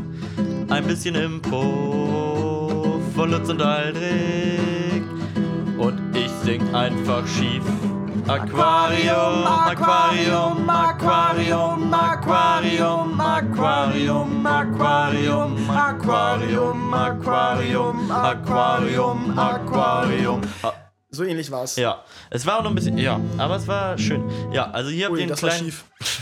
ein 0.69 0.85
bisschen 0.85 1.15
Impro 1.15 3.01
von 3.15 3.31
Lutz 3.31 3.49
und 3.49 3.61
Aldrich. 3.61 5.01
Und 5.77 6.15
ich 6.15 6.31
sing 6.43 6.73
einfach 6.73 7.27
schief. 7.27 7.63
Aquarium, 8.27 9.45
Aquarium, 9.45 10.67
Aquarium, 10.69 11.93
Aquarium, 11.93 13.19
Aquarium, 13.21 14.45
Aquarium, 14.45 15.67
Aquarium, 15.69 16.93
Aquarium, 16.93 18.11
Aquarium, 18.11 19.37
Aquarium. 19.39 20.41
Ah, 20.63 20.73
So 21.11 21.23
ähnlich 21.23 21.51
war's. 21.51 21.75
Ja, 21.75 22.03
es 22.31 22.45
war 22.47 22.57
auch 22.57 22.63
noch 22.63 22.71
ein 22.71 22.75
bisschen, 22.75 22.97
ja, 22.97 23.19
aber 23.37 23.57
es 23.57 23.67
war 23.67 23.95
schön. 23.99 24.23
Ja, 24.51 24.71
also 24.71 24.89
hier 24.89 25.05
habt 25.07 25.17
ihr 25.19 25.29
war 25.29 25.37
kleinen, 25.37 25.73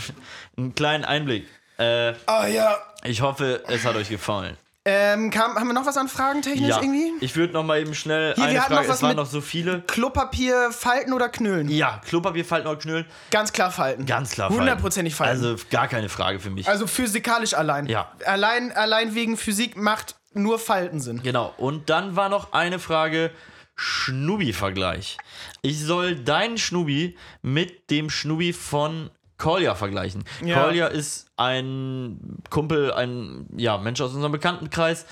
einen 0.58 0.74
kleinen 0.74 1.04
Einblick. 1.06 1.46
Äh, 1.78 2.12
Ah 2.26 2.46
ja. 2.46 2.76
ich 3.02 3.22
hoffe, 3.22 3.62
es 3.66 3.84
hat 3.86 3.96
euch 3.96 4.10
gefallen. 4.10 4.56
Ähm, 4.86 5.30
kam, 5.30 5.54
haben 5.54 5.66
wir 5.66 5.72
noch 5.72 5.86
was 5.86 5.96
an 5.96 6.08
Fragen 6.08 6.42
technisch 6.42 6.68
Ja, 6.68 6.82
irgendwie? 6.82 7.10
ich 7.22 7.34
würde 7.36 7.54
noch 7.54 7.64
mal 7.64 7.80
eben 7.80 7.94
schnell 7.94 8.34
Hier, 8.34 8.44
wir 8.44 8.50
eine 8.50 8.60
hatten 8.60 8.74
Frage, 8.74 8.82
noch 8.86 8.90
was 8.90 8.96
es 8.98 9.02
waren 9.02 9.16
noch 9.16 9.24
so 9.26 9.40
viele. 9.40 9.80
Klopapier 9.86 10.72
falten 10.72 11.14
oder 11.14 11.30
knüllen? 11.30 11.70
Ja, 11.70 12.02
Klopapier 12.06 12.44
falten 12.44 12.68
oder 12.68 12.78
knüllen, 12.78 13.06
Ganz 13.30 13.52
klar 13.54 13.70
falten. 13.70 14.04
ganz 14.04 14.32
klar 14.32 14.48
falten. 14.50 14.60
Hundertprozentig 14.60 15.14
falten. 15.14 15.42
Also 15.42 15.56
gar 15.70 15.88
keine 15.88 16.10
Frage 16.10 16.38
für 16.38 16.50
mich. 16.50 16.68
Also 16.68 16.86
physikalisch 16.86 17.54
allein. 17.54 17.86
Ja. 17.86 18.12
Allein, 18.26 18.72
allein 18.72 19.14
wegen 19.14 19.38
Physik 19.38 19.76
macht 19.78 20.16
nur 20.34 20.58
Falten 20.58 21.00
Sinn. 21.00 21.22
Genau, 21.22 21.54
und 21.56 21.88
dann 21.88 22.14
war 22.16 22.28
noch 22.28 22.52
eine 22.52 22.78
Frage, 22.78 23.30
Schnubi-Vergleich. 23.76 25.16
Ich 25.62 25.80
soll 25.80 26.16
deinen 26.16 26.58
Schnubi 26.58 27.16
mit 27.42 27.90
dem 27.90 28.10
Schnubi 28.10 28.52
von 28.52 29.10
Kolja 29.44 29.74
vergleichen. 29.74 30.24
Ja. 30.44 30.62
Kolja 30.62 30.86
ist 30.86 31.26
ein 31.36 32.38
Kumpel, 32.50 32.92
ein 32.92 33.46
ja, 33.56 33.78
Mensch 33.78 34.00
aus 34.00 34.12
unserem 34.14 34.32
Bekanntenkreis. 34.32 35.06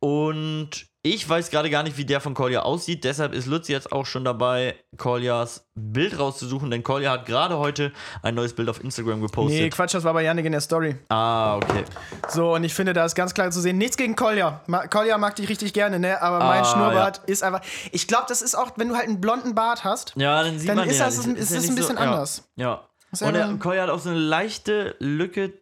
Und 0.00 0.70
ich 1.04 1.28
weiß 1.28 1.50
gerade 1.50 1.70
gar 1.70 1.82
nicht, 1.84 1.96
wie 1.96 2.04
der 2.04 2.20
von 2.20 2.34
Kolja 2.34 2.62
aussieht. 2.62 3.04
Deshalb 3.04 3.32
ist 3.34 3.46
Lutz 3.46 3.68
jetzt 3.68 3.92
auch 3.92 4.04
schon 4.06 4.24
dabei, 4.24 4.74
Koljas 4.96 5.68
Bild 5.76 6.18
rauszusuchen. 6.18 6.70
Denn 6.72 6.82
Kolja 6.82 7.12
hat 7.12 7.26
gerade 7.26 7.58
heute 7.58 7.92
ein 8.22 8.34
neues 8.34 8.52
Bild 8.52 8.68
auf 8.68 8.82
Instagram 8.82 9.20
Nee, 9.20 9.26
gepostet. 9.26 9.72
Quatsch, 9.74 9.94
das 9.94 10.02
war 10.04 10.12
bei 10.12 10.22
Yannick 10.24 10.44
in 10.46 10.52
der 10.52 10.60
Story. 10.60 10.96
ah, 11.08 11.56
okay. 11.56 11.84
So, 12.28 12.54
und 12.54 12.64
ich 12.64 12.74
finde, 12.74 12.92
da 12.94 13.04
ist 13.04 13.14
ganz 13.14 13.32
klar 13.32 13.50
zu 13.52 13.60
sehen, 13.60 13.78
nichts 13.78 13.96
gegen 13.96 14.16
Kolja. 14.16 14.60
Ma 14.66 14.86
Kolja 14.88 15.18
mag 15.18 15.36
dich 15.36 15.48
richtig 15.48 15.72
gerne, 15.72 16.00
ne? 16.00 16.20
Aber 16.20 16.38
mein 16.40 16.62
Ah, 16.62 16.64
Schnurrbart 16.64 17.20
ist 17.26 17.42
einfach. 17.44 17.60
Ich 17.92 18.08
glaube, 18.08 18.24
das 18.28 18.42
ist 18.42 18.56
auch, 18.56 18.72
wenn 18.76 18.88
du 18.88 18.96
halt 18.96 19.06
einen 19.06 19.20
blonden 19.20 19.54
Bart 19.54 19.84
hast. 19.84 20.14
Ja, 20.16 20.42
dann 20.42 20.58
sieht 20.58 20.68
Dann 20.68 20.76
man 20.78 20.88
ist 20.88 20.98
ja, 20.98 21.06
das- 21.06 21.18
ist 21.18 21.26
ja 21.26 21.56
das 21.58 21.68
ein 21.68 21.74
bisschen 21.76 21.96
ja. 21.96 22.02
anders. 22.02 22.48
Ja. 22.56 22.74
Ist 22.74 22.91
Und 23.20 23.34
der 23.34 23.54
Koya 23.58 23.82
hat 23.82 23.90
auch 23.90 23.98
so 23.98 24.08
eine 24.08 24.18
leichte 24.18 24.96
Lücke 24.98 25.52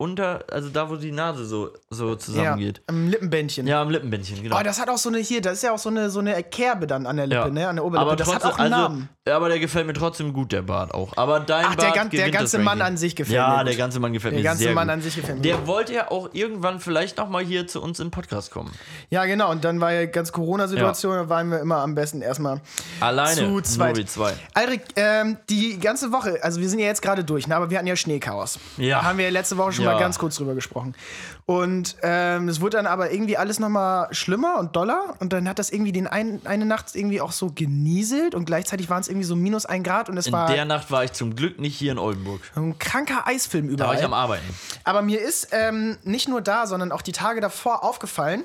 unter, 0.00 0.42
also 0.50 0.70
da, 0.70 0.88
wo 0.88 0.96
die 0.96 1.12
Nase 1.12 1.44
so, 1.44 1.70
so 1.90 2.14
zusammengeht. 2.14 2.78
Ja, 2.78 2.84
am 2.86 3.08
Lippenbändchen. 3.08 3.66
Ja, 3.66 3.82
am 3.82 3.90
Lippenbändchen, 3.90 4.42
genau. 4.42 4.58
Oh, 4.58 4.62
das 4.62 4.80
hat 4.80 4.88
auch 4.88 4.96
so 4.96 5.10
eine 5.10 5.18
hier, 5.18 5.42
das 5.42 5.54
ist 5.58 5.62
ja 5.62 5.72
auch 5.72 5.78
so 5.78 5.90
eine, 5.90 6.08
so 6.08 6.20
eine 6.20 6.42
Kerbe 6.42 6.86
dann 6.86 7.06
an 7.06 7.18
der 7.18 7.26
Lippe, 7.26 7.42
ja. 7.42 7.50
ne? 7.50 7.68
An 7.68 7.76
der 7.76 7.84
Oberlippe. 7.84 8.06
aber 8.10 8.16
das 8.16 8.26
trotzdem, 8.26 8.48
hat 8.48 8.54
auch 8.54 8.58
einen 8.58 8.72
also, 8.72 8.88
Namen. 8.88 9.08
ja, 9.28 9.36
aber 9.36 9.50
der 9.50 9.58
gefällt 9.58 9.86
mir 9.86 9.92
trotzdem 9.92 10.32
gut, 10.32 10.52
der 10.52 10.62
Bart 10.62 10.94
auch. 10.94 11.14
Aber 11.18 11.38
dein 11.38 11.66
Ach, 11.66 11.74
der 11.74 11.90
Bart 11.90 12.12
der 12.14 12.30
ganze 12.30 12.58
Mann 12.60 12.80
an 12.80 12.96
sich 12.96 13.14
gefällt 13.14 13.36
ja, 13.36 13.58
mir 13.58 13.64
der 13.64 13.74
gut. 13.74 13.78
ganze 13.78 14.00
Mann 14.00 14.14
gefällt 14.14 14.32
Der 14.32 14.40
mir 14.40 14.44
ganze 14.44 14.62
sehr 14.62 14.72
Mann 14.74 14.88
gut. 14.88 14.94
an 14.94 15.02
sich 15.02 15.16
gefällt 15.16 15.36
mir 15.36 15.42
Der 15.42 15.66
wollte 15.66 15.92
ja 15.92 16.10
auch 16.10 16.30
irgendwann 16.32 16.80
vielleicht 16.80 17.18
noch 17.18 17.28
mal 17.28 17.44
hier 17.44 17.66
zu 17.66 17.82
uns 17.82 18.00
in 18.00 18.06
den 18.06 18.10
Podcast 18.10 18.50
kommen. 18.50 18.72
Ja, 19.10 19.26
genau. 19.26 19.50
Und 19.50 19.64
dann 19.66 19.82
war 19.82 19.92
ja 19.92 20.06
ganz 20.06 20.32
Corona-Situation, 20.32 21.14
da 21.14 21.28
waren 21.28 21.50
wir 21.50 21.60
immer 21.60 21.76
am 21.76 21.94
besten 21.94 22.22
erstmal 22.22 22.62
Alleine, 23.00 23.36
zu 23.36 23.60
zweit. 23.60 23.96
nur 23.96 24.06
zwei. 24.06 24.32
Aldrich, 24.54 24.80
ähm, 24.96 25.36
die 25.50 25.78
ganze 25.78 26.10
Woche, 26.10 26.38
also 26.42 26.58
wir 26.58 26.70
sind 26.70 26.78
ja 26.78 26.86
jetzt 26.86 27.02
gerade 27.02 27.22
durch, 27.22 27.46
ne, 27.46 27.54
aber 27.54 27.68
wir 27.68 27.76
hatten 27.76 27.86
ja 27.86 27.96
Schneechaos. 27.96 28.58
Ja. 28.78 29.02
Haben 29.02 29.18
wir 29.18 29.26
ja 29.26 29.30
letzte 29.30 29.58
Woche 29.58 29.72
schon 29.72 29.84
Ja. 29.84 29.89
Mal 29.92 29.98
ganz 30.00 30.18
kurz 30.18 30.36
drüber 30.36 30.54
gesprochen. 30.54 30.94
Und 31.46 31.96
ähm, 32.02 32.48
es 32.48 32.60
wurde 32.60 32.76
dann 32.76 32.86
aber 32.86 33.12
irgendwie 33.12 33.36
alles 33.36 33.58
nochmal 33.58 34.08
schlimmer 34.12 34.58
und 34.58 34.76
doller. 34.76 35.14
Und 35.18 35.32
dann 35.32 35.48
hat 35.48 35.58
das 35.58 35.70
irgendwie 35.70 35.92
den 35.92 36.06
ein, 36.06 36.40
eine 36.44 36.64
Nacht 36.64 36.94
irgendwie 36.94 37.20
auch 37.20 37.32
so 37.32 37.50
genieselt 37.54 38.34
und 38.34 38.44
gleichzeitig 38.44 38.88
waren 38.90 39.00
es 39.00 39.08
irgendwie 39.08 39.26
so 39.26 39.36
minus 39.36 39.66
ein 39.66 39.82
Grad 39.82 40.08
und 40.08 40.16
es 40.16 40.26
In 40.26 40.32
war 40.32 40.46
der 40.46 40.64
Nacht 40.64 40.90
war 40.90 41.04
ich 41.04 41.12
zum 41.12 41.36
Glück 41.36 41.58
nicht 41.58 41.76
hier 41.76 41.92
in 41.92 41.98
Oldenburg. 41.98 42.40
ein 42.56 42.78
kranker 42.78 43.26
Eisfilm 43.26 43.76
Da 43.76 43.86
war 43.86 43.94
ich 43.94 44.00
am 44.00 44.06
überall. 44.06 44.22
Arbeiten. 44.24 44.54
Aber 44.84 45.02
mir 45.02 45.20
ist 45.20 45.48
ähm, 45.52 45.98
nicht 46.04 46.28
nur 46.28 46.40
da, 46.40 46.66
sondern 46.66 46.92
auch 46.92 47.02
die 47.02 47.12
Tage 47.12 47.40
davor 47.40 47.84
aufgefallen. 47.84 48.42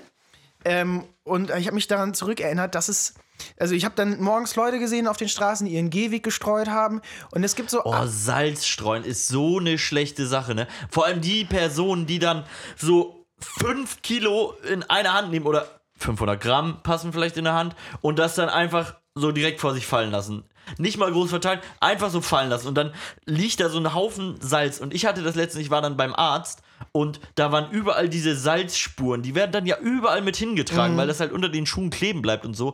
Ähm, 0.65 1.05
und 1.23 1.51
ich 1.51 1.67
habe 1.67 1.75
mich 1.75 1.87
daran 1.87 2.13
zurückerinnert, 2.13 2.75
dass 2.75 2.89
es. 2.89 3.13
Also 3.59 3.75
ich 3.75 3.85
habe 3.85 3.95
dann 3.95 4.21
morgens 4.21 4.55
Leute 4.55 4.79
gesehen 4.79 5.07
auf 5.07 5.17
den 5.17 5.27
Straßen, 5.27 5.67
die 5.67 5.73
ihren 5.73 5.89
Gehweg 5.89 6.23
gestreut 6.23 6.69
haben. 6.69 7.01
Und 7.31 7.43
es 7.43 7.55
gibt 7.55 7.69
so. 7.69 7.83
Oh, 7.83 8.05
Salz 8.05 8.65
streuen 8.65 9.03
ist 9.03 9.27
so 9.27 9.59
eine 9.59 9.77
schlechte 9.77 10.25
Sache, 10.25 10.55
ne? 10.55 10.67
Vor 10.89 11.05
allem 11.05 11.21
die 11.21 11.45
Personen, 11.45 12.05
die 12.05 12.19
dann 12.19 12.45
so 12.77 13.25
5 13.39 14.01
Kilo 14.01 14.53
in 14.69 14.83
einer 14.83 15.13
Hand 15.13 15.31
nehmen 15.31 15.45
oder 15.45 15.67
500 15.97 16.41
Gramm 16.41 16.81
passen 16.83 17.13
vielleicht 17.13 17.37
in 17.37 17.43
der 17.43 17.53
Hand 17.53 17.75
und 18.01 18.19
das 18.19 18.35
dann 18.35 18.49
einfach 18.49 18.95
so 19.13 19.31
direkt 19.31 19.61
vor 19.61 19.73
sich 19.73 19.85
fallen 19.85 20.11
lassen. 20.11 20.43
Nicht 20.77 20.97
mal 20.97 21.11
groß 21.11 21.29
verteilen, 21.29 21.61
einfach 21.79 22.09
so 22.09 22.21
fallen 22.21 22.49
lassen. 22.49 22.67
Und 22.67 22.75
dann 22.75 22.93
liegt 23.25 23.59
da 23.59 23.69
so 23.69 23.79
ein 23.79 23.93
Haufen 23.93 24.37
Salz. 24.41 24.79
Und 24.79 24.93
ich 24.93 25.05
hatte 25.05 25.21
das 25.21 25.35
letzte, 25.35 25.61
ich 25.61 25.69
war 25.69 25.81
dann 25.81 25.97
beim 25.97 26.13
Arzt 26.13 26.63
und 26.91 27.19
da 27.35 27.51
waren 27.51 27.71
überall 27.71 28.07
diese 28.09 28.35
Salzspuren. 28.35 29.21
Die 29.21 29.35
werden 29.35 29.51
dann 29.51 29.65
ja 29.65 29.77
überall 29.79 30.21
mit 30.21 30.35
hingetragen, 30.37 30.95
weil 30.97 31.07
das 31.07 31.19
halt 31.19 31.31
unter 31.31 31.49
den 31.49 31.65
Schuhen 31.65 31.89
kleben 31.89 32.21
bleibt 32.21 32.45
und 32.45 32.53
so. 32.53 32.73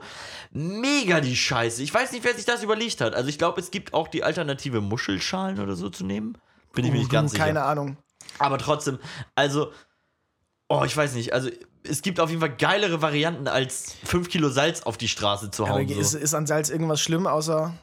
Mega 0.52 1.22
die 1.22 1.36
Scheiße. 1.36 1.82
Ich 1.82 1.94
weiß 1.94 2.12
nicht, 2.12 2.24
wer 2.24 2.36
sich 2.36 2.46
das 2.46 2.64
überlegt 2.64 3.02
hat. 3.02 3.16
Also 3.16 3.30
ich 3.30 3.38
glaube, 3.38 3.60
es 3.60 3.72
gibt 3.72 3.94
auch 3.94 4.08
die 4.08 4.24
Alternative, 4.24 4.82
Muschelschalen 4.82 5.60
oder 5.60 5.76
so 5.76 5.90
zu 5.90 6.06
nehmen. 6.06 6.38
Bin 6.74 6.86
ich 6.86 6.92
mir 6.92 7.00
nicht 7.00 7.12
ganz 7.12 7.32
sicher. 7.32 7.46
Keine 7.46 7.64
Ahnung. 7.64 7.98
Aber 8.40 8.58
trotzdem, 8.58 9.00
also, 9.36 9.72
oh, 10.70 10.84
ich 10.86 10.96
weiß 10.96 11.14
nicht, 11.16 11.34
also 11.34 11.50
es 11.84 12.02
gibt 12.02 12.20
auf 12.20 12.30
jeden 12.30 12.42
Fall 12.42 12.56
geilere 12.56 13.02
Varianten 13.02 13.48
als 13.48 13.96
5 14.06 14.30
Kilo 14.30 14.50
Salz 14.50 14.84
auf 14.84 14.98
die 14.98 15.08
Straße 15.08 15.52
zu 15.52 15.64
Aber 15.66 15.74
hauen. 15.74 15.90
ist, 15.90 16.12
so. 16.12 16.18
ist 16.18 16.34
an 16.34 16.46
Salz 16.46 16.70
irgendwas 16.70 17.02
schlimm, 17.02 17.28
außer. 17.28 17.74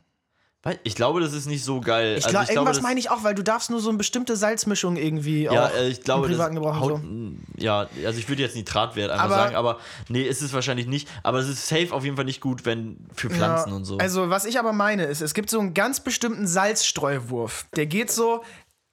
Ich 0.85 0.94
glaube, 0.94 1.20
das 1.20 1.33
ist 1.33 1.46
nicht 1.46 1.64
so 1.64 1.81
geil. 1.81 2.16
Ich 2.18 2.24
Also 2.26 2.37
glaub, 2.38 2.48
irgendwas 2.50 2.76
das- 2.78 2.83
meine 2.83 2.98
ich 3.00 3.11
auch, 3.11 3.22
weil 3.24 3.35
du 3.35 3.42
darfst 3.42 3.70
nur 3.70 3.81
so 3.81 3.88
eine 3.88 3.98
bestimmte 3.98 4.37
Salzmischung 4.37 4.96
irgendwie 4.96 5.44
Ja, 5.44 5.68
äh, 5.68 5.88
ich 5.88 6.02
glaube, 6.02 6.26
im 6.26 6.33
privaten 6.33 6.54
Gebrauch 6.54 6.81
haut, 6.81 7.00
so. 7.00 7.00
ja, 7.57 7.88
also 8.04 8.18
ich 8.18 8.28
würde 8.28 8.42
jetzt 8.42 8.57
Nitratwert 8.57 9.11
einfach 9.11 9.24
Aber- 9.26 9.35
sagen, 9.37 9.54
aber 9.57 9.78
nee, 10.09 10.22
ist 10.22 10.42
es 10.42 10.52
wahrscheinlich 10.52 10.87
nicht. 10.87 11.09
Aber 11.22 11.38
es 11.38 11.48
ist 11.48 11.66
safe 11.68 11.92
auf 11.92 12.04
jeden 12.04 12.16
Fall 12.16 12.24
nicht 12.24 12.40
gut, 12.40 12.64
wenn 12.66 12.96
für 13.14 13.31
Pflanzen 13.31 13.70
Ja, 13.70 13.76
und 13.76 13.85
so. 13.85 13.98
Also, 13.98 14.31
was 14.31 14.44
ich 14.44 14.59
aber 14.59 14.72
meine, 14.72 15.04
ist, 15.04 15.20
es 15.22 15.35
gibt 15.35 15.50
so 15.50 15.61
einen 15.61 15.74
ganz 15.74 16.00
bestimmten 16.00 16.46
Salzstreuwurf. 16.46 17.66
Der 17.76 17.87
geht 17.87 18.11
so 18.11 18.42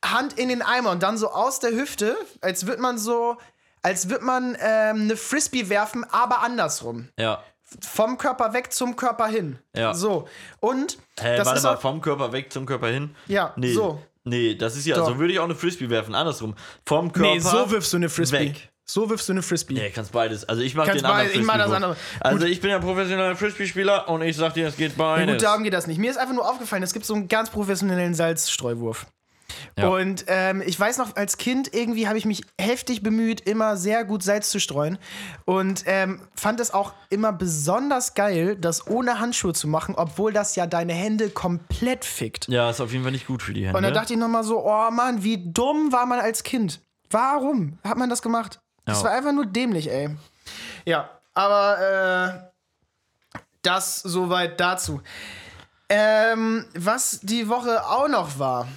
Hand 0.03 0.33
in 0.38 0.49
den 0.49 0.61
Eimer 0.61 0.91
und 0.91 1.01
dann 1.03 1.17
so 1.17 1.31
aus 1.31 1.59
der 1.59 1.71
Hüfte, 1.71 2.15
als 2.41 2.67
würde 2.67 2.81
man 2.81 2.97
so, 2.97 3.38
als 3.81 4.09
würde 4.09 4.23
man 4.25 4.55
ähm, 4.59 5.01
eine 5.01 5.15
Frisbee 5.17 5.69
werfen, 5.69 6.03
aber 6.11 6.41
andersrum. 6.43 7.09
ja. 7.19 7.41
Vom 7.82 8.17
Körper 8.17 8.54
weg 8.54 8.71
zum 8.73 8.95
Körper 8.95 9.28
hin. 9.28 9.60
Ja. 9.75 9.93
So. 9.93 10.28
Und 10.60 10.97
Hä, 11.19 11.38
das 11.38 11.45
warte 11.47 11.58
ist 11.58 11.63
mal, 11.63 11.75
auch, 11.75 11.82
vom 11.82 12.01
Körper 12.01 12.32
weg 12.32 12.51
zum 12.54 12.65
Körper 12.65 12.88
hin? 12.88 13.15
Ja, 13.28 13.54
nee, 13.56 13.73
so. 13.73 14.01
Nee, 14.23 14.56
das 14.56 14.75
ist 14.75 14.86
ja, 14.86 14.95
So. 14.95 15.06
so 15.06 15.19
würde 15.19 15.34
ich 15.34 15.39
auch 15.39 15.43
eine 15.45 15.56
Frisbee 15.56 15.89
werfen, 15.89 16.15
andersrum. 16.15 16.56
Vom 16.86 17.12
Körper. 17.12 17.34
Nee, 17.34 17.39
so 17.39 17.69
wirfst 17.71 17.93
du 17.93 17.97
eine 17.97 18.10
Frisbee. 18.10 18.39
weg. 18.51 18.71
So 18.88 19.10
wirfst 19.10 19.28
du 19.30 19.34
eine 19.34 19.41
Frisbee. 19.41 19.73
Nee, 19.73 19.89
kannst 19.89 20.12
beides. 20.12 20.47
Also 20.47 20.62
ich 20.62 20.75
mach 20.75 20.86
Kannst 20.86 20.99
den 21.01 21.06
anderen 21.06 21.25
beides, 21.28 21.39
ich 21.41 21.45
mach 21.45 21.58
das 21.58 21.71
andere. 21.71 21.95
Also 22.19 22.45
ich 22.45 22.62
bin 22.62 22.69
ja 22.69 22.78
professioneller 22.80 23.36
Frisbee-Spieler 23.36 24.08
und 24.10 24.21
ich 24.21 24.38
sag 24.38 24.54
dir, 24.54 24.67
es 24.67 24.78
geht 24.78 24.91
Ja, 24.91 24.97
beides. 24.97 25.34
gut, 25.36 25.43
darum 25.43 25.63
geht 25.63 25.73
das 25.73 25.88
nicht. 25.88 25.97
Mir 25.97 26.12
ist 26.12 26.17
einfach 26.17 26.36
nur 26.36 26.47
aufgefallen, 26.47 26.84
es 26.84 26.93
gibt 26.93 27.06
so 27.06 27.15
einen 27.15 27.28
ganz 27.28 27.49
professionellen 27.49 28.13
Salzstreuwurf. 28.13 29.08
Ja. 29.77 29.87
Und 29.89 30.25
ähm, 30.27 30.61
ich 30.65 30.79
weiß 30.79 30.97
noch, 30.97 31.15
als 31.15 31.37
Kind 31.37 31.73
irgendwie 31.73 32.07
habe 32.07 32.17
ich 32.17 32.25
mich 32.25 32.43
heftig 32.59 33.03
bemüht, 33.03 33.41
immer 33.41 33.77
sehr 33.77 34.03
gut 34.05 34.23
Salz 34.23 34.49
zu 34.49 34.59
streuen. 34.59 34.97
Und 35.45 35.83
ähm, 35.85 36.21
fand 36.35 36.59
es 36.59 36.73
auch 36.73 36.93
immer 37.09 37.31
besonders 37.33 38.13
geil, 38.13 38.55
das 38.55 38.87
ohne 38.87 39.19
Handschuhe 39.19 39.53
zu 39.53 39.67
machen, 39.67 39.95
obwohl 39.95 40.33
das 40.33 40.55
ja 40.55 40.67
deine 40.67 40.93
Hände 40.93 41.29
komplett 41.29 42.05
fickt. 42.05 42.47
ja, 42.47 42.69
ist 42.69 42.81
auf 42.81 42.91
jeden 42.91 43.03
Fall 43.03 43.11
nicht 43.11 43.27
gut 43.27 43.41
für 43.43 43.53
die 43.53 43.65
Hände. 43.65 43.77
Und 43.77 43.83
da 43.83 43.91
dachte 43.91 44.13
ich 44.13 44.19
nochmal 44.19 44.43
so, 44.43 44.65
oh 44.65 44.91
Mann, 44.91 45.23
wie 45.23 45.51
dumm 45.51 45.91
war 45.91 46.05
man 46.05 46.19
als 46.19 46.43
Kind? 46.43 46.81
Warum 47.09 47.77
hat 47.83 47.97
man 47.97 48.09
das 48.09 48.21
gemacht? 48.21 48.59
Das 48.85 48.99
Ja. 48.99 49.05
war 49.05 49.11
einfach 49.13 49.31
nur 49.31 49.45
dämlich, 49.45 49.89
ey. 49.89 50.15
Ja, 50.85 51.09
aber 51.33 52.41
äh, 53.33 53.39
das 53.61 53.99
soweit 54.01 54.59
dazu. 54.59 55.01
Ähm, 55.89 56.65
was 56.75 57.19
die 57.21 57.47
Woche 57.47 57.85
auch 57.87 58.07
noch 58.07 58.39
war, 58.39 58.67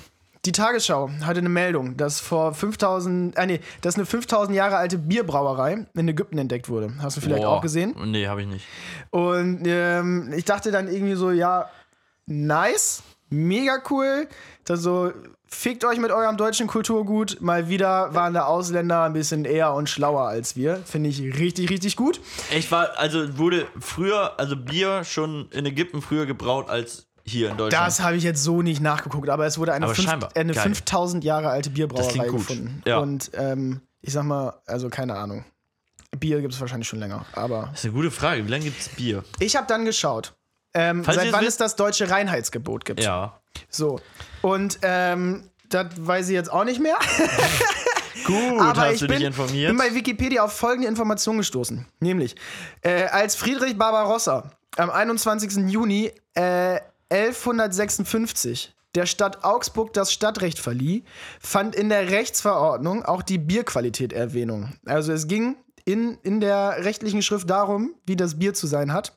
die 0.49 0.53
Tagesschau 0.53 1.11
hatte 1.25 1.41
eine 1.41 1.51
Meldung, 1.51 1.99
dass 1.99 2.21
vor 2.21 2.55
5000, 2.55 3.37
äh, 3.37 3.47
nee, 3.47 3.61
dass 3.83 3.97
eine 3.97 4.07
5000 4.07 4.57
Jahre 4.57 4.77
alte 4.77 4.97
Bierbrauerei 4.97 5.87
in 5.93 6.09
Ägypten 6.09 6.39
entdeckt 6.39 6.71
wurde. 6.71 6.91
Hast 7.03 7.19
du 7.19 7.21
vielleicht 7.21 7.43
Boah. 7.43 7.59
auch 7.59 7.61
gesehen? 7.61 7.95
Nee, 8.07 8.29
habe 8.29 8.41
ich 8.41 8.49
nicht. 8.49 8.65
Und 9.11 9.61
ähm, 9.67 10.33
ich 10.35 10.47
dachte 10.47 10.71
dann 10.71 10.89
irgendwie 10.89 11.17
so, 11.17 11.33
ja, 11.33 11.69
nice, 12.25 13.03
mega 13.29 13.83
cool. 13.91 14.27
Dann 14.65 14.79
so, 14.79 15.13
fickt 15.47 15.85
euch 15.85 15.99
mit 15.99 16.13
eurem 16.13 16.39
deutschen 16.39 16.67
Kulturgut. 16.67 17.43
Mal 17.43 17.69
wieder 17.69 18.15
waren 18.15 18.33
da 18.33 18.45
Ausländer 18.47 19.03
ein 19.03 19.13
bisschen 19.13 19.45
eher 19.45 19.75
und 19.75 19.91
schlauer 19.91 20.29
als 20.29 20.57
wir. 20.57 20.77
Finde 20.87 21.11
ich 21.11 21.21
richtig, 21.21 21.69
richtig 21.69 21.95
gut. 21.95 22.23
Echt 22.51 22.73
war, 22.73 22.97
also 22.97 23.37
wurde 23.37 23.67
früher, 23.79 24.41
also 24.41 24.57
Bier 24.57 25.05
schon 25.05 25.51
in 25.51 25.67
Ägypten 25.67 26.01
früher 26.01 26.25
gebraut 26.25 26.71
als 26.71 27.08
hier 27.31 27.51
in 27.51 27.57
Deutschland. 27.57 27.87
Das 27.87 28.01
habe 28.01 28.17
ich 28.17 28.23
jetzt 28.25 28.43
so 28.43 28.63
nicht 28.63 28.81
nachgeguckt, 28.81 29.29
aber 29.29 29.47
es 29.47 29.59
wurde 29.59 29.73
eine, 29.73 29.87
Aber 29.87 29.95
fünf, 29.95 30.09
scheinbar. 30.09 30.31
eine 30.35 30.53
Geil. 30.53 30.63
5000 30.65 31.25
Jahre 31.25 31.49
alte 31.51 31.71
Bierbrauerei 31.71 32.29
gefunden. 32.29 32.83
Ja. 32.87 32.99
Und 32.99 33.31
ähm, 33.35 33.81
ich 34.01 34.13
sag 34.13 34.25
mal, 34.25 34.55
also 34.67 34.89
keine 34.89 35.17
Ahnung. 35.17 35.45
Bier 36.19 36.41
gibt 36.41 36.55
es 36.55 36.61
wahrscheinlich 36.61 36.89
schon 36.89 37.01
länger, 37.01 37.27
aber 37.35 37.69
das 37.71 37.81
ist 37.81 37.85
eine 37.87 37.95
gute 37.95 38.11
Frage. 38.11 38.45
Wie 38.47 38.51
lange 38.51 38.65
gibt 38.65 38.81
es 38.81 38.89
Bier? 38.89 39.25
ich 39.41 39.57
habe 39.57 39.67
dann 39.67 39.85
geschaut, 39.85 40.35
ähm, 40.75 41.05
seit 41.05 41.33
wann 41.33 41.45
es 41.45 41.57
das 41.59 41.77
deutsche 41.77 42.09
Reinheitsgebot 42.11 42.85
gibt. 42.85 43.03
Ja. 43.03 43.39
So. 43.69 44.01
Und 44.41 44.79
ähm, 44.83 45.51
das 45.69 45.87
weiß 45.99 46.29
ich 46.29 46.35
jetzt 46.35 46.51
auch 46.51 46.65
nicht 46.65 46.81
mehr. 46.81 46.97
Gut, 48.25 48.61
Aber 48.61 48.81
hast 48.83 48.95
ich 48.95 49.01
du 49.01 49.07
bin, 49.07 49.19
dich 49.19 49.27
informiert? 49.27 49.69
bin 49.69 49.77
bei 49.79 49.95
Wikipedia 49.95 50.43
auf 50.45 50.53
folgende 50.53 50.89
Information 50.89 51.39
gestoßen. 51.39 51.87
Nämlich, 52.01 52.37
äh, 52.83 53.05
als 53.05 53.35
Friedrich 53.37 53.77
Barbarossa 53.79 54.51
am 54.77 54.91
21. 54.91 55.71
Juni 55.71 56.13
äh, 56.35 56.81
1156 57.11 58.75
der 58.95 59.07
Stadt 59.07 59.45
Augsburg 59.45 59.93
das 59.93 60.13
Stadtrecht 60.13 60.59
verlieh, 60.59 61.05
fand 61.41 61.75
in 61.75 61.89
der 61.89 62.11
Rechtsverordnung 62.11 63.05
auch 63.05 63.23
die 63.23 63.39
Bierqualität 63.39 64.13
Erwähnung. 64.13 64.75
Also 64.87 65.13
es 65.13 65.29
ging 65.29 65.57
in, 65.85 66.19
in 66.23 66.41
der 66.41 66.85
rechtlichen 66.85 67.23
Schrift 67.23 67.49
darum, 67.49 67.95
wie 68.07 68.17
das 68.17 68.39
Bier 68.39 68.55
zu 68.55 68.67
sein 68.67 68.93
hat. 68.93 69.17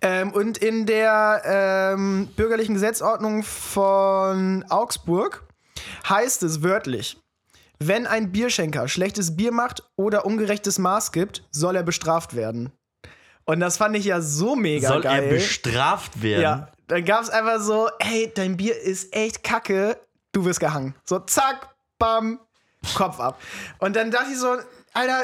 Ähm, 0.00 0.32
und 0.32 0.58
in 0.58 0.86
der 0.86 1.42
ähm, 1.44 2.28
bürgerlichen 2.36 2.74
Gesetzordnung 2.74 3.42
von 3.42 4.64
Augsburg 4.68 5.46
heißt 6.08 6.42
es 6.42 6.62
wörtlich, 6.62 7.18
wenn 7.78 8.06
ein 8.06 8.32
Bierschenker 8.32 8.88
schlechtes 8.88 9.36
Bier 9.36 9.52
macht 9.52 9.82
oder 9.96 10.24
ungerechtes 10.24 10.78
Maß 10.78 11.12
gibt, 11.12 11.44
soll 11.50 11.76
er 11.76 11.82
bestraft 11.82 12.34
werden. 12.34 12.72
Und 13.46 13.60
das 13.60 13.76
fand 13.78 13.96
ich 13.96 14.04
ja 14.04 14.20
so 14.20 14.56
mega 14.56 14.88
Soll 14.88 15.00
geil. 15.02 15.22
er 15.24 15.30
bestraft 15.30 16.22
werden? 16.22 16.42
ja, 16.42 16.68
dann 16.88 17.04
gab 17.04 17.22
es 17.22 17.30
einfach 17.30 17.60
so, 17.60 17.88
hey, 18.00 18.30
dein 18.34 18.56
Bier 18.56 18.78
ist 18.78 19.14
echt 19.14 19.42
kacke, 19.42 19.96
du 20.32 20.44
wirst 20.44 20.60
gehangen. 20.60 20.94
So, 21.04 21.20
zack, 21.20 21.74
bam, 21.98 22.40
Kopf 22.94 23.18
ab. 23.20 23.40
Und 23.78 23.96
dann 23.96 24.10
dachte 24.10 24.30
ich 24.32 24.38
so, 24.38 24.56
Alter, 24.92 25.22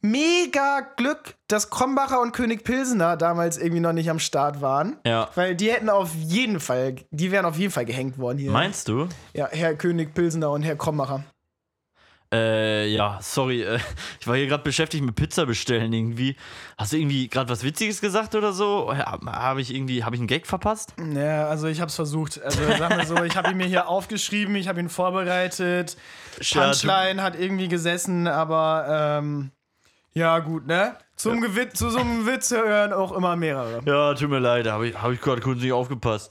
mega 0.00 0.80
Glück, 0.96 1.34
dass 1.48 1.70
Krombacher 1.70 2.20
und 2.20 2.32
König 2.32 2.64
Pilsener 2.64 3.16
damals 3.16 3.58
irgendwie 3.58 3.80
noch 3.80 3.92
nicht 3.92 4.10
am 4.10 4.18
Start 4.18 4.60
waren. 4.60 4.96
Ja. 5.04 5.28
Weil 5.34 5.54
die 5.54 5.70
hätten 5.70 5.90
auf 5.90 6.14
jeden 6.14 6.60
Fall, 6.60 6.96
die 7.10 7.30
wären 7.30 7.44
auf 7.44 7.56
jeden 7.56 7.72
Fall 7.72 7.84
gehängt 7.84 8.18
worden 8.18 8.38
hier. 8.38 8.50
Meinst 8.50 8.88
du? 8.88 9.08
ja, 9.34 9.48
Herr 9.50 9.74
König 9.74 10.14
Pilsener 10.14 10.50
und 10.50 10.62
Herr 10.62 10.76
Krombacher. 10.76 11.24
Äh, 12.30 12.88
ja, 12.88 13.18
sorry. 13.22 13.62
Äh, 13.62 13.78
ich 14.20 14.26
war 14.26 14.36
hier 14.36 14.46
gerade 14.46 14.62
beschäftigt 14.62 15.02
mit 15.02 15.14
Pizza 15.14 15.46
bestellen 15.46 15.92
irgendwie. 15.92 16.36
Hast 16.76 16.92
du 16.92 16.96
irgendwie 16.98 17.28
gerade 17.28 17.48
was 17.48 17.64
Witziges 17.64 18.00
gesagt 18.00 18.34
oder 18.34 18.52
so? 18.52 18.92
Habe 18.94 19.60
ich 19.60 19.74
irgendwie, 19.74 20.04
habe 20.04 20.14
ich 20.16 20.20
einen 20.20 20.28
Gag 20.28 20.46
verpasst? 20.46 20.94
Ja, 21.14 21.48
also 21.48 21.68
ich 21.68 21.80
hab's 21.80 21.94
versucht. 21.94 22.40
Also 22.42 22.60
sag 22.78 22.90
mal 22.90 23.06
so, 23.06 23.22
ich 23.22 23.36
habe 23.36 23.50
ihn 23.50 23.56
mir 23.56 23.66
hier 23.66 23.88
aufgeschrieben, 23.88 24.54
ich 24.56 24.68
habe 24.68 24.80
ihn 24.80 24.90
vorbereitet. 24.90 25.96
Punchline 26.36 27.22
hat 27.22 27.38
irgendwie 27.38 27.68
gesessen, 27.68 28.26
aber 28.26 29.18
ähm, 29.20 29.50
ja 30.12 30.38
gut, 30.40 30.66
ne? 30.66 30.96
Zum 31.16 31.40
Gewitz, 31.40 31.78
zu 31.78 31.90
so 31.90 31.98
einem 31.98 32.26
Witz 32.26 32.50
hören 32.50 32.92
auch 32.92 33.12
immer 33.12 33.36
mehrere. 33.36 33.80
Ja, 33.84 34.14
tut 34.14 34.30
mir 34.30 34.38
leid, 34.38 34.66
habe 34.66 34.88
ich, 34.88 35.00
hab 35.00 35.10
ich 35.12 35.20
gerade 35.20 35.40
kurz 35.40 35.60
nicht 35.60 35.72
aufgepasst. 35.72 36.30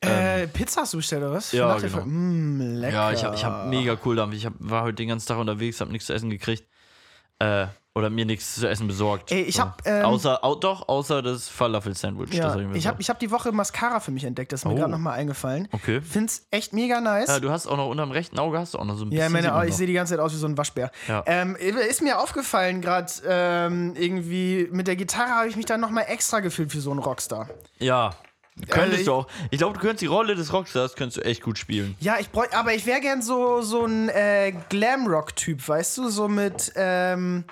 Äh, 0.00 0.46
Pizza 0.48 0.82
hast 0.82 0.92
du 0.92 0.98
bestellt, 0.98 1.22
oder 1.22 1.32
was? 1.32 1.52
ja, 1.52 1.76
genau. 1.78 2.02
Mm, 2.04 2.76
lecker. 2.80 2.94
Ja, 2.94 3.12
ich 3.12 3.24
habe 3.24 3.34
ich 3.34 3.44
hab 3.44 3.66
mega 3.66 3.96
cool 4.04 4.16
Dampf. 4.16 4.34
Ich 4.34 4.44
hab, 4.46 4.52
war 4.58 4.82
heute 4.82 4.94
den 4.96 5.08
ganzen 5.08 5.26
Tag 5.26 5.38
unterwegs, 5.38 5.80
habe 5.80 5.90
nichts 5.90 6.06
zu 6.06 6.12
essen 6.12 6.30
gekriegt. 6.30 6.64
Äh, 7.38 7.66
oder 7.94 8.10
mir 8.10 8.26
nichts 8.26 8.56
zu 8.56 8.68
essen 8.68 8.86
besorgt. 8.86 9.32
Ey, 9.32 9.40
ich 9.42 9.54
So. 9.56 9.62
hab, 9.62 9.80
ähm, 9.86 10.04
außer, 10.04 10.44
au, 10.44 10.54
doch, 10.54 10.86
außer 10.86 11.22
das 11.22 11.48
Falafel-Sandwich. 11.48 12.28
das 12.28 12.38
Ja, 12.38 12.50
hab 12.50 12.60
ich 12.60 12.66
mir 12.66 12.76
ich 12.76 12.86
habe 12.86 13.02
hab 13.02 13.18
die 13.18 13.30
Woche 13.30 13.52
Mascara 13.52 14.00
für 14.00 14.10
mich 14.10 14.24
entdeckt, 14.24 14.52
das 14.52 14.60
ist 14.60 14.64
mir 14.66 14.72
Oh. 14.72 14.76
gerade 14.76 14.90
nochmal 14.90 15.18
eingefallen. 15.18 15.66
Okay. 15.72 16.02
Find's 16.02 16.46
echt 16.50 16.74
mega 16.74 17.00
nice. 17.00 17.28
Ja, 17.28 17.40
du 17.40 17.50
hast 17.50 17.66
auch 17.66 17.78
noch 17.78 17.88
unterm 17.88 18.10
rechten 18.10 18.38
Auge 18.38 18.58
hast 18.58 18.74
du 18.74 18.78
auch 18.78 18.84
noch 18.84 18.96
so 18.98 19.06
ein 19.06 19.10
bisschen. 19.10 19.22
Ja, 19.22 19.30
meine, 19.30 19.66
ich 19.66 19.74
sehe 19.74 19.86
die 19.86 19.94
ganze 19.94 20.12
Zeit 20.12 20.20
aus 20.20 20.34
wie 20.34 20.36
so 20.36 20.46
ein 20.46 20.58
Waschbär. 20.58 20.90
Ja. 21.08 21.22
Ähm, 21.24 21.56
ist 21.56 22.02
mir 22.02 22.20
aufgefallen, 22.20 22.82
gerade 22.82 23.10
ähm, 23.26 23.94
irgendwie 23.96 24.68
mit 24.70 24.88
der 24.88 24.96
Gitarre 24.96 25.30
habe 25.30 25.48
ich 25.48 25.56
mich 25.56 25.64
dann 25.66 25.80
nochmal 25.80 26.04
extra 26.08 26.40
gefühlt 26.40 26.72
für 26.72 26.80
so 26.82 26.90
einen 26.90 27.00
Rockstar. 27.00 27.48
Ja. 27.78 28.14
Könntest 28.70 29.00
ich- 29.00 29.06
du 29.06 29.12
auch. 29.12 29.26
Ich 29.50 29.58
glaube, 29.58 29.74
du 29.74 29.80
könntest 29.80 30.00
die 30.02 30.06
Rolle 30.06 30.34
des 30.34 30.52
Rockstars 30.52 30.94
könntest 30.94 31.18
du 31.18 31.24
echt 31.24 31.42
gut 31.42 31.58
spielen. 31.58 31.94
Ja, 32.00 32.16
ich 32.18 32.30
bräuch, 32.30 32.52
aber 32.52 32.72
ich 32.74 32.86
wäre 32.86 33.00
gern 33.00 33.20
so, 33.22 33.60
so 33.62 33.84
ein 33.84 34.08
äh, 34.08 34.54
Glamrock-Typ, 34.70 35.66
weißt 35.68 35.98
du? 35.98 36.08
So 36.08 36.28
mit, 36.28 36.72
ähm, 36.74 37.44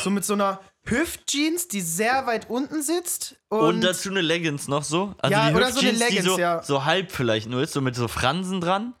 so 0.00 0.10
mit 0.10 0.24
so 0.24 0.34
einer 0.34 0.60
Hüftjeans, 0.86 1.66
die 1.68 1.80
sehr 1.80 2.26
weit 2.26 2.48
unten 2.50 2.82
sitzt. 2.82 3.36
Und, 3.48 3.60
Und, 3.60 3.80
dazu 3.80 4.10
eine 4.10 4.20
Leggings 4.20 4.68
noch 4.68 4.84
so. 4.84 5.14
Also 5.18 5.32
Ja, 5.32 5.48
die 5.50 5.56
oder 5.56 5.72
so 5.72 5.80
eine 5.80 5.90
Hüftjeans, 5.90 5.98
die 5.98 6.14
Leggings, 6.16 6.34
so, 6.34 6.38
ja. 6.38 6.62
so 6.62 6.84
halb 6.84 7.10
vielleicht 7.10 7.48
nur 7.48 7.62
ist, 7.62 7.72
so 7.72 7.80
mit 7.80 7.96
so 7.96 8.06
Fransen 8.06 8.60
dran. 8.60 8.94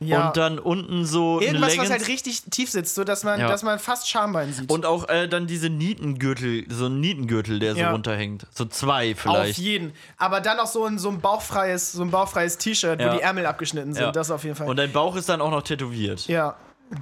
Ja, 0.00 0.28
Und 0.28 0.36
dann 0.36 0.58
unten 0.58 1.04
so 1.04 1.40
irgendwas, 1.40 1.76
was 1.76 1.90
halt 1.90 2.06
richtig 2.08 2.42
tief 2.50 2.70
sitzt, 2.70 2.94
so 2.94 3.02
dass 3.04 3.24
man, 3.24 3.40
Ja. 3.40 3.48
dass 3.48 3.62
man 3.62 3.78
fast 3.78 4.08
Schambein 4.08 4.52
sieht. 4.52 4.70
und 4.70 4.86
auch 4.86 5.08
äh, 5.08 5.26
dann 5.28 5.46
diese 5.46 5.70
Nietengürtel, 5.70 6.64
so 6.68 6.86
ein 6.86 7.00
Nietengürtel, 7.00 7.58
der 7.58 7.74
so 7.74 7.80
Ja. 7.80 7.90
runterhängt. 7.90 8.46
So 8.50 8.64
zwei 8.66 9.12
Auf 9.12 9.18
vielleicht. 9.20 9.58
jeden. 9.58 9.92
Aber 10.16 10.40
dann 10.40 10.60
auch 10.60 10.66
so 10.66 10.84
ein, 10.84 10.98
so 10.98 11.08
ein 11.10 11.20
bauchfreies, 11.20 11.92
so 11.92 12.02
ein 12.02 12.10
bauchfreies 12.10 12.58
T-Shirt, 12.58 13.00
wo 13.04 13.10
die 13.16 13.20
Ärmel 13.22 13.46
abgeschnitten 13.46 13.94
sind. 13.94 14.14
Das 14.14 14.30
auf 14.30 14.44
jeden 14.44 14.56
Fall. 14.56 14.68
Und 14.68 14.76
dein 14.76 14.92
Bauch 14.92 15.16
ist 15.16 15.28
dann 15.28 15.40
auch 15.40 15.50
noch 15.50 15.62
tätowiert. 15.62 16.26
ja. 16.28 16.54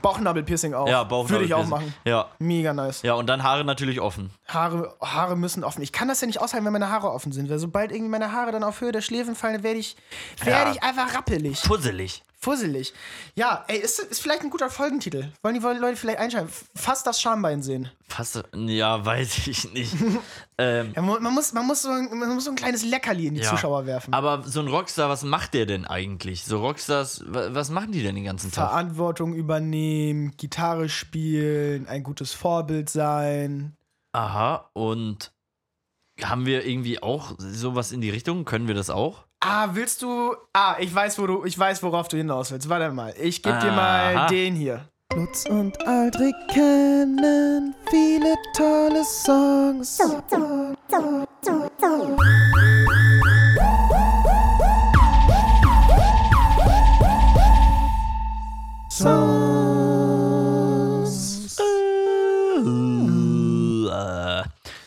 Bauchnabelpiercing 0.02 0.74
auch. 0.74 0.88
Ja, 0.88 1.04
Bauch. 1.04 1.28
Würde 1.30 1.44
ich 1.44 1.54
auch 1.54 1.64
machen. 1.66 1.94
Ja. 2.04 2.26
Mega 2.40 2.72
nice. 2.72 3.02
Ja, 3.02 3.14
und 3.14 3.28
dann 3.28 3.44
Haare 3.44 3.64
natürlich 3.64 4.00
offen. 4.00 4.30
Haare, 4.48 4.94
Haare 5.00 5.36
müssen 5.36 5.62
offen. 5.62 5.80
Ich 5.80 5.92
kann 5.92 6.08
das 6.08 6.20
ja 6.20 6.26
nicht 6.26 6.40
aushalten, 6.40 6.66
wenn 6.66 6.72
meine 6.72 6.90
Haare 6.90 7.10
offen 7.12 7.30
sind. 7.30 7.48
Weil 7.48 7.60
sobald 7.60 7.92
irgendwie 7.92 8.10
meine 8.10 8.32
Haare 8.32 8.50
dann 8.50 8.64
auf 8.64 8.80
Höhe 8.80 8.90
der 8.90 9.00
Schläfen 9.00 9.36
fallen, 9.36 9.62
werde 9.62 9.78
ich, 9.78 9.96
werd 10.42 10.66
Ja. 10.66 10.72
ich 10.72 10.82
einfach 10.82 11.14
rappelig. 11.14 11.62
Puzzelig. 11.62 12.22
Fusselig. 12.38 12.92
Ja, 13.34 13.64
ey, 13.66 13.78
ist, 13.78 13.98
ist 13.98 14.20
vielleicht 14.20 14.42
ein 14.42 14.50
guter 14.50 14.68
Folgentitel. 14.70 15.32
Wollen 15.42 15.54
die 15.54 15.60
Leute 15.60 15.96
vielleicht 15.96 16.18
einschalten? 16.18 16.50
Fast 16.74 17.06
das 17.06 17.20
Schambein 17.20 17.62
sehen. 17.62 17.90
Fast. 18.08 18.44
Ja, 18.54 19.04
weiß 19.04 19.48
ich 19.48 19.72
nicht. 19.72 19.94
ähm, 20.58 20.92
Ja, 20.94 21.02
man, 21.02 21.22
man, 21.22 21.34
muss, 21.34 21.52
man, 21.54 21.66
muss 21.66 21.82
so 21.82 21.88
ein, 21.90 22.10
man 22.16 22.34
muss 22.34 22.44
so 22.44 22.50
ein 22.50 22.56
kleines 22.56 22.84
Leckerli 22.84 23.26
in 23.28 23.34
die 23.34 23.40
ja. 23.40 23.50
Zuschauer 23.50 23.86
werfen. 23.86 24.12
Aber 24.12 24.42
so 24.44 24.60
ein 24.60 24.68
Rockstar, 24.68 25.08
was 25.08 25.22
macht 25.24 25.54
der 25.54 25.64
denn 25.66 25.86
eigentlich? 25.86 26.44
So 26.44 26.60
Rockstars, 26.60 27.24
wa- 27.26 27.48
was 27.52 27.70
machen 27.70 27.92
die 27.92 28.02
denn 28.02 28.14
den 28.14 28.24
ganzen 28.24 28.52
Tag? 28.52 28.68
Verantwortung 28.68 29.34
übernehmen, 29.34 30.36
Gitarre 30.36 30.88
spielen, 30.90 31.88
ein 31.88 32.02
gutes 32.02 32.32
Vorbild 32.32 32.90
sein. 32.90 33.74
Aha, 34.12 34.70
und 34.74 35.32
haben 36.22 36.46
wir 36.46 36.64
irgendwie 36.66 37.02
auch 37.02 37.34
sowas 37.38 37.92
in 37.92 38.00
die 38.00 38.10
Richtung? 38.10 38.44
Können 38.44 38.68
wir 38.68 38.74
das 38.74 38.88
auch? 38.90 39.25
Ah, 39.40 39.68
willst 39.72 40.02
du. 40.02 40.34
Ah, 40.52 40.76
ich 40.78 40.94
weiß, 40.94 41.18
wo 41.18 41.26
du, 41.26 41.44
ich 41.44 41.58
weiß, 41.58 41.82
worauf 41.82 42.08
du 42.08 42.16
hinaus 42.16 42.50
willst. 42.50 42.68
Warte 42.68 42.90
mal. 42.92 43.14
Ich 43.20 43.42
gebe 43.42 43.58
dir 43.58 43.72
mal 43.72 44.16
Aha. 44.16 44.26
den 44.26 44.54
hier. 44.54 44.88
Lutz 45.14 45.46
und 45.48 45.86
Aldrich 45.86 46.34
kennen 46.52 47.74
viele 47.88 48.34
tolle 48.54 49.04
Songs. 49.04 50.00
Songs. 58.88 59.45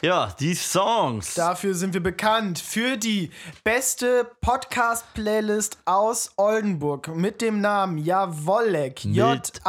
Ja, 0.02 0.34
die 0.40 0.56
Songs. 0.56 1.34
Dafür 1.34 1.74
sind 1.74 1.94
wir 1.94 2.02
bekannt 2.02 2.60
für 2.60 2.96
die 2.96 3.32
beste 3.64 4.32
Podcast-Playlist 4.40 5.78
aus 5.86 6.32
Oldenburg 6.38 7.14
mit 7.16 7.42
dem 7.42 7.60
Namen 7.60 7.98
Jawollek. 7.98 9.04
J-A-W-O-L-L-L-E-K. 9.04 9.60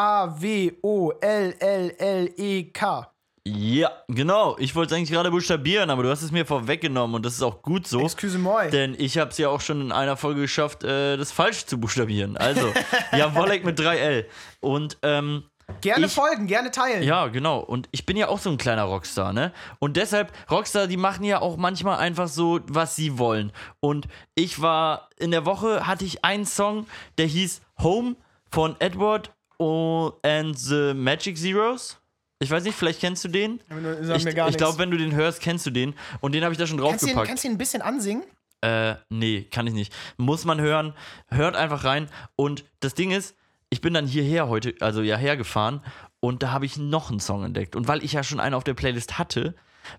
Ja, 3.44 3.90
genau. 4.08 4.56
Ich 4.58 4.74
wollte 4.76 4.94
es 4.94 4.98
eigentlich 4.98 5.10
gerade 5.10 5.30
buchstabieren, 5.30 5.90
aber 5.90 6.02
du 6.04 6.10
hast 6.10 6.22
es 6.22 6.30
mir 6.30 6.46
vorweggenommen 6.46 7.16
und 7.16 7.26
das 7.26 7.34
ist 7.34 7.42
auch 7.42 7.62
gut 7.62 7.88
so. 7.88 8.00
Excuse 8.00 8.38
moi. 8.38 8.68
Denn 8.68 8.94
ich 8.98 9.18
habe 9.18 9.30
es 9.30 9.38
ja 9.38 9.48
auch 9.48 9.60
schon 9.60 9.80
in 9.80 9.92
einer 9.92 10.16
Folge 10.16 10.42
geschafft, 10.42 10.84
äh, 10.84 11.16
das 11.16 11.32
falsch 11.32 11.66
zu 11.66 11.80
buchstabieren. 11.80 12.36
Also, 12.36 12.72
ja, 13.16 13.34
Wollek 13.34 13.64
mit 13.64 13.80
3L. 13.80 14.26
Und, 14.60 14.98
ähm, 15.02 15.44
Gerne 15.80 16.06
ich- 16.06 16.12
folgen, 16.12 16.46
gerne 16.46 16.70
teilen. 16.70 17.02
ja, 17.02 17.28
genau. 17.28 17.60
Und 17.60 17.88
ich 17.90 18.06
bin 18.06 18.16
ja 18.16 18.28
auch 18.28 18.38
so 18.38 18.50
ein 18.50 18.58
kleiner 18.58 18.84
Rockstar, 18.84 19.32
ne? 19.32 19.52
Und 19.78 19.96
deshalb, 19.96 20.32
Rockstar, 20.50 20.86
die 20.86 20.96
machen 20.96 21.24
ja 21.24 21.40
auch 21.40 21.56
manchmal 21.56 21.98
einfach 21.98 22.28
so, 22.28 22.60
was 22.66 22.96
sie 22.96 23.18
wollen. 23.18 23.52
Und 23.80 24.08
ich 24.34 24.60
war, 24.60 25.08
in 25.18 25.30
der 25.30 25.44
Woche 25.46 25.86
hatte 25.86 26.04
ich 26.04 26.24
einen 26.24 26.46
Song, 26.46 26.86
der 27.18 27.26
hieß 27.26 27.60
Home 27.82 28.16
von 28.50 28.76
Edward 28.80 29.32
oh, 29.58 30.12
and 30.22 30.58
the 30.58 30.92
Magic 30.94 31.36
Zeros. 31.38 31.98
Ich 32.42 32.50
weiß 32.50 32.64
nicht, 32.64 32.74
vielleicht 32.74 33.00
kennst 33.00 33.22
du 33.24 33.28
den? 33.28 33.60
Sag 34.00 34.16
Ich, 34.16 34.26
ich 34.26 34.56
glaube, 34.56 34.78
wenn 34.78 34.90
du 34.90 34.96
den 34.96 35.14
hörst, 35.14 35.40
kennst 35.40 35.66
du 35.66 35.70
den. 35.70 35.94
Und 36.20 36.32
den 36.32 36.42
habe 36.42 36.52
ich 36.52 36.58
da 36.58 36.66
schon 36.66 36.78
kannst 36.78 37.02
du 37.02 37.06
ihn, 37.06 37.12
draufgepackt. 37.12 37.28
kannst 37.28 37.44
du 37.44 37.48
ihn 37.48 37.54
ein 37.54 37.58
bisschen 37.58 37.82
ansingen? 37.82 38.22
Äh, 38.62 38.94
nee, 39.10 39.42
kann 39.50 39.66
ich 39.66 39.74
nicht. 39.74 39.92
Muss 40.16 40.44
man 40.46 40.60
hören. 40.60 40.94
Hört 41.28 41.54
einfach 41.54 41.84
rein. 41.84 42.08
Und 42.36 42.64
das 42.80 42.94
Ding 42.94 43.10
ist, 43.10 43.34
ich 43.70 43.80
bin 43.80 43.94
dann 43.94 44.06
hierher 44.06 44.48
heute, 44.48 44.74
also 44.80 45.00
ja 45.00 45.16
hergefahren 45.16 45.82
und 46.20 46.42
da 46.42 46.50
habe 46.50 46.66
ich 46.66 46.76
noch 46.76 47.10
einen 47.10 47.20
Song 47.20 47.44
entdeckt. 47.44 47.76
Und 47.76 47.88
weil 47.88 48.04
ich 48.04 48.12
ja 48.12 48.22
schon 48.22 48.40
einen 48.40 48.54
auf 48.54 48.64
der 48.64 48.74
Playlist 48.74 49.18
hatte, 49.18 49.54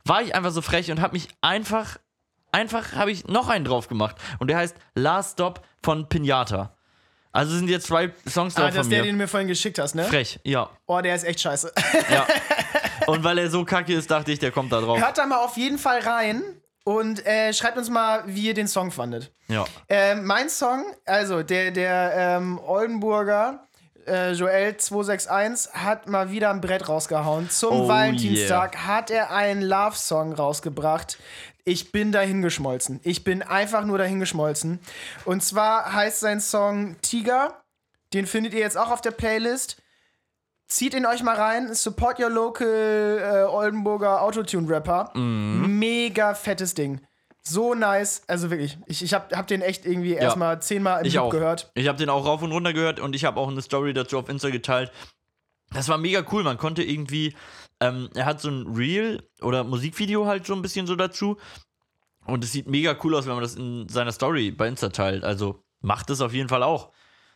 war 0.06 0.22
ich 0.22 0.36
einfach 0.36 0.52
so 0.52 0.62
frech 0.62 0.92
und 0.92 1.02
habe 1.02 1.14
mich 1.14 1.30
einfach, 1.42 1.98
einfach 2.52 2.94
habe 2.94 3.12
ich 3.12 3.28
noch 3.28 3.50
einen 3.50 3.66
drauf 3.66 3.88
gemacht. 3.88 4.18
Und 4.40 4.50
der 4.50 4.58
heißt 4.58 4.76
Last 4.96 5.34
Stop 5.34 5.66
von 5.82 6.08
Pinata. 6.08 6.76
Also 7.32 7.56
sind 7.56 7.70
jetzt 7.70 7.88
zwei 7.88 8.12
Songs 8.28 8.58
Ah, 8.58 8.64
drauf 8.64 8.74
das 8.76 8.86
ist 8.88 8.92
der, 8.92 9.04
den 9.04 9.14
du 9.14 9.18
mir 9.18 9.28
vorhin 9.28 9.48
geschickt 9.48 9.80
hast, 9.80 9.96
ne? 9.96 10.04
Frech, 10.04 10.40
ja, 10.44 10.70
Oh, 10.86 11.00
der 11.00 11.16
ist 11.16 11.24
echt 11.24 11.40
scheiße. 11.40 11.72
ja. 12.12 12.28
und 13.08 13.24
weil 13.24 13.38
er 13.38 13.50
so 13.50 13.64
kacke 13.64 13.94
ist, 13.94 14.12
dachte 14.12 14.34
ich, 14.34 14.40
der 14.40 14.52
kommt 14.52 14.72
da 14.74 14.82
drauf. 14.82 15.00
Hört 15.00 15.18
da 15.18 15.26
mal 15.26 15.38
auf 15.44 15.56
jeden 15.56 15.78
Fall 15.78 16.00
rein 16.02 16.44
und 16.84 17.26
äh, 17.26 17.54
schreibt 17.54 17.78
uns 17.78 17.90
mal, 17.90 18.24
wie 18.26 18.48
ihr 18.48 18.54
den 18.54 18.68
Song 18.68 18.92
fandet. 18.92 19.32
Ja. 19.48 19.66
Ähm, 19.90 20.26
mein 20.26 20.50
Song, 20.50 20.84
also 21.06 21.44
der, 21.44 21.72
der 21.72 22.14
ähm, 22.16 22.60
Oldenburger 22.60 23.68
äh, 24.08 24.32
Joel 24.32 24.78
261 24.78 25.74
hat 25.74 26.08
mal 26.08 26.32
wieder 26.32 26.50
ein 26.50 26.62
Brett 26.62 26.88
rausgehauen. 26.88 27.50
Zum 27.50 27.82
Oh 27.82 27.88
Valentinstag 27.88 28.78
hat 28.86 29.12
er 29.12 29.32
einen 29.32 29.62
Love-Song 29.62 30.34
rausgebracht. 30.34 31.18
Ich 31.64 31.92
bin 31.92 32.12
dahin 32.12 32.42
geschmolzen. 32.42 33.00
Ich 33.04 33.24
bin 33.24 33.44
einfach 33.44 33.86
nur 33.86 33.98
dahin 33.98 34.20
geschmolzen. 34.20 34.80
Und 35.26 35.44
zwar 35.44 35.94
heißt 35.94 36.20
sein 36.20 36.40
Song 36.40 36.96
Tiger. 37.02 37.62
Den 38.14 38.26
findet 38.26 38.54
ihr 38.54 38.60
jetzt 38.60 38.78
auch 38.78 38.90
auf 38.90 39.02
der 39.02 39.12
Playlist. 39.12 39.81
Zieht 40.72 40.94
ihn 40.94 41.06
euch 41.06 41.22
mal 41.22 41.36
rein. 41.36 41.74
Support 41.74 42.18
your 42.18 42.30
local 42.30 42.66
äh, 43.22 43.44
Oldenburger 43.44 44.22
Autotune-Rapper. 44.22 45.12
Mhm. 45.16 45.80
Mega 45.80 46.34
fettes 46.34 46.74
Ding. 46.74 47.02
So 47.44 47.74
nice. 47.74 48.22
Also 48.28 48.50
wirklich. 48.50 48.78
Ich, 48.86 49.04
ich 49.04 49.14
hab, 49.14 49.36
hab 49.36 49.48
den 49.48 49.62
echt 49.62 49.86
irgendwie 49.86 50.14
erstmal 50.14 50.62
zehnmal 50.62 51.02
im 51.02 51.08
Ich 51.08 51.16
Loop 51.16 51.26
auch. 51.26 51.30
gehört. 51.30 51.70
Ich 51.76 51.90
habe 51.90 51.98
den 51.98 52.08
auch 52.08 52.26
rauf 52.26 52.42
und 52.42 52.54
runter 52.54 52.72
gehört 52.72 53.02
und 53.02 53.14
ich 53.18 53.26
habe 53.26 53.38
auch 53.38 53.50
eine 53.50 53.62
Story 53.62 53.94
dazu 53.94 54.18
auf 54.18 54.30
Insta 54.30 54.50
geteilt. 54.50 54.94
Das 55.74 55.90
war 55.90 55.98
mega 55.98 56.24
cool. 56.32 56.44
Man 56.44 56.58
konnte 56.58 56.84
irgendwie, 56.84 57.36
ähm, 57.82 58.10
er 58.16 58.24
hat 58.26 58.40
so 58.40 58.48
ein 58.48 58.74
Reel 58.74 59.28
oder 59.42 59.66
Musikvideo 59.66 60.26
halt 60.26 60.46
so 60.46 60.54
ein 60.54 60.62
bisschen 60.62 60.88
so 60.88 60.96
dazu. 60.96 61.36
Und 62.26 62.46
es 62.46 62.54
sieht 62.54 62.68
mega 62.70 62.96
cool 63.04 63.14
aus, 63.16 63.26
wenn 63.26 63.34
man 63.34 63.44
das 63.44 63.56
in 63.56 63.90
seiner 63.90 64.14
Story 64.14 64.52
bei 64.52 64.70
Insta 64.70 64.88
teilt. 64.88 65.26
Also 65.26 65.62
macht 65.82 66.10
es 66.10 66.22
auf 66.22 66.32
jeden 66.34 66.48
Fall 66.48 66.64
auch. 66.64 66.92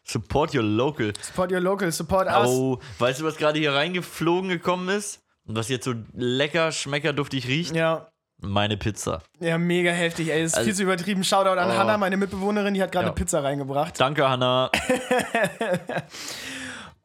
Support 0.07 0.53
your 0.53 0.63
local. 0.63 1.11
Support 1.21 1.51
your 1.51 1.59
local, 1.61 1.91
support 1.91 2.27
us. 2.27 2.47
Oh, 2.47 2.79
weißt 2.99 3.21
du, 3.21 3.25
was 3.25 3.37
gerade 3.37 3.59
hier 3.59 3.73
reingeflogen 3.73 4.49
gekommen 4.49 4.87
ist? 4.89 5.21
Und 5.47 5.55
was 5.55 5.67
jetzt 5.69 5.85
so 5.85 5.93
lecker, 6.13 6.71
schmeckerduftig 6.71 7.47
riecht? 7.47 7.75
Ja. 7.75 8.07
Meine 8.41 8.77
Pizza. 8.77 9.21
Ja, 9.39 9.57
mega 9.57 9.91
heftig, 9.91 10.29
ey. 10.29 10.43
Ist 10.43 10.55
Also- 10.55 10.65
viel 10.65 10.75
zu 10.75 10.83
übertrieben. 10.83 11.23
Shoutout 11.23 11.57
an 11.59 11.69
Oh. 11.71 11.77
Hannah, 11.77 11.97
meine 11.97 12.17
Mitbewohnerin, 12.17 12.73
die 12.73 12.83
hat 12.83 12.91
gerade 12.91 13.07
Ja. 13.07 13.13
Pizza 13.13 13.41
reingebracht. 13.43 13.99
Danke, 13.99 14.27
Hanna. 14.29 14.69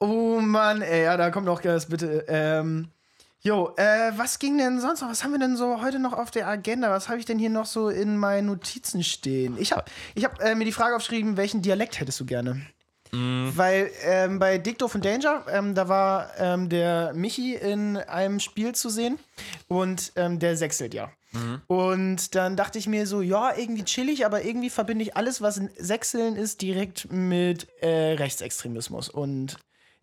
Oh 0.03 0.41
Mann, 0.41 0.81
ey, 0.83 1.05
ja, 1.05 1.17
da 1.17 1.31
kommt 1.31 1.45
noch 1.47 1.61
das 1.61 1.87
bitte. 1.87 2.25
Ähm, 2.29 2.89
jo, 3.43 3.75
äh, 3.77 4.13
was 4.17 4.39
ging 4.39 4.57
denn 4.57 4.81
sonst 4.81 5.03
noch? 5.03 5.11
Was 5.11 5.23
haben 5.25 5.33
wir 5.33 5.39
denn 5.39 5.57
so 5.59 5.83
heute 5.83 5.99
noch 5.99 6.15
auf 6.15 6.31
der 6.31 6.49
Agenda? 6.49 6.91
Was 6.91 7.09
habe 7.11 7.19
ich 7.19 7.27
denn 7.27 7.39
hier 7.39 7.51
noch 7.51 7.67
so 7.67 7.91
in 7.91 8.17
meinen 8.17 8.47
Notizen 8.47 9.05
stehen? 9.05 9.59
Ich 9.59 9.73
habe 9.73 9.85
ich 10.15 10.25
hab, 10.25 10.41
äh, 10.41 10.55
mir 10.55 10.65
die 10.65 10.73
Frage 10.73 10.97
aufgeschrieben, 10.97 11.37
welchen 11.37 11.61
Dialekt 11.61 12.01
hättest 12.01 12.19
du 12.19 12.25
gerne? 12.25 12.63
Weil 13.13 13.91
ähm, 14.05 14.39
bei 14.39 14.59
Dick 14.59 14.79
Doof 14.79 14.95
und 14.95 15.05
Danger, 15.05 15.45
ähm, 15.51 15.75
da 15.75 15.89
war 15.89 16.31
ähm, 16.39 16.69
der 16.69 17.13
Michi 17.15 17.55
in 17.55 17.97
einem 17.97 18.41
Spiel 18.41 18.75
zu 18.75 18.89
sehen 18.89 19.19
und 19.69 20.13
ähm, 20.17 20.39
der 20.39 20.57
sechselt 20.57 20.95
ja. 20.95 21.11
Und 21.69 22.35
dann 22.35 22.57
dachte 22.57 22.79
ich 22.79 22.89
mir 22.89 23.07
so, 23.07 23.21
ja, 23.21 23.57
irgendwie 23.57 23.85
chillig, 23.85 24.27
aber 24.27 24.45
irgendwie 24.45 24.71
verbinde 24.71 25.05
ich 25.05 25.17
alles, 25.17 25.41
was 25.41 25.59
in 25.59 25.71
Sechseln 25.79 26.35
ist, 26.35 26.61
direkt 26.61 27.11
mit 27.13 27.69
äh, 27.81 28.15
Rechtsextremismus 28.15 29.09
und 29.09 29.57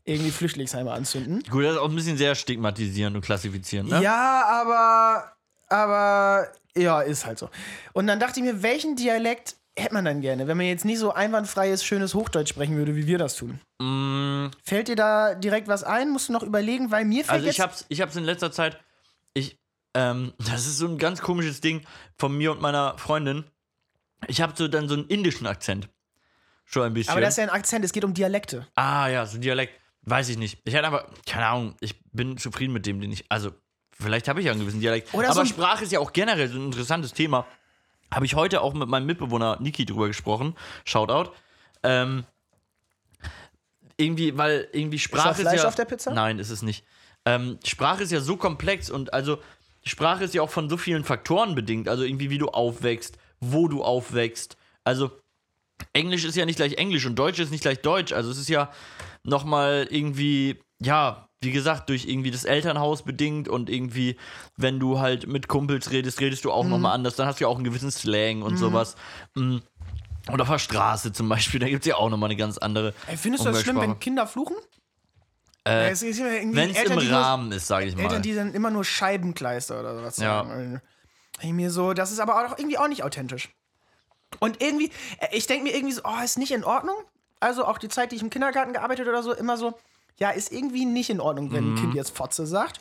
irgendwie 0.05 0.31
Flüchtlingsheime 0.31 0.91
anzünden. 0.91 1.43
Gut, 1.49 1.65
das 1.65 1.73
ist 1.73 1.79
auch 1.79 1.89
ein 1.89 1.95
bisschen 1.95 2.17
sehr 2.17 2.33
stigmatisierend 2.33 3.17
und 3.17 3.23
klassifizierend, 3.23 3.89
ne? 3.89 4.01
Ja, 4.01 4.45
aber, 4.45 5.33
aber, 5.67 6.47
ja, 6.77 7.01
ist 7.01 7.25
halt 7.25 7.39
so. 7.39 7.49
Und 7.91 8.07
dann 8.07 8.21
dachte 8.21 8.39
ich 8.39 8.45
mir, 8.45 8.63
welchen 8.63 8.95
Dialekt 8.95 9.56
hätte 9.77 9.93
man 9.93 10.05
dann 10.05 10.21
gerne, 10.21 10.47
wenn 10.47 10.57
man 10.57 10.65
jetzt 10.65 10.85
nicht 10.85 10.99
so 10.99 11.13
einwandfreies, 11.13 11.83
schönes 11.85 12.13
Hochdeutsch 12.13 12.49
sprechen 12.49 12.75
würde, 12.75 12.95
wie 12.95 13.07
wir 13.07 13.17
das 13.17 13.35
tun? 13.35 13.59
Mm, 13.79 14.47
Fällt 14.63 14.87
dir 14.87 14.95
da 14.95 15.35
direkt 15.35 15.67
was 15.67 15.83
ein? 15.83 16.09
Musst 16.09 16.29
du 16.29 16.33
noch 16.33 16.43
überlegen, 16.43 16.91
weil 16.91 17.05
mir 17.05 17.23
fällt 17.23 17.31
Also 17.31 17.45
jetzt... 17.45 17.55
ich 17.55 17.61
hab's, 17.61 17.85
ich 17.89 18.01
hab's 18.01 18.15
in 18.15 18.23
letzter 18.23 18.51
Zeit, 18.51 18.79
ich, 19.33 19.57
ähm, 19.93 20.33
das 20.39 20.65
ist 20.67 20.77
so 20.77 20.87
ein 20.87 20.97
ganz 20.97 21.21
komisches 21.21 21.61
Ding 21.61 21.85
von 22.17 22.35
mir 22.35 22.51
und 22.51 22.61
meiner 22.61 22.97
Freundin. 22.97 23.45
Ich 24.27 24.41
habe 24.41 24.53
so 24.55 24.67
dann 24.67 24.87
so 24.89 24.95
einen 24.95 25.05
indischen 25.07 25.45
Akzent. 25.47 25.89
Schon 26.65 26.83
ein 26.83 26.93
bisschen. 26.93 27.11
aber 27.11 27.21
das 27.21 27.31
ist 27.31 27.37
ja 27.37 27.43
ein 27.43 27.49
Akzent, 27.49 27.85
es 27.85 27.93
geht 27.93 28.03
um 28.03 28.13
Dialekte. 28.13 28.67
ah 28.75 29.07
ja, 29.07 29.25
so 29.25 29.37
ein 29.37 29.41
Dialekt. 29.41 29.73
Weiß 30.01 30.29
ich 30.29 30.37
nicht. 30.37 30.59
Ich 30.65 30.73
hatte 30.75 30.87
aber, 30.87 31.07
keine 31.25 31.45
Ahnung, 31.47 31.75
ich 31.81 31.95
bin 32.11 32.37
zufrieden 32.37 32.73
mit 32.73 32.85
dem, 32.85 32.99
den 33.01 33.11
ich, 33.11 33.25
also 33.29 33.51
vielleicht 33.91 34.27
habe 34.27 34.39
ich 34.39 34.45
ja 34.47 34.51
einen 34.53 34.61
gewissen 34.61 34.79
Dialekt. 34.79 35.13
Oder 35.13 35.27
aber 35.27 35.35
so 35.35 35.39
ein- 35.41 35.47
Sprache 35.47 35.83
ist 35.83 35.91
ja 35.91 35.99
auch 35.99 36.13
generell 36.13 36.47
so 36.49 36.57
ein 36.57 36.65
interessantes 36.65 37.13
Thema. 37.13 37.45
Habe 38.13 38.25
ich 38.25 38.35
heute 38.35 38.61
auch 38.61 38.73
mit 38.73 38.87
meinem 38.87 39.05
Mitbewohner 39.05 39.57
Niki 39.59 39.85
drüber 39.85 40.07
gesprochen. 40.07 40.55
Shoutout. 40.85 41.31
Ähm, 41.83 42.25
irgendwie, 43.97 44.37
weil 44.37 44.67
irgendwie 44.71 44.99
Sprache 44.99 45.31
ist, 45.31 45.41
Fleisch 45.41 45.61
ja. 45.61 45.67
auf 45.67 45.75
der 45.75 45.85
Pizza? 45.85 46.13
Nein, 46.13 46.39
ist 46.39 46.49
es 46.49 46.61
nicht. 46.61 46.85
Ähm, 47.25 47.59
Sprache 47.65 48.03
ist 48.03 48.11
ja 48.11 48.21
so 48.21 48.37
komplex 48.37 48.89
und 48.89 49.13
also 49.13 49.39
Sprache 49.83 50.23
ist 50.23 50.33
ja 50.33 50.41
auch 50.41 50.49
von 50.49 50.69
so 50.69 50.77
vielen 50.77 51.03
Faktoren 51.03 51.55
bedingt. 51.55 51.89
Also 51.89 52.03
irgendwie, 52.03 52.29
wie 52.29 52.37
du 52.37 52.49
aufwächst, 52.49 53.17
wo 53.39 53.67
du 53.67 53.83
aufwächst. 53.83 54.57
Also 54.83 55.11
Englisch 55.93 56.23
ist 56.23 56.35
ja 56.35 56.45
nicht 56.45 56.57
gleich 56.57 56.73
Englisch 56.73 57.05
und 57.05 57.15
Deutsch 57.15 57.39
ist 57.39 57.51
nicht 57.51 57.61
gleich 57.61 57.81
Deutsch. 57.81 58.13
Also 58.13 58.31
es 58.31 58.37
ist 58.37 58.49
ja 58.49 58.71
nochmal 59.23 59.87
irgendwie, 59.89 60.59
ja, 60.79 61.26
wie 61.41 61.51
gesagt, 61.51 61.89
durch 61.89 62.05
irgendwie 62.05 62.31
das 62.31 62.45
Elternhaus 62.45 63.03
bedingt 63.03 63.47
und 63.47 63.69
irgendwie, 63.69 64.17
wenn 64.55 64.79
du 64.79 64.99
halt 64.99 65.27
mit 65.27 65.47
Kumpels 65.47 65.91
redest, 65.91 66.19
redest 66.19 66.45
du 66.45 66.51
auch 66.51 66.63
Mhm. 66.63 66.71
nochmal 66.71 66.93
anders. 66.95 67.15
Dann 67.15 67.27
hast 67.27 67.39
du 67.39 67.43
ja 67.43 67.47
auch 67.47 67.55
einen 67.55 67.63
gewissen 67.63 67.91
Slang 67.91 68.41
und 68.41 68.57
sowas. 68.57 68.95
Mm. 69.35 69.57
Und 70.29 70.41
auf 70.41 70.47
der 70.49 70.59
Straße 70.59 71.13
zum 71.13 71.29
Beispiel, 71.29 71.59
da 71.59 71.67
gibt 71.69 71.83
es 71.85 71.87
ja 71.87 71.95
auch 71.95 72.09
nochmal 72.09 72.29
eine 72.29 72.37
ganz 72.37 72.57
andere. 72.57 72.93
Ey, 73.07 73.17
findest 73.17 73.45
du 73.45 73.51
das 73.51 73.61
schlimm, 73.61 73.79
wenn. 73.79 73.99
Kinder 73.99 74.25
fluchen? 74.25 74.55
Äh, 75.65 75.89
es 75.91 76.01
ist 76.01 76.19
Wenn 76.21 76.57
es 76.71 76.81
im 76.81 76.99
die 76.99 77.05
nur- 77.07 77.13
Rahmen 77.19 77.51
ist, 77.51 77.67
sage 77.67 77.85
ich 77.87 77.95
mal. 77.95 78.03
Eltern, 78.03 78.21
die 78.21 78.33
dann 78.33 78.53
immer 78.53 78.69
nur 78.71 78.83
Scheibenkleister 78.83 79.79
oder 79.79 79.95
sowas 79.95 80.17
Ja. 80.17 80.43
sagen. 80.43 80.81
Ich 81.41 81.51
mir 81.53 81.69
so, 81.71 81.93
das 81.93 82.11
ist 82.11 82.19
aber 82.19 82.45
auch 82.47 82.57
irgendwie 82.57 82.77
auch 82.77 82.87
nicht 82.87 83.03
authentisch. 83.03 83.49
Und 84.39 84.61
irgendwie, 84.61 84.91
äh, 85.19 85.27
ich 85.37 85.45
denke 85.45 85.65
mir 85.65 85.75
irgendwie 85.75 85.93
so, 85.93 86.01
oh, 86.03 86.23
ist 86.23 86.37
nicht 86.37 86.51
in 86.51 86.63
Ordnung. 86.63 86.95
Also 87.39 87.63
auch 87.65 87.77
die 87.77 87.89
Zeit, 87.89 88.11
die 88.11 88.15
ich 88.15 88.21
im 88.23 88.29
Kindergarten 88.31 88.73
gearbeitet 88.73 89.07
oder 89.07 89.21
so, 89.21 89.33
immer 89.33 89.55
so, 89.57 89.77
ja, 90.19 90.31
ist 90.31 90.51
irgendwie 90.51 90.85
nicht 90.85 91.09
in 91.09 91.19
Ordnung, 91.19 91.51
wenn 91.51 91.65
Mhm. 91.71 91.73
ein 91.75 91.79
Kind 91.81 91.95
jetzt 91.95 92.15
Fotze 92.15 92.45
sagt. 92.47 92.79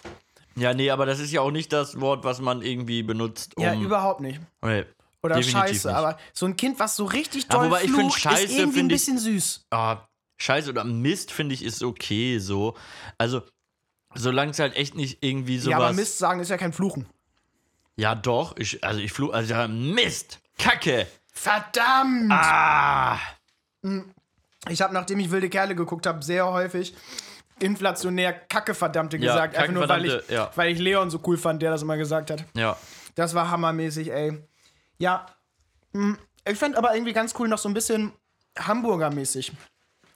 ja, 0.57 0.72
nee, 0.75 0.90
aber 0.90 1.05
das 1.07 1.18
ist 1.20 1.33
ja 1.33 1.40
auch 1.42 1.51
nicht 1.51 1.72
das 1.72 2.01
Wort, 2.01 2.25
was 2.25 2.40
man 2.40 2.62
irgendwie 2.62 3.03
benutzt. 3.03 3.57
Um, 3.57 3.62
Ja, 3.64 3.75
überhaupt 3.75 4.20
nicht. 4.20 4.40
Nee, 4.62 4.85
Oder 5.22 5.37
definitiv 5.37 5.61
Scheiße. 5.61 5.88
nicht. 5.88 5.96
Aber 5.96 6.18
so 6.33 6.46
ein 6.46 6.57
Kind, 6.57 6.79
was 6.79 6.96
so 6.96 7.05
richtig 7.05 7.44
Ja, 7.44 7.49
doll 7.51 7.66
wobei 7.66 7.83
ich 7.85 7.90
find 7.90 8.01
flucht, 8.03 8.20
Scheiße 8.20 8.42
ist 8.44 8.51
irgendwie 8.53 8.62
ein 8.68 8.72
find 8.88 8.92
ich- 8.92 8.99
bisschen 8.99 9.18
süß. 9.18 9.66
Ah, 9.70 9.99
Scheiße 10.38 10.70
oder 10.70 10.85
Mist, 10.85 11.33
finde 11.33 11.55
ich, 11.55 11.62
ist 11.64 11.83
okay 11.83 12.38
so. 12.38 12.75
Also, 13.18 13.42
solange 14.14 14.51
es 14.53 14.59
halt 14.59 14.77
echt 14.77 14.94
nicht 14.94 15.18
irgendwie 15.22 15.59
sowas. 15.59 15.70
Ja, 15.72 15.77
aber 15.79 15.92
Mist 15.94 16.18
sagen 16.18 16.40
ist 16.40 16.49
ja 16.51 16.57
kein 16.59 16.72
Fluchen. 16.72 17.07
Ja, 17.96 18.14
doch. 18.14 18.55
Ich, 18.59 18.85
also, 18.85 19.01
ich 19.01 19.12
flug. 19.12 19.33
Also, 19.35 19.53
ja, 19.55 19.66
Mist! 19.68 20.38
Kacke! 20.59 21.07
Verdammt! 21.33 22.31
Ah! 22.33 23.18
Ich 24.68 24.83
habe, 24.83 24.92
nachdem 24.94 25.18
ich 25.20 25.31
wilde 25.31 25.49
Kerle 25.49 25.75
geguckt 25.75 26.07
habe, 26.07 26.22
sehr 26.25 26.46
häufig 26.51 26.94
inflationär 27.60 28.32
Kacke 28.32 28.74
verdammte 28.74 29.16
Ja, 29.16 29.32
gesagt. 29.32 29.56
Einfach 29.56 29.72
nur, 29.72 29.88
weil 29.88 30.04
ich, 30.04 30.28
ja. 30.28 30.50
weil 30.54 30.72
ich 30.72 30.78
Leon 30.78 31.10
so 31.10 31.20
cool 31.26 31.36
fand, 31.38 31.62
der 31.62 31.70
das 31.70 31.82
immer 31.82 31.96
gesagt 31.96 32.30
hat. 32.30 32.44
Ja. 32.54 32.76
Das 33.14 33.34
war 33.34 33.50
hammermäßig, 33.50 34.10
ey. 34.12 34.38
Ja. 34.98 35.26
hm, 35.92 36.18
Ich 36.48 36.58
fand 36.58 36.76
aber 36.76 36.94
irgendwie 36.94 37.12
ganz 37.12 37.34
cool 37.38 37.48
noch 37.48 37.58
so 37.58 37.68
ein 37.68 37.74
bisschen 37.74 38.12
Hamburger-mäßig. 38.58 39.52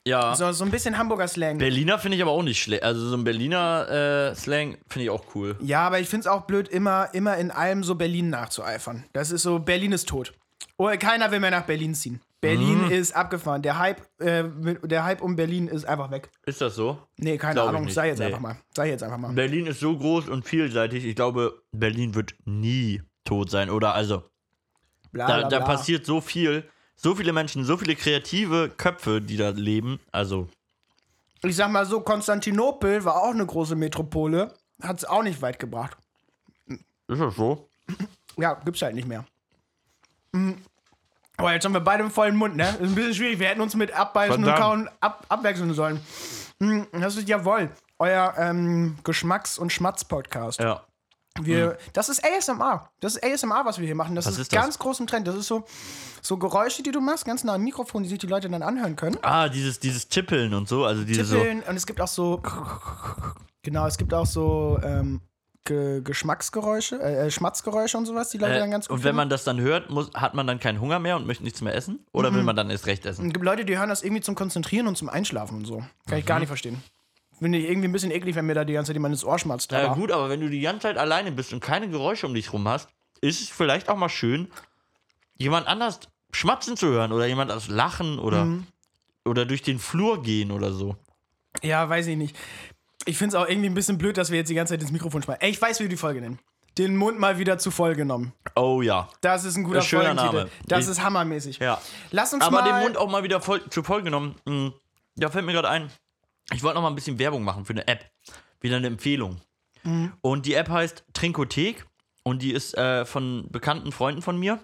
Ja. 0.07 0.35
So, 0.35 0.51
so 0.53 0.65
ein 0.65 0.71
bisschen 0.71 0.97
Hamburger 0.97 1.29
Slang. 1.29 1.59
Berliner 1.59 1.99
finde 1.99 2.17
ich 2.17 2.23
aber 2.23 2.31
auch 2.31 2.43
nicht 2.43 2.63
schlecht. 2.63 2.83
Also, 2.83 3.07
so 3.09 3.17
ein 3.17 3.25
Berliner 3.25 4.31
äh, 4.31 4.35
Slang 4.35 4.79
finde 4.89 5.05
ich 5.05 5.11
auch 5.11 5.25
cool. 5.35 5.57
ja, 5.61 5.83
aber 5.87 6.01
ich 6.01 6.09
finde 6.09 6.23
es 6.23 6.27
auch 6.27 6.43
blöd, 6.43 6.69
immer, 6.69 7.11
immer 7.13 7.37
in 7.37 7.51
allem 7.51 7.85
so 7.85 7.95
Berlin 7.95 8.31
nachzueifern. 8.31 9.05
Das 9.13 9.31
ist 9.31 9.43
so, 9.43 9.59
Berlin 9.59 9.93
ist 9.93 10.09
tot. 10.09 10.33
Oder 10.79 10.97
keiner 10.97 11.31
will 11.31 11.41
mehr 11.41 11.51
nach 11.51 11.65
Berlin 11.67 11.95
ziehen. 11.95 12.21
Berlin 12.41 12.87
Mhm. 12.87 12.91
ist 12.91 13.13
abgefahren. 13.15 13.61
Der 13.63 13.79
Hype, 13.79 14.01
äh, 14.21 14.45
der 14.83 15.05
Hype 15.05 15.21
um 15.21 15.37
Berlin 15.37 15.69
ist 15.69 15.85
einfach 15.85 16.11
weg. 16.11 16.31
Ist 16.47 16.61
das 16.61 16.75
so? 16.75 16.99
Nee, 17.19 17.37
keine 17.37 17.55
Glaub 17.55 17.71
ich 17.71 17.77
Ahnung. 17.77 17.89
Sei 17.91 18.09
jetzt 18.09 18.19
Nee. 18.19 18.27
einfach 18.27 18.41
mal. 18.41 18.57
Sei 18.75 18.89
jetzt 18.89 19.03
einfach 19.03 19.19
mal. 19.19 19.33
Berlin 19.33 19.67
ist 19.67 19.81
so 19.81 19.97
groß 19.97 20.29
und 20.29 20.45
vielseitig. 20.47 21.05
Ich 21.05 21.15
glaube, 21.15 21.63
Berlin 21.73 22.15
wird 22.15 22.35
nie 22.47 23.03
tot 23.25 23.51
sein. 23.51 23.69
Oder 23.69 23.95
also, 23.95 24.23
Bla, 25.13 25.27
da, 25.27 25.39
bla, 25.41 25.49
da 25.49 25.59
bla. 25.59 25.67
passiert 25.67 26.07
so 26.07 26.21
viel. 26.23 26.69
So 26.97 27.15
viele 27.15 27.33
Menschen, 27.33 27.65
so 27.65 27.77
viele 27.77 27.95
kreative 27.95 28.71
Köpfe, 28.77 29.21
die 29.21 29.37
da 29.37 29.51
leben. 29.51 30.01
Also, 30.13 30.49
Ich 31.43 31.57
sag 31.57 31.71
mal 31.71 31.87
so, 31.87 32.01
Konstantinopel 32.01 33.05
war 33.05 33.17
auch 33.23 33.31
eine 33.33 33.47
große 33.47 33.75
Metropole. 33.75 34.53
Hat 34.83 34.99
es 34.99 35.05
auch 35.05 35.23
nicht 35.23 35.41
weit 35.43 35.59
gebracht. 35.59 35.97
ist 36.69 37.21
das 37.21 37.35
so? 37.37 37.69
Ja, 38.39 38.55
gibt's 38.55 38.81
halt 38.83 38.95
nicht 38.95 39.09
mehr. 39.09 39.25
Mhm. 40.33 40.59
Aber 41.41 41.53
jetzt 41.53 41.65
haben 41.65 41.73
wir 41.75 41.81
beide 41.81 42.03
im 42.05 42.11
vollen 42.11 42.37
Mund, 42.37 42.57
ne? 42.57 42.69
Ist 42.69 42.81
ein 42.81 42.95
bisschen 42.95 43.15
schwierig. 43.15 43.39
Wir 43.39 43.49
hätten 43.49 43.61
uns 43.61 43.75
mit 43.75 43.93
Abbeißen 43.93 44.45
Verdammt. 44.45 44.59
und 44.59 44.63
Kauen 44.87 44.91
ab, 45.01 45.25
abwechseln 45.29 45.73
sollen. 45.75 46.01
Mhm, 46.59 46.87
Das 46.93 47.17
ist 47.17 47.29
jawohl. 47.29 47.71
Euer 47.99 48.35
ähm, 48.39 48.97
Geschmacks- 49.05 49.59
und 49.59 49.73
Schmatz-Podcast. 49.73 50.61
Ja. 50.61 50.83
Wir, 51.41 51.79
Das 51.93 52.09
ist 52.09 52.23
ASMR. 52.25 52.91
Das 53.01 53.17
ist 53.17 53.25
ASMR, 53.25 53.65
was 53.65 53.79
wir 53.79 53.87
hier 53.87 53.95
machen. 53.95 54.15
Das 54.15 54.27
ist, 54.27 54.39
ist 54.39 54.53
das? 54.53 54.63
ganz 54.63 54.79
groß 54.79 55.01
im 55.01 55.07
Trend. 55.07 55.27
Das 55.27 55.35
ist 55.37 55.47
so, 55.47 55.65
so 56.23 56.37
Geräusche, 56.37 56.83
die 56.83 56.91
du 56.91 57.01
machst, 57.01 57.25
ganz 57.25 57.45
nah 57.45 57.55
am 57.55 57.63
Mikrofon, 57.63 58.03
die 58.03 58.09
sich 58.09 58.19
die 58.19 58.27
Leute 58.27 58.49
dann 58.51 58.63
anhören 58.63 58.97
können. 58.97 59.17
Ah, 59.23 59.49
dieses, 59.49 59.79
dieses 59.81 60.09
Tippeln 60.09 60.53
und 60.55 60.69
so. 60.69 60.85
Also, 60.85 61.05
diese. 61.05 61.25
Tippeln 61.25 61.63
und 61.63 61.77
es 61.77 61.87
gibt 61.87 62.01
auch 62.01 62.09
so. 62.09 62.43
Genau, 63.63 63.87
es 63.87 63.97
gibt 63.99 64.13
auch 64.15 64.27
so 64.27 64.79
ähm, 64.83 65.21
Ge 65.65 66.01
Geschmacksgeräusche, 66.03 66.97
äh, 67.01 67.27
äh, 67.27 67.31
Schmatzgeräusche 67.31 67.99
und 67.99 68.07
sowas, 68.07 68.31
die 68.31 68.39
Leute 68.39 68.59
dann 68.59 68.71
ganz 68.71 68.87
Äh, 68.87 68.89
gut 68.89 68.95
und 68.95 68.99
wenn 69.05 69.09
finden. 69.11 69.17
man 69.17 69.29
das 69.29 69.45
dann 69.45 69.61
hört, 69.61 69.91
muss, 69.91 70.11
hat 70.15 70.35
man 70.35 70.47
dann 70.47 70.59
keinen 70.59 70.81
Hunger 70.81 70.99
mehr 70.99 71.17
und 71.17 71.27
möchte 71.27 71.45
nichts 71.45 71.61
mehr 71.61 71.75
essen? 71.75 72.01
Oder 72.13 72.31
Mhm. 72.31 72.37
will 72.37 72.43
man 72.45 72.57
dann 72.57 72.71
erst 72.71 72.87
recht 72.87 73.05
essen? 73.05 73.27
Es 73.27 73.33
gibt 73.35 73.45
Leute, 73.45 73.65
die 73.67 73.77
hören 73.79 73.91
das 73.91 74.03
irgendwie 74.03 74.23
zum 74.23 74.35
Konzentrieren 74.35 74.87
und 74.87 74.97
zum 74.97 75.11
Einschlafen 75.11 75.59
und 75.59 75.67
so. 75.67 75.85
Kann 76.07 76.19
ich 76.19 76.25
gar 76.25 76.37
Mhm. 76.37 76.41
nicht 76.41 76.49
verstehen. 76.49 76.83
Finde 77.39 77.59
ich 77.59 77.69
irgendwie 77.69 77.89
ein 77.89 77.93
bisschen 77.93 78.11
eklig, 78.11 78.35
wenn 78.37 78.47
mir 78.47 78.55
da 78.55 78.65
die 78.65 78.73
ganze 78.73 78.89
Zeit 78.91 78.97
jemand 78.97 79.15
ins 79.15 79.25
Ohr 79.25 79.39
schmatzt. 79.39 79.71
Ja, 79.73 79.93
gut, 79.95 80.11
aber 80.13 80.29
wenn 80.31 80.41
du 80.41 80.49
die 80.49 80.61
ganze 80.61 80.83
Zeit 80.83 80.97
alleine 80.99 81.31
bist 81.31 81.53
und 81.53 81.61
keine 81.61 81.89
Geräusche 81.89 82.27
um 82.27 82.35
dich 82.35 82.53
rum 82.53 82.67
hast, 82.67 82.89
ist 83.21 83.41
es 83.43 83.49
vielleicht 83.51 83.89
auch 83.91 83.97
mal 83.97 84.09
schön, 84.09 84.49
jemand 85.37 85.67
anders 85.67 86.01
schmatzen 86.33 86.77
zu 86.77 86.87
hören 86.89 87.13
oder 87.13 87.27
jemand 87.27 87.51
anders 87.51 87.69
lachen 87.69 88.19
oder, 88.19 88.45
Mhm. 88.47 88.67
oder 89.27 89.45
durch 89.45 89.63
den 89.63 89.79
Flur 89.79 90.23
gehen 90.23 90.51
oder 90.53 90.73
so. 90.73 90.97
Ja, 91.63 91.87
weiß 91.89 92.07
ich 92.07 92.17
nicht. 92.17 92.37
Ich 93.07 93.17
finde 93.19 93.37
es 93.37 93.43
auch 93.43 93.49
irgendwie 93.49 93.69
ein 93.69 93.75
bisschen 93.75 93.99
blöd, 93.99 94.17
dass 94.17 94.31
wir 94.31 94.39
jetzt 94.39 94.49
die 94.49 94.55
ganze 94.55 94.75
Zeit 94.75 94.83
ins 94.83 94.93
Mikrofon 94.93 95.23
schmeißen. 95.23 95.41
Ey, 95.43 95.51
ich 95.51 95.61
weiß, 95.61 95.79
wie 95.81 95.85
wir 95.85 95.89
die 95.89 95.97
Folge 95.97 96.21
nennen. 96.21 96.39
Den 96.79 96.97
Mund 96.97 97.19
mal 97.19 97.39
wieder 97.39 97.59
zu 97.59 97.71
voll 97.71 97.95
genommen. 97.95 98.33
Oh 98.55 98.81
ja. 98.83 99.09
Das 99.23 99.45
ist 99.45 99.57
ein 99.57 99.65
guter 99.65 99.79
ein 99.81 99.85
schöner. 99.85 100.15
Name. 100.15 100.49
Das 100.67 100.85
Ich- 100.85 100.91
ist 100.91 101.03
hammermäßig. 101.03 101.59
Ja. 101.59 101.81
Lass 102.11 102.33
uns 102.33 102.45
Aber 102.45 102.63
mal. 102.63 102.71
den 102.73 102.81
Mund 102.83 102.97
auch 102.97 103.11
mal 103.11 103.23
wieder 103.23 103.41
voll, 103.41 103.69
zu 103.71 103.83
voll 103.83 104.03
genommen. 104.03 104.37
Mm, 104.45 104.69
Da 105.17 105.29
fällt 105.31 105.45
mir 105.45 105.53
gerade 105.53 105.69
ein, 105.69 105.91
ich 106.53 106.63
wollte 106.63 106.77
noch 106.77 106.83
mal 106.83 106.89
ein 106.89 106.95
bisschen 106.95 107.19
Werbung 107.19 107.43
machen 107.43 107.65
für 107.65 107.73
eine 107.73 107.87
App. 107.89 108.09
Wieder 108.61 108.77
eine 108.77 108.87
Empfehlung. 108.87 109.41
Mhm. 109.83 110.13
Und 110.21 110.47
die 110.47 110.55
App 110.55 110.69
heißt 110.69 111.05
Trinkothek 111.13 111.85
und 112.23 112.43
die 112.43 112.53
ist 112.53 112.77
äh, 112.79 113.05
von 113.05 113.49
bekannten 113.51 113.91
Freunden 113.93 114.23
von 114.23 114.39
mir. 114.39 114.61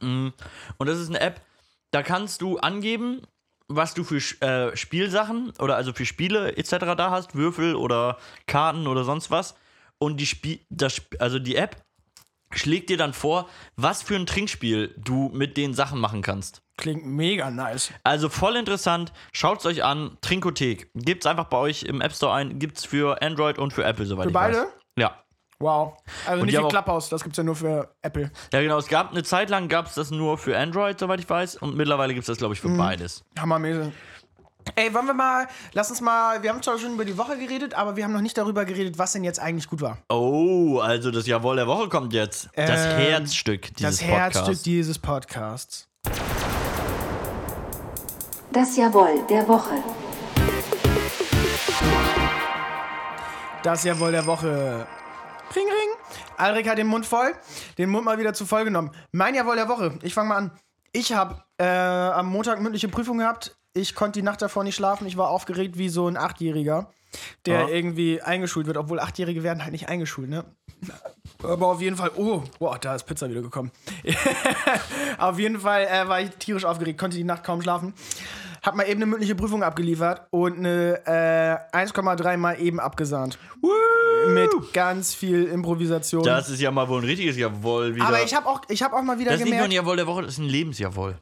Mm, 0.00 0.28
Und 0.78 0.86
das 0.86 0.98
ist 0.98 1.08
eine 1.08 1.20
App, 1.20 1.40
da 1.90 2.02
kannst 2.02 2.40
du 2.40 2.58
angeben, 2.58 3.22
was 3.68 3.94
du 3.94 4.02
für 4.04 4.16
äh, 4.44 4.76
Spielsachen 4.76 5.52
oder 5.58 5.76
also 5.76 5.92
für 5.92 6.06
Spiele 6.06 6.56
etc. 6.56 6.70
da 6.96 7.10
hast, 7.10 7.34
Würfel 7.34 7.76
oder 7.76 8.18
Karten 8.46 8.86
oder 8.86 9.04
sonst 9.04 9.30
was. 9.30 9.54
Und 9.98 10.18
die 10.18 10.26
Spie 10.26 10.60
das, 10.70 11.02
also 11.18 11.38
die 11.38 11.56
App 11.56 11.84
schlägt 12.50 12.88
dir 12.88 12.96
dann 12.96 13.12
vor, 13.12 13.48
was 13.76 14.02
für 14.02 14.16
ein 14.16 14.26
Trinkspiel 14.26 14.94
du 14.96 15.30
mit 15.34 15.56
den 15.56 15.74
Sachen 15.74 16.00
machen 16.00 16.22
kannst. 16.22 16.62
Klingt 16.78 17.04
mega 17.04 17.50
nice. 17.50 17.92
Also 18.04 18.28
voll 18.28 18.56
interessant. 18.56 19.12
Schaut's 19.32 19.66
euch 19.66 19.82
an. 19.84 20.16
Trinkothek. 20.20 20.90
Gibt's 20.94 21.26
einfach 21.26 21.46
bei 21.46 21.58
euch 21.58 21.82
im 21.82 22.00
App 22.00 22.12
Store 22.12 22.32
ein. 22.34 22.58
Gibt's 22.58 22.84
für 22.84 23.20
Android 23.20 23.58
und 23.58 23.72
für 23.72 23.84
Apple, 23.84 24.06
soweit 24.06 24.24
Für 24.24 24.28
ich 24.30 24.34
beide? 24.34 24.58
weiß. 24.58 24.66
Ja. 24.98 25.24
Wow. 25.60 25.94
Also 26.24 26.40
Und 26.42 26.46
nicht 26.46 26.58
wie 26.62 26.68
Clubhouse, 26.68 27.08
das 27.08 27.24
gibt's 27.24 27.36
ja 27.36 27.42
nur 27.44 27.56
für 27.56 27.92
Apple. 28.02 28.30
Ja, 28.52 28.60
genau. 28.60 28.78
Es 28.78 28.86
gab 28.86 29.10
eine 29.10 29.24
Zeit 29.24 29.50
lang 29.50 29.68
gab's 29.68 29.94
das 29.94 30.10
nur 30.12 30.38
für 30.38 30.56
Android, 30.56 30.98
soweit 31.00 31.18
ich 31.18 31.28
weiß. 31.28 31.56
Und 31.56 31.76
mittlerweile 31.76 32.14
gibt's 32.14 32.28
das, 32.28 32.38
glaube 32.38 32.54
ich, 32.54 32.60
für 32.60 32.68
Mhm. 32.68 32.76
beides. 32.78 33.24
Hammermäßig. 33.38 33.92
Ey, 34.76 34.92
wollen 34.94 35.06
wir 35.06 35.14
mal, 35.14 35.48
lass 35.72 35.88
uns 35.90 36.00
mal, 36.02 36.42
wir 36.42 36.50
haben 36.50 36.62
zwar 36.62 36.78
schon 36.78 36.92
über 36.92 37.04
die 37.06 37.16
Woche 37.16 37.38
geredet, 37.38 37.72
aber 37.74 37.96
wir 37.96 38.04
haben 38.04 38.12
noch 38.12 38.20
nicht 38.20 38.36
darüber 38.36 38.64
geredet, 38.66 38.98
was 38.98 39.12
denn 39.12 39.24
jetzt 39.24 39.40
eigentlich 39.40 39.66
gut 39.66 39.80
war. 39.80 39.98
Oh, 40.10 40.78
also 40.80 41.10
das 41.10 41.26
Jawohl 41.26 41.56
der 41.56 41.66
Woche 41.66 41.88
kommt 41.88 42.12
jetzt. 42.12 42.50
Das 42.54 42.84
Ähm, 42.84 42.96
Herzstück 42.98 43.74
dieses 43.76 43.98
das 43.98 44.06
Herzstück 44.06 44.42
Podcasts. 44.44 44.62
dieses 44.62 44.98
Podcasts. 44.98 45.88
Das 48.52 48.76
Jawohl 48.76 49.22
der 49.30 49.48
Woche. 49.48 49.74
Das 53.62 53.84
Jawohl 53.84 54.12
der 54.12 54.26
Woche. 54.26 54.86
Ring, 55.54 55.66
ring. 55.66 55.90
Alrik 56.36 56.68
hat 56.68 56.78
den 56.78 56.86
Mund 56.86 57.06
voll, 57.06 57.32
den 57.78 57.90
Mund 57.90 58.04
mal 58.04 58.18
wieder 58.18 58.34
zu 58.34 58.44
voll 58.46 58.64
genommen. 58.64 58.90
Mein 59.12 59.34
Jawohl 59.34 59.56
der 59.56 59.68
Woche. 59.68 59.98
Ich 60.02 60.14
fange 60.14 60.28
mal 60.28 60.36
an. 60.36 60.50
Ich 60.92 61.12
habe 61.12 61.42
äh, 61.58 61.64
am 61.66 62.26
Montag 62.26 62.60
mündliche 62.60 62.88
Prüfung 62.88 63.18
gehabt. 63.18 63.56
Ich 63.74 63.94
konnte 63.94 64.18
die 64.18 64.24
Nacht 64.24 64.42
davor 64.42 64.64
nicht 64.64 64.74
schlafen. 64.76 65.06
Ich 65.06 65.16
war 65.16 65.28
aufgeregt 65.30 65.78
wie 65.78 65.88
so 65.88 66.08
ein 66.08 66.16
Achtjähriger, 66.16 66.90
der 67.46 67.60
Ja. 67.62 67.68
irgendwie 67.68 68.20
eingeschult 68.20 68.66
wird. 68.66 68.76
Obwohl 68.76 69.00
Achtjährige 69.00 69.42
werden 69.42 69.62
halt 69.62 69.72
nicht 69.72 69.88
eingeschult, 69.88 70.28
ne? 70.28 70.44
Aber 71.42 71.66
auf 71.68 71.80
jeden 71.80 71.96
Fall, 71.96 72.10
oh, 72.16 72.42
boah, 72.58 72.78
da 72.78 72.94
ist 72.94 73.04
Pizza 73.04 73.28
wieder 73.28 73.42
gekommen. 73.42 73.70
auf 75.18 75.38
jeden 75.38 75.60
Fall 75.60 75.86
äh, 75.86 76.08
war 76.08 76.20
ich 76.20 76.30
tierisch 76.30 76.64
aufgeregt, 76.64 76.98
konnte 76.98 77.16
die 77.16 77.24
Nacht 77.24 77.44
kaum 77.44 77.62
schlafen. 77.62 77.94
Hab 78.68 78.74
mal 78.74 78.82
eben 78.82 78.98
eine 78.98 79.06
mündliche 79.06 79.34
Prüfung 79.34 79.62
abgeliefert 79.62 80.26
und 80.28 80.58
eine 80.58 81.00
äh, 81.72 81.74
1,3 81.74 82.36
mal 82.36 82.60
eben 82.60 82.80
abgesahnt. 82.80 83.38
Mit 84.28 84.50
ganz 84.74 85.14
viel 85.14 85.44
Improvisation. 85.44 86.22
Das 86.22 86.50
ist 86.50 86.60
ja 86.60 86.70
mal 86.70 86.86
wohl 86.86 87.00
ein 87.00 87.06
richtiges 87.06 87.38
Jawohl 87.38 87.94
wieder. 87.94 88.06
Aber 88.06 88.22
ich 88.22 88.34
habe 88.34 88.46
auch, 88.46 88.60
ich 88.68 88.82
hab 88.82 88.92
auch 88.92 89.00
mal 89.00 89.18
wieder 89.18 89.30
das 89.30 89.40
ist 89.40 89.44
nicht 89.46 89.54
nur 89.54 89.62
ein 89.64 89.70
gemerkt, 89.70 89.86
Jawohl 89.86 89.96
der 89.96 90.06
Woche, 90.06 90.20
das 90.20 90.32
ist 90.32 90.38
ein 90.40 90.50
Lebensjawohl. 90.50 91.16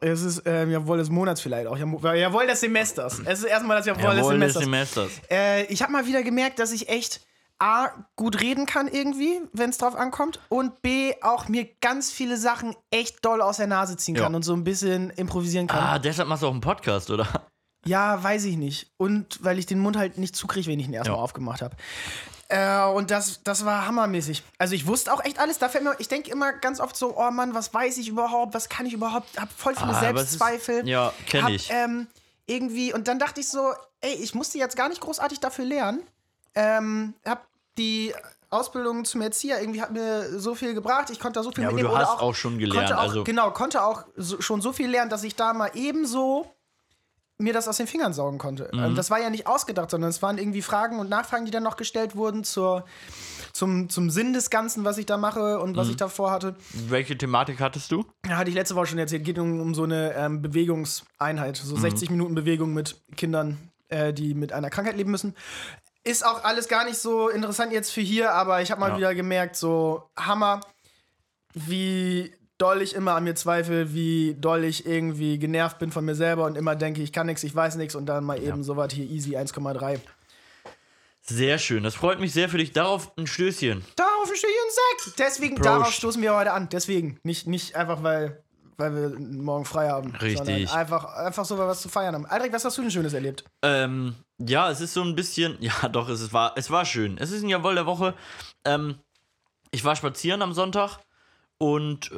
es 0.00 0.22
ist 0.22 0.42
ähm, 0.44 0.70
Jawohl 0.70 0.98
des 0.98 1.08
Monats 1.08 1.40
vielleicht 1.40 1.68
auch. 1.68 1.78
Jawohl, 1.78 2.46
des 2.46 2.60
Semesters. 2.60 3.22
Es 3.24 3.38
ist 3.38 3.46
erstmal 3.46 3.78
das 3.78 3.86
Jawohl, 3.86 4.14
Jawohl 4.14 4.38
des 4.38 4.52
des 4.52 4.62
Semesters. 4.64 5.14
Semesters. 5.14 5.30
Äh, 5.30 5.64
ich 5.72 5.80
habe 5.80 5.90
mal 5.90 6.04
wieder 6.04 6.22
gemerkt, 6.22 6.58
dass 6.58 6.72
ich 6.72 6.90
echt 6.90 7.22
A, 7.60 7.88
gut 8.16 8.40
reden 8.40 8.66
kann 8.66 8.86
irgendwie, 8.86 9.40
wenn 9.52 9.70
es 9.70 9.78
drauf 9.78 9.96
ankommt. 9.96 10.38
Und 10.48 10.80
B, 10.82 11.12
auch 11.22 11.48
mir 11.48 11.68
ganz 11.80 12.10
viele 12.10 12.36
Sachen 12.36 12.76
echt 12.90 13.24
doll 13.24 13.42
aus 13.42 13.56
der 13.56 13.66
Nase 13.66 13.96
ziehen 13.96 14.14
Ja. 14.14 14.22
kann 14.24 14.34
und 14.36 14.42
so 14.44 14.52
ein 14.54 14.62
bisschen 14.64 15.10
improvisieren 15.10 15.66
kann. 15.66 15.78
Ah, 15.82 15.98
deshalb 15.98 16.28
machst 16.28 16.42
du 16.42 16.46
auch 16.46 16.52
einen 16.52 16.60
Podcast, 16.60 17.10
oder? 17.10 17.26
Ja, 17.84 18.22
weiß 18.22 18.44
ich 18.44 18.56
nicht. 18.56 18.92
Und 18.96 19.42
weil 19.42 19.58
ich 19.58 19.66
den 19.66 19.78
Mund 19.80 19.96
halt 19.96 20.18
nicht 20.18 20.36
zukriege, 20.36 20.68
wenn 20.70 20.78
ich 20.78 20.86
ihn 20.86 20.92
erstmal 20.92 21.16
Ja. 21.16 21.22
aufgemacht 21.22 21.62
habe. 21.62 21.74
Äh, 22.48 22.84
und 22.94 23.10
das, 23.10 23.42
das 23.42 23.64
war 23.64 23.86
hammermäßig. 23.86 24.42
Also 24.58 24.74
ich 24.74 24.86
wusste 24.86 25.12
auch 25.12 25.24
echt 25.24 25.38
alles. 25.38 25.58
Da 25.58 25.68
fällt 25.68 25.84
mir, 25.84 25.94
ich 25.98 26.08
denke 26.08 26.30
immer 26.30 26.52
ganz 26.52 26.80
oft 26.80 26.96
so, 26.96 27.16
oh 27.18 27.30
Mann, 27.30 27.54
was 27.54 27.74
weiß 27.74 27.98
ich 27.98 28.08
überhaupt? 28.08 28.54
Was 28.54 28.68
kann 28.68 28.86
ich 28.86 28.92
überhaupt? 28.94 29.38
Hab 29.38 29.50
voll 29.52 29.74
viele 29.74 29.88
Ah, 29.88 29.90
es 29.90 29.96
ist- 29.96 30.00
Selbstzweifel. 30.38 30.88
ja, 30.88 31.12
kenn 31.26 31.42
Hab, 31.44 31.50
ich. 31.50 31.70
Ähm, 31.70 32.06
irgendwie, 32.46 32.94
und 32.94 33.06
dann 33.08 33.18
dachte 33.18 33.40
ich 33.40 33.48
so, 33.48 33.72
ey, 34.00 34.14
ich 34.14 34.34
musste 34.34 34.58
jetzt 34.58 34.76
gar 34.76 34.88
nicht 34.88 35.00
großartig 35.00 35.40
dafür 35.40 35.64
lernen. 35.66 36.02
Ähm, 36.58 37.14
hab 37.24 37.46
die 37.78 38.12
Ausbildung 38.50 39.04
zum 39.04 39.20
Erzieher 39.20 39.60
irgendwie 39.60 39.80
hat 39.82 39.92
mir 39.92 40.38
so 40.40 40.54
viel 40.54 40.74
gebracht. 40.74 41.10
Ich 41.10 41.20
konnte 41.20 41.38
da 41.38 41.44
so 41.44 41.52
viel 41.52 41.62
Ja, 41.62 41.68
aber 41.68 41.76
mitnehmen. 41.76 41.94
du 41.94 42.00
oder 42.02 42.10
hast 42.12 42.20
auch 42.20 42.34
schon 42.34 42.58
gelernt, 42.58 42.92
auch, 42.92 42.98
also- 42.98 43.22
Genau, 43.24 43.50
konnte 43.50 43.82
auch 43.84 44.04
so, 44.16 44.40
schon 44.40 44.60
so 44.60 44.72
viel 44.72 44.88
lernen, 44.90 45.10
dass 45.10 45.22
ich 45.22 45.36
da 45.36 45.52
mal 45.52 45.70
ebenso 45.74 46.50
mir 47.40 47.52
das 47.52 47.68
aus 47.68 47.76
den 47.76 47.86
Fingern 47.86 48.12
saugen 48.12 48.38
konnte. 48.38 48.68
Mhm. 48.72 48.78
Ähm, 48.82 48.94
Das 48.96 49.10
war 49.10 49.20
ja 49.20 49.30
nicht 49.30 49.46
ausgedacht, 49.46 49.90
sondern 49.90 50.10
es 50.10 50.22
waren 50.22 50.38
irgendwie 50.38 50.62
Fragen 50.62 50.98
und 50.98 51.08
Nachfragen, 51.08 51.44
die 51.44 51.52
dann 51.52 51.62
noch 51.62 51.76
gestellt 51.76 52.16
wurden 52.16 52.42
zur, 52.42 52.84
zum, 53.52 53.88
zum 53.90 54.10
Sinn 54.10 54.32
des 54.32 54.50
Ganzen, 54.50 54.84
was 54.84 54.98
ich 54.98 55.06
da 55.06 55.16
mache 55.18 55.60
und 55.60 55.76
was 55.76 55.86
Mhm. 55.86 55.90
ich 55.92 55.96
davor 55.98 56.32
hatte. 56.32 56.56
Welche 56.72 57.16
Thematik 57.16 57.60
hattest 57.60 57.92
du? 57.92 58.04
Ja, 58.26 58.38
hatte 58.38 58.48
ich 58.50 58.56
letzte 58.56 58.74
Woche 58.74 58.86
schon 58.86 58.98
erzählt. 58.98 59.24
Geht 59.24 59.38
um, 59.38 59.60
um 59.60 59.72
so 59.74 59.84
eine 59.84 60.14
ähm, 60.14 60.42
Bewegungseinheit. 60.42 61.60
Mhm. 61.62 61.68
So 61.68 61.76
60 61.76 62.10
Minuten 62.10 62.34
Bewegung 62.34 62.74
mit 62.74 62.96
Kindern, 63.16 63.58
äh, 63.88 64.12
die 64.12 64.34
mit 64.34 64.52
einer 64.52 64.70
Krankheit 64.70 64.96
leben 64.96 65.12
müssen. 65.12 65.36
Ist 66.08 66.24
auch 66.24 66.42
alles 66.44 66.68
gar 66.68 66.84
nicht 66.84 66.98
so 66.98 67.28
interessant 67.28 67.72
jetzt 67.72 67.90
für 67.92 68.00
hier, 68.00 68.32
aber 68.32 68.62
ich 68.62 68.70
habe 68.70 68.80
mal 68.80 68.90
Ja. 68.90 68.96
wieder 68.96 69.14
gemerkt, 69.14 69.56
so 69.56 70.08
Hammer, 70.18 70.60
wie 71.54 72.32
doll 72.56 72.82
ich 72.82 72.94
immer 72.94 73.12
an 73.14 73.24
mir 73.24 73.34
zweifle, 73.34 73.92
wie 73.92 74.34
doll 74.38 74.64
ich 74.64 74.86
irgendwie 74.86 75.38
genervt 75.38 75.78
bin 75.78 75.92
von 75.92 76.04
mir 76.04 76.14
selber 76.14 76.44
und 76.46 76.56
immer 76.56 76.76
denke, 76.76 77.02
ich 77.02 77.12
kann 77.12 77.26
nichts, 77.26 77.42
ich 77.44 77.54
weiß 77.54 77.76
nichts 77.76 77.94
und 77.94 78.06
dann 78.06 78.24
mal 78.24 78.42
eben 78.42 78.64
so 78.64 78.76
was 78.76 78.92
hier 78.92 79.04
easy 79.04 79.36
1,3. 79.36 80.00
Sehr 81.20 81.58
schön, 81.58 81.82
das 81.82 81.94
freut 81.94 82.20
mich 82.20 82.32
sehr 82.32 82.48
für 82.48 82.56
dich. 82.56 82.72
Darauf 82.72 83.12
ein 83.18 83.26
Stößchen. 83.26 83.84
Darauf 83.96 84.32
ich 84.32 84.42
und 84.44 85.04
Sekt. 85.04 85.18
Deswegen, 85.18 85.56
Prost. 85.56 85.66
darauf 85.66 85.92
stoßen 85.92 86.22
wir 86.22 86.34
heute 86.34 86.52
an. 86.52 86.68
Deswegen. 86.70 87.18
Nicht, 87.22 87.46
nicht 87.46 87.76
einfach, 87.76 88.02
weil, 88.02 88.42
weil 88.78 88.94
wir 88.94 89.18
morgen 89.20 89.66
frei 89.66 89.90
haben. 89.90 90.12
Richtig. 90.16 90.38
Sondern 90.38 90.68
einfach, 90.68 91.04
einfach 91.16 91.44
so, 91.44 91.58
weil 91.58 91.66
wir 91.66 91.70
was 91.70 91.82
zu 91.82 91.90
feiern 91.90 92.14
haben. 92.14 92.24
Aldrich, 92.24 92.52
was 92.52 92.64
hast 92.64 92.78
du 92.78 92.82
denn 92.82 92.90
Schönes 92.90 93.12
erlebt? 93.12 93.44
Ähm, 93.62 94.14
ja, 94.38 94.70
es 94.70 94.80
ist 94.80 94.94
so 94.94 95.02
ein 95.02 95.14
bisschen, 95.14 95.56
ja 95.60 95.88
doch, 95.88 96.08
es 96.08 96.32
war, 96.32 96.52
es 96.56 96.70
war 96.70 96.84
schön. 96.84 97.18
Es 97.18 97.30
ist 97.30 97.42
ein 97.42 97.48
Jawohl 97.48 97.74
der 97.74 97.86
Woche. 97.86 98.14
Ähm, 98.64 98.98
ich 99.70 99.84
war 99.84 99.96
spazieren 99.96 100.42
am 100.42 100.52
Sonntag 100.52 100.98
und 101.58 102.10
äh, 102.12 102.16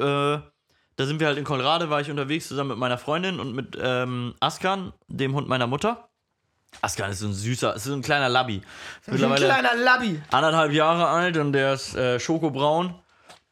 da 0.97 1.07
sind 1.07 1.19
wir 1.19 1.27
halt 1.27 1.39
in 1.39 1.45
Colorado, 1.45 1.89
war 1.89 2.01
ich 2.01 2.11
unterwegs 2.11 2.47
zusammen 2.49 2.71
mit 2.71 2.79
meiner 2.79 2.99
Freundin 2.99 3.41
und 3.41 3.55
mit 3.55 3.77
ähm, 3.81 4.35
Askan, 4.41 4.93
dem 5.09 5.35
Hund 5.35 5.49
meiner 5.49 5.67
Mutter. 5.67 6.09
Askan 6.83 7.11
ist 7.11 7.21
so 7.21 7.27
ein 7.27 7.33
süßer, 7.33 7.75
ist 7.75 7.85
so 7.85 7.93
ein 7.95 8.03
kleiner 8.03 8.29
Labby. 8.29 8.59
Ist 9.01 9.09
Ein 9.09 9.15
Mittlerweile 9.15 9.47
kleiner 9.47 9.75
Labby. 9.77 10.23
anderthalb 10.31 10.73
Jahre 10.73 11.09
alt 11.09 11.37
und 11.39 11.53
der 11.53 11.73
ist 11.75 11.95
äh, 11.97 12.21
schokobraun. 12.21 12.95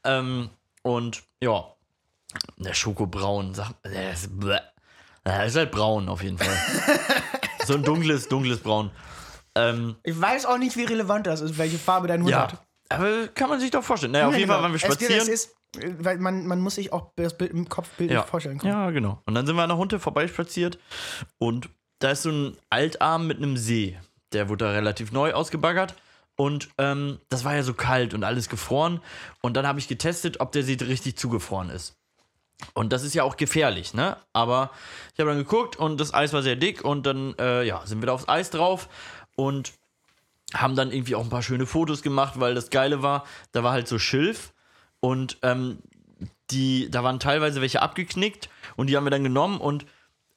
Ähm, 0.05 0.51
und 0.83 1.23
ja, 1.43 1.65
der 2.59 2.75
schokobraun, 2.75 3.55
sag, 3.55 3.73
der 3.83 4.13
ist, 4.13 4.39
bleh. 4.39 4.61
der 5.25 5.47
ist 5.47 5.57
halt 5.57 5.73
braun 5.73 6.09
auf 6.09 6.23
jeden 6.23 6.39
Fall. 6.39 6.57
so 7.69 7.75
ein 7.75 7.83
dunkles, 7.85 8.29
dunkles 8.29 8.59
Braun. 8.61 8.91
Ähm, 9.55 9.97
Ich 10.03 10.21
weiß 10.21 10.47
auch 10.47 10.59
nicht, 10.59 10.77
wie 10.77 10.85
relevant 10.85 11.27
das 11.27 11.41
ist, 11.41 11.57
welche 11.59 11.79
Farbe 11.79 12.09
dein 12.09 12.21
Hund 12.23 12.31
ja, 12.31 12.43
hat. 12.53 12.63
aber 12.89 13.29
kann 13.29 13.49
man 13.49 13.61
sich 13.61 13.71
doch 13.71 13.83
vorstellen. 13.85 14.13
Naja, 14.13 14.27
auf 14.27 14.33
Ja, 14.33 14.39
jeden 14.39 14.49
genau. 14.49 14.57
Fall 14.59 14.63
waren 14.65 14.73
wir 14.73 14.79
spazieren. 14.79 15.15
Es 15.21 15.29
ist, 15.29 15.55
weil 16.01 16.19
man, 16.19 16.47
man 16.47 16.61
muss 16.61 16.75
sich 16.77 16.93
auch 16.93 17.13
das 17.17 17.37
Bild 17.37 17.53
im 17.53 17.69
Kopf 17.69 17.89
bildlich 17.97 18.17
ja. 18.17 18.23
vorstellen 18.25 18.59
können. 18.59 18.73
ja, 18.73 18.91
genau. 18.91 19.23
Und 19.27 19.35
dann 19.35 19.47
sind 19.47 19.57
wir 19.57 19.63
an 19.63 19.69
der 19.69 19.79
Hunde 19.79 19.99
vorbeispaziert 20.01 20.79
und 21.39 21.69
da 22.01 22.11
ist 22.13 22.23
so 22.23 22.31
ein 22.31 22.57
Altarm 22.71 23.27
mit 23.27 23.39
einem 23.39 23.57
See. 23.57 23.99
Der 24.33 24.49
wurde 24.49 24.67
da 24.67 24.71
relativ 24.73 25.11
neu 25.13 25.33
ausgebaggert. 25.33 25.95
Und 26.37 26.69
ähm, 26.79 27.19
das 27.31 27.45
war 27.45 27.57
ja 27.57 27.65
so 27.65 27.75
kalt 27.75 28.15
und 28.15 28.23
alles 28.23 28.49
gefroren. 28.49 29.01
Und 29.43 29.57
dann 29.57 29.67
habe 29.67 29.81
ich 29.81 29.89
getestet, 29.89 30.39
ob 30.39 30.53
der 30.53 30.63
See 30.63 30.77
richtig 30.81 31.17
zugefroren 31.17 31.69
ist. 31.71 31.98
Und 32.75 32.93
das 32.93 33.05
ist 33.05 33.15
ja 33.15 33.23
auch 33.23 33.37
gefährlich, 33.37 33.95
ne? 33.95 34.17
Aber 34.33 34.71
ich 35.15 35.21
habe 35.21 35.31
dann 35.31 35.39
geguckt 35.39 35.77
und 35.77 36.01
das 36.01 36.13
Eis 36.13 36.33
war 36.33 36.43
sehr 36.43 36.57
dick 36.57 36.85
und 36.85 37.07
dann, 37.07 37.35
äh, 37.39 37.63
ja, 37.65 37.87
sind 37.87 38.03
wir 38.03 38.07
da 38.07 38.13
aufs 38.13 38.29
Eis 38.29 38.51
drauf 38.51 38.89
und 39.37 39.73
haben 40.55 40.77
dann 40.77 40.91
irgendwie 40.91 41.15
auch 41.15 41.23
ein 41.23 41.31
paar 41.31 41.43
schöne 41.43 41.67
Fotos 41.67 42.03
gemacht, 42.03 42.41
weil 42.41 42.55
das 42.55 42.71
Geile 42.71 43.03
war, 43.03 43.25
da 43.53 43.63
war 43.63 43.73
halt 43.73 43.87
so 43.87 43.99
Schilf 43.99 44.53
und 45.01 45.39
ähm, 45.43 45.79
die, 46.51 46.91
da 46.91 47.05
waren 47.05 47.21
teilweise 47.21 47.61
welche 47.61 47.83
abgeknickt 47.83 48.49
und 48.77 48.89
die 48.89 48.97
haben 48.97 49.05
wir 49.05 49.11
dann 49.11 49.25
genommen 49.25 49.59
und 49.61 49.87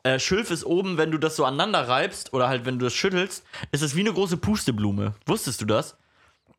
äh, 0.04 0.20
Schilf 0.20 0.52
ist 0.52 0.66
oben, 0.66 0.98
wenn 0.98 1.12
du 1.12 1.18
das 1.18 1.36
so 1.36 1.46
aneinander 1.46 1.88
reibst 1.88 2.34
oder 2.34 2.48
halt 2.48 2.66
wenn 2.66 2.80
du 2.80 2.86
das 2.86 2.94
schüttelst, 2.94 3.44
ist 3.72 3.82
es 3.82 3.96
wie 3.96 4.02
eine 4.02 4.14
große 4.14 4.38
Pusteblume. 4.38 5.16
Wusstest 5.26 5.62
du 5.62 5.66
das? 5.66 5.98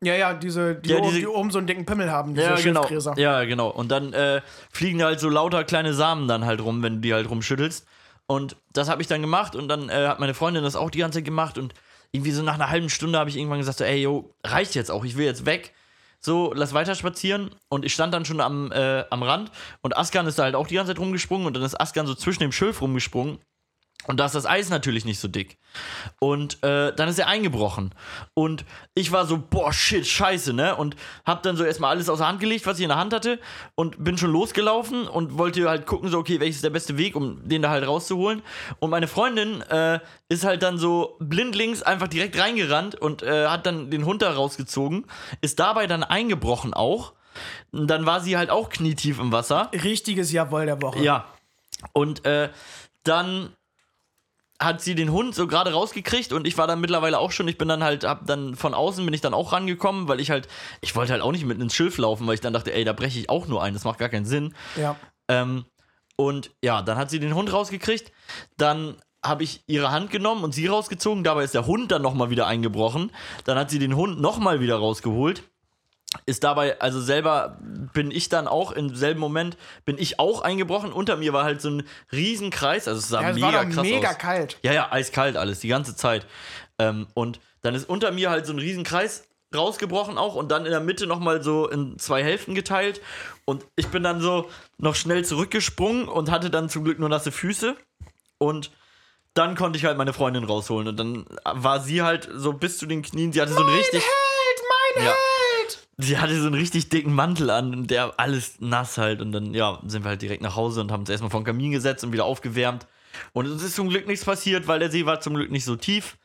Ja, 0.05 0.15
ja, 0.15 0.33
diese, 0.33 0.75
die, 0.75 0.89
Ja, 0.89 0.97
oben, 0.97 1.07
diese- 1.07 1.19
die 1.19 1.27
oben 1.27 1.51
so 1.51 1.57
einen 1.57 1.67
dicken 1.67 1.85
Pimmel 1.85 2.11
haben, 2.11 2.33
diese 2.35 2.47
Ja, 2.47 2.55
genau. 2.59 2.81
Ja, 3.17 3.43
genau. 3.45 3.69
Und 3.69 3.89
dann 3.91 4.13
äh, 4.13 4.41
fliegen 4.71 5.03
halt 5.03 5.19
so 5.19 5.29
lauter 5.29 5.63
kleine 5.63 5.93
Samen 5.93 6.27
dann 6.27 6.45
halt 6.45 6.61
rum, 6.61 6.81
wenn 6.83 6.95
du 6.95 6.99
die 7.01 7.13
halt 7.13 7.29
rumschüttelst. 7.29 7.85
Und 8.25 8.55
das 8.71 8.89
habe 8.89 9.01
ich 9.01 9.07
dann 9.07 9.21
gemacht 9.21 9.55
und 9.55 9.67
dann 9.67 9.89
äh, 9.89 10.07
hat 10.07 10.19
meine 10.19 10.33
Freundin 10.33 10.63
das 10.63 10.75
auch 10.75 10.89
die 10.89 10.99
ganze 10.99 11.19
Zeit 11.19 11.25
gemacht 11.25 11.57
und 11.57 11.73
irgendwie 12.11 12.31
so 12.31 12.41
nach 12.43 12.53
einer 12.55 12.69
halben 12.69 12.89
Stunde 12.89 13.17
habe 13.19 13.29
ich 13.29 13.37
irgendwann 13.37 13.57
gesagt, 13.59 13.79
so, 13.79 13.83
ey, 13.83 14.01
yo, 14.01 14.33
reicht 14.45 14.75
jetzt 14.75 14.91
auch, 14.91 15.03
ich 15.03 15.17
will 15.17 15.25
jetzt 15.25 15.45
weg. 15.45 15.73
So, 16.19 16.53
lass 16.55 16.73
weiter 16.73 16.95
spazieren. 16.95 17.51
Und 17.69 17.83
ich 17.83 17.93
stand 17.93 18.13
dann 18.13 18.23
schon 18.23 18.39
am, 18.39 18.71
äh, 18.71 19.03
am 19.09 19.23
Rand 19.23 19.51
und 19.81 19.97
Askan 19.97 20.25
ist 20.25 20.39
da 20.39 20.43
halt 20.43 20.55
auch 20.55 20.67
die 20.67 20.75
ganze 20.75 20.93
Zeit 20.93 20.99
rumgesprungen 20.99 21.45
und 21.47 21.53
dann 21.55 21.63
ist 21.63 21.79
Askan 21.79 22.07
so 22.07 22.15
zwischen 22.15 22.39
dem 22.39 22.51
Schilf 22.53 22.81
rumgesprungen. 22.81 23.39
Und 24.07 24.19
da 24.19 24.25
ist 24.25 24.35
das 24.35 24.45
Eis 24.45 24.69
natürlich 24.69 25.05
nicht 25.05 25.19
so 25.19 25.27
dick. 25.27 25.57
Und 26.19 26.61
äh, 26.63 26.93
dann 26.93 27.07
ist 27.07 27.19
er 27.19 27.27
eingebrochen. 27.27 27.95
Und 28.33 28.65
ich 28.95 29.11
war 29.11 29.25
so, 29.25 29.37
boah, 29.37 29.71
shit, 29.71 30.05
scheiße, 30.05 30.53
ne? 30.53 30.75
Und 30.75 30.95
hab 31.25 31.41
dann 31.43 31.55
so 31.55 31.63
erstmal 31.63 31.91
alles 31.91 32.09
außer 32.09 32.27
Hand 32.27 32.41
gelegt, 32.41 32.67
was 32.67 32.77
ich 32.77 32.83
in 32.83 32.89
der 32.89 32.97
Hand 32.97 33.13
hatte. 33.13 33.39
Und 33.75 34.03
bin 34.03 34.17
schon 34.17 34.31
losgelaufen 34.31 35.07
und 35.07 35.37
wollte 35.37 35.67
halt 35.69 35.85
gucken, 35.85 36.09
so, 36.09 36.19
okay, 36.19 36.39
welches 36.39 36.57
ist 36.57 36.65
der 36.65 36.69
beste 36.69 36.97
Weg, 36.97 37.15
um 37.15 37.47
den 37.47 37.61
da 37.61 37.69
halt 37.69 37.87
rauszuholen. 37.87 38.41
Und 38.79 38.89
meine 38.89 39.07
Freundin 39.07 39.61
äh, 39.61 39.99
ist 40.27 40.43
halt 40.43 40.63
dann 40.63 40.77
so 40.77 41.15
blindlings 41.19 41.81
einfach 41.81 42.07
direkt 42.07 42.37
reingerannt 42.37 42.95
und 42.95 43.23
äh, 43.23 43.47
hat 43.47 43.65
dann 43.65 43.89
den 43.89 44.05
Hund 44.05 44.21
da 44.21 44.33
rausgezogen. 44.33 45.05
Ist 45.41 45.59
dabei 45.59 45.87
dann 45.87 46.03
eingebrochen 46.03 46.73
auch. 46.73 47.13
Und 47.71 47.87
dann 47.87 48.05
war 48.05 48.19
sie 48.19 48.37
halt 48.37 48.49
auch 48.49 48.69
knietief 48.69 49.19
im 49.19 49.31
Wasser. 49.31 49.71
Richtiges 49.73 50.31
Jawohl 50.31 50.65
der 50.65 50.81
Woche. 50.81 50.99
Ja. 50.99 51.25
Und 51.93 52.25
äh, 52.25 52.49
dann 53.03 53.53
hat 54.63 54.81
sie 54.81 54.95
den 54.95 55.11
Hund 55.11 55.35
so 55.35 55.47
gerade 55.47 55.73
rausgekriegt 55.73 56.33
und 56.33 56.47
ich 56.47 56.57
war 56.57 56.67
dann 56.67 56.81
mittlerweile 56.81 57.19
auch 57.19 57.31
schon, 57.31 57.47
ich 57.47 57.57
bin 57.57 57.67
dann 57.67 57.83
halt, 57.83 58.03
hab 58.03 58.25
dann 58.25 58.55
von 58.55 58.73
außen 58.73 59.03
bin 59.05 59.13
ich 59.13 59.21
dann 59.21 59.33
auch 59.33 59.51
rangekommen, 59.51 60.07
weil 60.07 60.19
ich 60.19 60.31
halt, 60.31 60.47
ich 60.81 60.95
wollte 60.95 61.13
halt 61.13 61.21
auch 61.21 61.31
nicht 61.31 61.45
mitten 61.45 61.61
ins 61.61 61.75
Schilf 61.75 61.97
laufen, 61.97 62.27
weil 62.27 62.35
ich 62.35 62.41
dann 62.41 62.53
dachte, 62.53 62.73
ey, 62.73 62.83
da 62.83 62.93
breche 62.93 63.19
ich 63.19 63.29
auch 63.29 63.47
nur 63.47 63.63
ein, 63.63 63.73
das 63.73 63.83
macht 63.83 63.99
gar 63.99 64.09
keinen 64.09 64.25
Sinn. 64.25 64.53
Ja. 64.75 64.95
Ähm, 65.27 65.65
und 66.15 66.51
ja, 66.63 66.81
dann 66.81 66.97
hat 66.97 67.09
sie 67.09 67.19
den 67.19 67.35
Hund 67.35 67.51
rausgekriegt. 67.51 68.11
Dann 68.57 68.97
habe 69.23 69.43
ich 69.43 69.63
ihre 69.67 69.91
Hand 69.91 70.11
genommen 70.11 70.43
und 70.43 70.53
sie 70.53 70.67
rausgezogen. 70.67 71.23
Dabei 71.23 71.43
ist 71.43 71.53
der 71.53 71.65
Hund 71.65 71.91
dann 71.91 72.01
nochmal 72.01 72.29
wieder 72.29 72.45
eingebrochen. 72.45 73.11
Dann 73.45 73.57
hat 73.57 73.69
sie 73.69 73.79
den 73.79 73.95
Hund 73.95 74.19
nochmal 74.19 74.59
wieder 74.59 74.75
rausgeholt. 74.75 75.43
Ist 76.25 76.43
dabei, 76.43 76.79
also 76.79 77.01
selber 77.01 77.57
bin 77.61 78.11
ich 78.11 78.29
dann 78.29 78.47
auch 78.47 78.71
im 78.71 78.95
selben 78.95 79.19
Moment, 79.19 79.57
bin 79.85 79.97
ich 79.97 80.19
auch 80.19 80.41
eingebrochen. 80.41 80.91
Unter 80.93 81.17
mir 81.17 81.33
war 81.33 81.43
halt 81.43 81.61
so 81.61 81.69
ein 81.69 81.83
Riesenkreis. 82.11 82.87
Also 82.87 82.99
es 82.99 83.07
sah 83.07 83.21
Ja, 83.21 83.29
es 83.29 83.35
mega 83.35 83.53
war 83.53 83.65
krass 83.65 83.83
mega 83.83 84.09
aus. 84.11 84.17
kalt. 84.17 84.57
Ja, 84.61 84.73
ja, 84.73 84.91
eiskalt 84.91 85.37
alles, 85.37 85.59
die 85.59 85.67
ganze 85.69 85.95
Zeit. 85.95 86.25
Ähm, 86.79 87.07
und 87.13 87.39
dann 87.61 87.73
ist 87.75 87.89
unter 87.89 88.11
mir 88.11 88.29
halt 88.29 88.45
so 88.45 88.53
ein 88.53 88.59
Riesenkreis 88.59 89.23
rausgebrochen 89.55 90.17
auch 90.17 90.35
und 90.35 90.49
dann 90.51 90.65
in 90.65 90.71
der 90.71 90.79
Mitte 90.81 91.05
nochmal 91.07 91.43
so 91.43 91.67
in 91.67 91.97
zwei 91.99 92.23
Hälften 92.23 92.55
geteilt. 92.55 93.01
Und 93.45 93.65
ich 93.75 93.87
bin 93.89 94.03
dann 94.03 94.21
so 94.21 94.49
noch 94.77 94.95
schnell 94.95 95.25
zurückgesprungen 95.25 96.07
und 96.07 96.29
hatte 96.31 96.49
dann 96.49 96.69
zum 96.69 96.83
Glück 96.83 96.99
nur 96.99 97.09
nasse 97.09 97.31
Füße. 97.31 97.75
Und 98.37 98.71
dann 99.35 99.55
konnte 99.55 99.77
ich 99.77 99.85
halt 99.85 99.97
meine 99.97 100.13
Freundin 100.13 100.43
rausholen. 100.43 100.87
Und 100.87 100.97
dann 100.99 101.25
war 101.43 101.79
sie 101.79 102.01
halt 102.03 102.29
so 102.33 102.53
bis 102.53 102.77
zu 102.77 102.85
den 102.85 103.01
Knien. 103.01 103.31
Sie 103.33 103.41
hatte 103.41 103.53
so 103.53 103.59
einen 103.61 103.69
richtig. 103.75 104.03
Held, 104.03 104.63
mein 104.95 105.05
Ja. 105.05 105.11
Held! 105.11 105.19
Sie 105.97 106.17
hatte 106.17 106.39
so 106.39 106.47
einen 106.47 106.55
richtig 106.55 106.89
dicken 106.89 107.13
Mantel 107.13 107.49
an 107.49 107.73
und 107.73 107.91
der 107.91 108.13
alles 108.17 108.55
nass 108.59 108.97
halt. 108.97 109.21
Und 109.21 109.31
dann, 109.31 109.53
ja, 109.53 109.79
sind 109.85 110.03
wir 110.03 110.09
halt 110.09 110.21
direkt 110.21 110.41
nach 110.41 110.55
Hause 110.55 110.81
und 110.81 110.91
haben 110.91 111.01
uns 111.01 111.09
erstmal 111.09 111.29
vor 111.29 111.41
den 111.41 111.45
Kamin 111.45 111.71
gesetzt 111.71 112.03
und 112.03 112.11
wieder 112.11 112.25
aufgewärmt. 112.25 112.87
Und 113.31 113.45
es 113.45 113.61
ist 113.61 113.75
zum 113.75 113.89
Glück 113.89 114.07
nichts 114.07 114.25
passiert, 114.25 114.67
weil 114.67 114.79
der 114.79 114.89
See 114.89 115.05
war 115.05 115.19
zum 115.19 115.35
Glück 115.35 115.51
nicht 115.51 115.65
so 115.65 115.75
tief. 115.75 116.17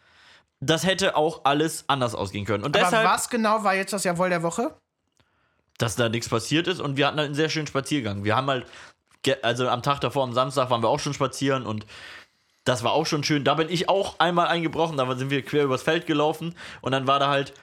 Das 0.61 0.87
hätte 0.87 1.17
auch 1.17 1.45
alles 1.45 1.85
anders 1.87 2.15
ausgehen 2.15 2.47
können. 2.47 2.65
Und 2.65 2.75
Aber 2.75 2.85
deshalb, 2.85 3.09
was 3.09 3.29
genau 3.29 3.63
war 3.63 3.75
jetzt 3.75 3.93
das 3.93 4.05
Jawohl 4.05 4.31
der 4.31 4.43
Woche? 4.43 4.75
dass 5.79 5.95
da 5.97 6.09
nichts 6.09 6.29
passiert 6.29 6.67
ist. 6.67 6.81
Und 6.81 6.97
wir 6.97 7.07
hatten 7.07 7.19
halt 7.19 7.27
einen 7.27 7.35
sehr 7.35 7.49
schönen 7.49 7.67
Spaziergang. 7.67 8.25
Wir 8.25 8.37
haben 8.37 8.49
halt, 8.49 8.67
also 9.43 9.69
am 9.69 9.83
Tag 9.83 10.01
davor, 10.01 10.25
am 10.25 10.35
Samstag, 10.35 10.69
waren 10.71 10.83
wir 10.83 10.89
auch 10.89 11.01
schon 11.01 11.15
spazieren 11.15 11.65
und 11.65 11.87
das 12.65 12.85
war 12.85 12.93
auch 12.93 13.07
schon 13.07 13.25
schön. 13.25 13.45
Da 13.45 13.55
bin 13.55 13.71
ich 13.71 13.89
auch 13.89 14.19
einmal 14.19 14.49
eingebrochen, 14.49 14.99
da 14.99 15.17
sind 15.17 15.31
wir 15.31 15.43
quer 15.43 15.65
übers 15.65 15.83
Feld 15.83 16.07
gelaufen 16.07 16.55
und 16.83 16.93
dann 16.93 17.07
war 17.07 17.19
da 17.19 17.29
halt, 17.29 17.55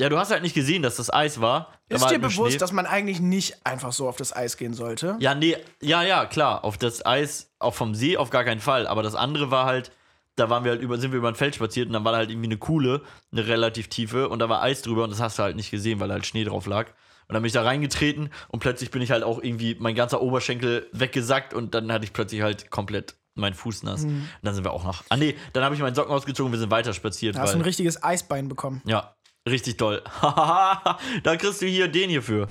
ja, 0.00 0.08
du 0.08 0.18
hast 0.18 0.30
halt 0.30 0.42
nicht 0.42 0.54
gesehen, 0.54 0.82
dass 0.82 0.96
das 0.96 1.12
Eis 1.12 1.40
war. 1.40 1.72
Da 1.88 1.96
Ist 1.96 2.02
war 2.02 2.08
dir 2.08 2.14
halt 2.14 2.22
bewusst, 2.22 2.52
Schnee. 2.52 2.58
dass 2.58 2.72
man 2.72 2.86
eigentlich 2.86 3.20
nicht 3.20 3.64
einfach 3.66 3.92
so 3.92 4.08
auf 4.08 4.16
das 4.16 4.34
Eis 4.34 4.56
gehen 4.56 4.74
sollte? 4.74 5.16
Ja, 5.20 5.34
nee, 5.34 5.56
ja, 5.80 6.02
ja, 6.02 6.26
klar. 6.26 6.64
Auf 6.64 6.78
das 6.78 7.04
Eis, 7.04 7.50
auch 7.58 7.74
vom 7.74 7.94
See 7.94 8.16
auf 8.16 8.30
gar 8.30 8.44
keinen 8.44 8.60
Fall. 8.60 8.86
Aber 8.86 9.02
das 9.02 9.14
andere 9.14 9.50
war 9.50 9.66
halt, 9.66 9.92
da 10.36 10.48
waren 10.50 10.64
wir 10.64 10.72
halt 10.72 10.82
über, 10.82 10.98
sind 10.98 11.12
wir 11.12 11.18
über 11.18 11.28
ein 11.28 11.34
Feld 11.34 11.54
spaziert 11.54 11.88
und 11.88 11.92
dann 11.92 12.04
war 12.04 12.12
da 12.12 12.18
halt 12.18 12.30
irgendwie 12.30 12.48
eine 12.48 12.56
Kuhle, 12.56 13.02
eine 13.30 13.46
relativ 13.46 13.88
tiefe, 13.88 14.28
und 14.28 14.38
da 14.38 14.48
war 14.48 14.62
Eis 14.62 14.82
drüber 14.82 15.04
und 15.04 15.10
das 15.10 15.20
hast 15.20 15.38
du 15.38 15.42
halt 15.42 15.56
nicht 15.56 15.70
gesehen, 15.70 16.00
weil 16.00 16.10
halt 16.10 16.26
Schnee 16.26 16.44
drauf 16.44 16.66
lag. 16.66 16.88
Und 17.28 17.34
dann 17.34 17.42
bin 17.42 17.46
ich 17.46 17.52
da 17.52 17.62
reingetreten 17.62 18.30
und 18.48 18.60
plötzlich 18.60 18.90
bin 18.90 19.00
ich 19.02 19.10
halt 19.10 19.22
auch 19.22 19.42
irgendwie, 19.42 19.76
mein 19.78 19.94
ganzer 19.94 20.20
Oberschenkel 20.20 20.88
weggesackt 20.92 21.54
und 21.54 21.74
dann 21.74 21.92
hatte 21.92 22.04
ich 22.04 22.12
plötzlich 22.12 22.42
halt 22.42 22.70
komplett 22.70 23.14
meinen 23.34 23.54
Fuß 23.54 23.84
nass. 23.84 24.04
Und 24.04 24.28
dann 24.42 24.54
sind 24.54 24.64
wir 24.64 24.72
auch 24.72 24.84
nach. 24.84 25.04
Ah 25.08 25.16
nee, 25.16 25.36
dann 25.52 25.64
habe 25.64 25.74
ich 25.74 25.80
meinen 25.80 25.94
Socken 25.94 26.12
ausgezogen 26.12 26.48
und 26.48 26.52
wir 26.52 26.58
sind 26.58 26.70
weiter 26.70 26.92
spaziert. 26.92 27.36
Da 27.36 27.40
hast 27.40 27.54
du 27.54 27.58
ein 27.58 27.62
richtiges 27.62 28.02
Eisbein 28.02 28.48
bekommen. 28.48 28.82
ja, 28.84 29.14
richtig 29.48 29.76
toll. 29.76 30.02
da 31.22 31.36
kriegst 31.36 31.62
du 31.62 31.66
hier 31.66 31.88
den 31.88 32.10
hier 32.10 32.22
für. 32.22 32.48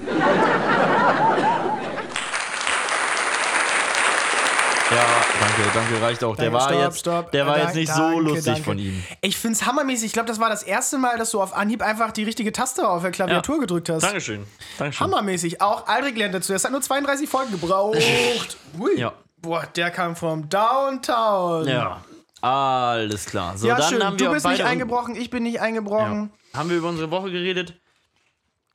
Ja, 4.92 5.06
danke, 5.40 5.62
danke, 5.74 6.02
reicht 6.02 6.22
auch. 6.26 6.36
Der 6.36 6.52
Danke, 6.52 6.60
war 6.60 6.68
stopp, 6.70 6.82
jetzt, 6.84 7.00
stopp. 7.00 7.32
der 7.32 7.48
war 7.48 7.54
Dank- 7.56 7.68
jetzt 7.68 7.76
nicht 7.76 7.90
danke, 7.96 8.14
so 8.14 8.20
lustig 8.20 8.44
danke. 8.46 8.64
von 8.64 8.78
ihm. 8.78 9.02
Ich 9.22 9.38
find's 9.38 9.66
hammermäßig. 9.66 10.08
Ich 10.08 10.12
glaube, 10.14 10.28
das 10.28 10.38
war 10.42 10.50
das 10.50 10.64
erste 10.64 10.98
Mal, 10.98 11.18
dass 11.18 11.32
du 11.32 11.42
auf 11.42 11.56
Anhieb 11.56 11.82
einfach 11.82 12.12
die 12.12 12.26
richtige 12.26 12.52
Taste 12.52 12.86
auf 12.90 13.02
der 13.02 13.12
Klaviatur 13.12 13.62
gedrückt 13.62 13.88
hast. 13.90 14.04
Dankeschön. 14.04 14.46
Dankeschön. 14.78 15.08
Hammermäßig. 15.08 15.62
Auch 15.62 15.88
Aldrich 15.88 16.18
lernt 16.18 16.34
dazu. 16.36 16.52
Es 16.54 16.66
hat 16.66 16.72
nur 16.74 16.82
32 16.82 17.30
Folgen 17.30 17.52
gebraucht. 17.52 17.96
Ui. 18.80 19.00
Ja. 19.00 19.14
Boah, 19.42 19.66
der 19.78 19.92
kam 19.92 20.18
vom 20.18 20.50
Downtown. 20.50 21.70
Ja. 21.70 22.02
Alles 22.42 23.26
klar. 23.28 23.58
So, 23.58 23.68
Ja, 23.68 23.78
dann 23.78 23.90
schön. 23.90 24.04
haben 24.04 24.20
wir 24.20 24.28
du 24.28 24.34
bist 24.34 24.46
nicht 24.46 24.66
eingebrochen, 24.66 25.16
ich 25.16 25.30
bin 25.30 25.44
nicht 25.44 25.62
Ja. 25.62 26.32
Haben 26.54 26.70
wir 26.70 26.78
über 26.78 26.90
unsere 26.90 27.12
Woche 27.12 27.32
geredet? 27.32 27.74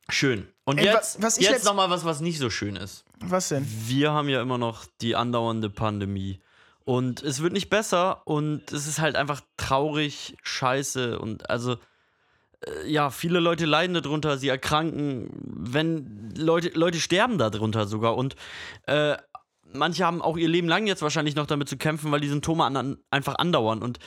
Schön. 0.09 0.47
Und 0.65 0.79
Ey, 0.79 0.87
jetzt, 0.87 1.21
was 1.23 1.37
jetzt 1.39 1.51
jetzt- 1.51 1.65
noch 1.65 1.75
mal 1.75 1.91
was, 1.91 2.05
was 2.05 2.21
nicht 2.21 2.39
so 2.39 2.49
schön 2.51 2.77
ist. 2.77 3.05
Was 3.21 3.49
denn? 3.49 3.67
wir 3.87 4.13
haben 4.13 4.29
ja 4.29 4.41
immer 4.43 4.59
noch 4.59 4.85
die 5.01 5.17
andauernde 5.17 5.71
Pandemie. 5.71 6.41
Und 6.85 7.23
es 7.23 7.43
wird 7.43 7.53
nicht 7.53 7.69
besser 7.71 8.23
und 8.27 8.71
es 8.73 8.87
ist 8.87 9.01
halt 9.01 9.17
einfach 9.17 9.41
traurig, 9.57 10.37
scheiße 10.45 11.19
und 11.19 11.51
also 11.51 11.79
äh, 12.61 12.89
ja, 12.89 13.11
viele 13.11 13.41
Leute 13.41 13.67
leiden 13.67 13.95
darunter, 13.95 14.39
sie 14.39 14.49
erkranken, 14.49 15.29
wenn 15.43 16.33
Leute, 16.37 16.69
Leute 16.79 17.01
sterben 17.01 17.39
darunter 17.39 17.89
sogar 17.89 18.17
und 18.17 18.37
äh, 18.87 19.17
manche 19.73 20.05
haben 20.05 20.23
auch 20.23 20.37
ihr 20.37 20.47
Leben 20.49 20.69
lang 20.69 20.87
jetzt 20.87 21.03
wahrscheinlich 21.03 21.35
noch 21.35 21.47
damit 21.47 21.69
zu 21.69 21.77
kämpfen, 21.77 22.13
weil 22.13 22.21
die 22.21 22.29
Symptome 22.29 22.63
an, 22.65 22.77
an, 22.77 22.99
einfach 23.11 23.35
andauern 23.37 23.83
und 23.83 23.99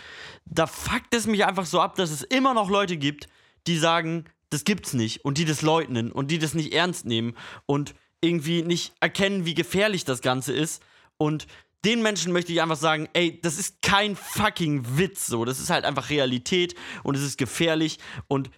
da 0.45 0.65
fuckt 0.65 1.13
es 1.13 1.27
mich 1.27 1.45
einfach 1.45 1.65
so 1.65 1.81
ab, 1.81 1.95
dass 1.95 2.11
es 2.11 2.21
immer 2.23 2.53
noch 2.53 2.69
Leute 2.69 2.95
gibt, 2.95 3.27
die 3.67 3.77
sagen, 3.77 4.25
das 4.49 4.63
gibt's 4.63 4.93
nicht 4.93 5.23
und 5.25 5.37
die 5.37 5.45
das 5.45 5.61
leugnen 5.61 6.11
und 6.11 6.31
die 6.31 6.39
das 6.39 6.53
nicht 6.53 6.73
ernst 6.73 7.05
nehmen 7.05 7.35
und 7.65 7.93
irgendwie 8.21 8.63
nicht 8.63 8.93
erkennen, 8.99 9.45
wie 9.45 9.53
gefährlich 9.53 10.05
das 10.05 10.21
Ganze 10.21 10.53
ist. 10.53 10.83
Und 11.17 11.47
den 11.85 12.01
Menschen 12.01 12.33
möchte 12.33 12.51
ich 12.51 12.61
einfach 12.61 12.75
sagen, 12.75 13.07
ey, 13.13 13.39
das 13.41 13.57
ist 13.57 13.81
kein 13.81 14.15
fucking 14.15 14.97
Witz 14.97 15.27
so, 15.27 15.45
das 15.45 15.59
ist 15.59 15.69
halt 15.69 15.85
einfach 15.85 16.09
Realität 16.09 16.75
und 17.03 17.15
es 17.15 17.23
ist 17.23 17.37
gefährlich 17.37 17.99
und 18.27 18.49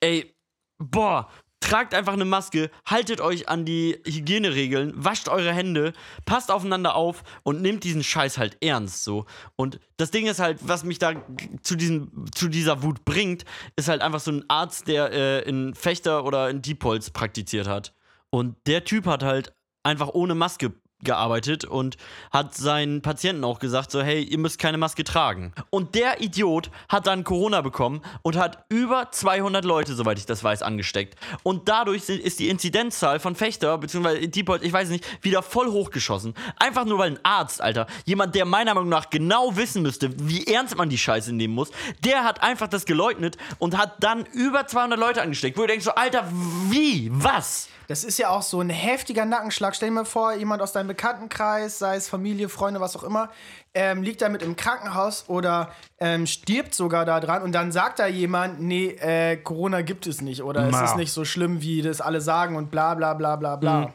ey, 0.00 0.34
boah, 0.78 1.30
tragt 1.64 1.94
einfach 1.94 2.12
eine 2.12 2.26
Maske, 2.26 2.70
haltet 2.84 3.22
euch 3.22 3.48
an 3.48 3.64
die 3.64 3.98
Hygieneregeln, 4.06 4.92
wascht 4.96 5.28
eure 5.28 5.52
Hände, 5.52 5.94
passt 6.26 6.50
aufeinander 6.50 6.94
auf 6.94 7.22
und 7.42 7.62
nehmt 7.62 7.84
diesen 7.84 8.04
Scheiß 8.04 8.36
halt 8.36 8.58
ernst 8.62 9.02
so. 9.02 9.24
Und 9.56 9.80
das 9.96 10.10
Ding 10.10 10.26
ist 10.26 10.40
halt, 10.40 10.58
was 10.60 10.84
mich 10.84 10.98
da 10.98 11.14
zu, 11.62 11.74
diesem, 11.74 12.26
zu 12.34 12.48
dieser 12.48 12.82
Wut 12.82 13.06
bringt, 13.06 13.46
ist 13.76 13.88
halt 13.88 14.02
einfach 14.02 14.20
so 14.20 14.30
ein 14.30 14.44
Arzt, 14.48 14.88
der 14.88 15.10
äh, 15.12 15.48
in 15.48 15.74
Fechter 15.74 16.24
oder 16.24 16.50
in 16.50 16.60
Diepholz 16.60 17.08
praktiziert 17.10 17.66
hat. 17.66 17.94
Und 18.28 18.56
der 18.66 18.84
Typ 18.84 19.06
hat 19.06 19.22
halt 19.22 19.54
einfach 19.82 20.08
ohne 20.12 20.34
Maske 20.34 20.74
gearbeitet 21.04 21.64
und 21.64 21.96
hat 22.32 22.54
seinen 22.54 23.02
Patienten 23.02 23.44
auch 23.44 23.58
gesagt, 23.58 23.90
so 23.90 24.02
hey, 24.02 24.22
ihr 24.22 24.38
müsst 24.38 24.58
keine 24.58 24.78
Maske 24.78 25.04
tragen. 25.04 25.52
Und 25.70 25.94
der 25.94 26.20
Idiot 26.20 26.70
hat 26.88 27.06
dann 27.06 27.24
Corona 27.24 27.60
bekommen 27.60 28.02
und 28.22 28.36
hat 28.36 28.64
über 28.68 29.10
200 29.10 29.64
Leute, 29.64 29.94
soweit 29.94 30.18
ich 30.18 30.26
das 30.26 30.42
weiß, 30.42 30.62
angesteckt. 30.62 31.18
Und 31.42 31.68
dadurch 31.68 32.08
ist 32.08 32.38
die 32.40 32.48
Inzidenzzahl 32.48 33.20
von 33.20 33.34
Fechter, 33.34 33.78
beziehungsweise 33.78 34.28
Diepholz, 34.28 34.62
ich 34.62 34.72
weiß 34.72 34.88
nicht, 34.88 35.04
wieder 35.22 35.42
voll 35.42 35.70
hochgeschossen. 35.70 36.34
Einfach 36.56 36.84
nur, 36.84 36.98
weil 36.98 37.12
ein 37.12 37.18
Arzt, 37.22 37.60
Alter, 37.60 37.86
jemand, 38.04 38.34
der 38.34 38.44
meiner 38.44 38.74
Meinung 38.74 38.88
nach 38.88 39.10
genau 39.10 39.56
wissen 39.56 39.82
müsste, 39.82 40.10
wie 40.28 40.46
ernst 40.46 40.76
man 40.76 40.88
die 40.88 40.98
Scheiße 40.98 41.32
nehmen 41.32 41.54
muss, 41.54 41.70
der 42.04 42.24
hat 42.24 42.42
einfach 42.42 42.68
das 42.68 42.84
geleugnet 42.86 43.36
und 43.58 43.76
hat 43.76 44.02
dann 44.02 44.24
über 44.26 44.66
200 44.66 44.98
Leute 44.98 45.22
angesteckt. 45.22 45.56
Wo 45.56 45.62
du 45.62 45.68
denkst 45.68 45.84
so, 45.84 45.94
Alter, 45.94 46.28
wie? 46.70 47.10
Was? 47.12 47.68
Das 47.86 48.02
ist 48.02 48.18
ja 48.18 48.30
auch 48.30 48.42
so 48.42 48.60
ein 48.60 48.70
heftiger 48.70 49.24
Nackenschlag. 49.26 49.76
Stell 49.76 49.90
dir 49.90 49.94
mal 49.94 50.04
vor, 50.04 50.32
jemand 50.32 50.62
aus 50.62 50.72
deinem 50.72 50.93
Bekanntenkreis, 50.94 51.78
sei 51.78 51.96
es 51.96 52.08
Familie, 52.08 52.48
Freunde, 52.48 52.80
was 52.80 52.96
auch 52.96 53.02
immer, 53.02 53.30
ähm, 53.74 54.02
liegt 54.02 54.22
damit 54.22 54.42
im 54.42 54.56
Krankenhaus 54.56 55.24
oder 55.28 55.70
ähm, 55.98 56.26
stirbt 56.26 56.74
sogar 56.74 57.04
da 57.04 57.20
dran 57.20 57.42
und 57.42 57.52
dann 57.52 57.72
sagt 57.72 57.98
da 57.98 58.06
jemand, 58.06 58.60
nee, 58.60 58.88
äh, 58.90 59.36
Corona 59.36 59.82
gibt 59.82 60.06
es 60.06 60.20
nicht 60.20 60.42
oder 60.42 60.68
es 60.68 60.80
ist 60.90 60.96
nicht 60.96 61.12
so 61.12 61.24
schlimm, 61.24 61.60
wie 61.60 61.82
das 61.82 62.00
alle 62.00 62.20
sagen 62.20 62.56
und 62.56 62.70
bla 62.70 62.94
bla 62.94 63.14
bla 63.14 63.36
bla 63.36 63.56
bla. 63.56 63.94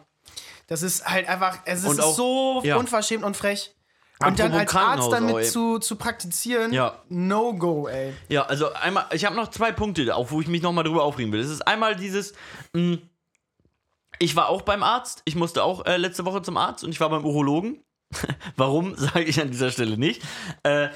Das 0.67 0.83
ist 0.83 1.07
halt 1.07 1.27
einfach, 1.27 1.57
es 1.65 1.83
ist 1.83 1.99
auch- 1.99 2.13
so 2.15 2.61
ja. 2.63 2.75
unverschämt 2.77 3.23
und 3.23 3.35
frech. 3.35 3.75
Und 4.21 4.37
dann 4.37 4.51
als 4.51 4.75
Arzt 4.75 5.09
damit 5.13 5.33
auch, 5.33 5.41
zu, 5.41 5.79
zu 5.79 5.95
praktizieren, 5.95 6.73
Ja. 6.73 6.95
no 7.07 7.53
go, 7.53 7.87
ey. 7.87 8.13
Ja, 8.27 8.41
also 8.43 8.73
einmal, 8.73 9.05
ich 9.13 9.23
habe 9.23 9.33
noch 9.37 9.47
zwei 9.49 9.71
Punkte, 9.71 10.13
auch 10.13 10.29
wo 10.29 10.41
ich 10.41 10.47
mich 10.49 10.61
nochmal 10.61 10.83
drüber 10.83 11.03
aufregen 11.03 11.31
will. 11.31 11.39
Es 11.39 11.49
ist 11.49 11.65
einmal 11.65 11.95
dieses, 11.95 12.33
mh, 12.73 12.97
ich 14.19 14.35
war 14.35 14.49
auch 14.49 14.61
beim 14.61 14.83
Arzt, 14.83 15.21
ich 15.25 15.35
musste 15.35 15.63
auch 15.63 15.85
äh, 15.85 15.97
letzte 15.97 16.25
Woche 16.25 16.41
zum 16.41 16.57
Arzt 16.57 16.83
und 16.83 16.91
ich 16.91 16.99
war 16.99 17.09
beim 17.09 17.25
Urologen. 17.25 17.83
Warum, 18.55 18.95
sage 18.97 19.23
ich 19.23 19.41
an 19.41 19.49
dieser 19.49 19.71
Stelle 19.71 19.97
nicht. 19.97 20.21
Äh, 20.63 20.89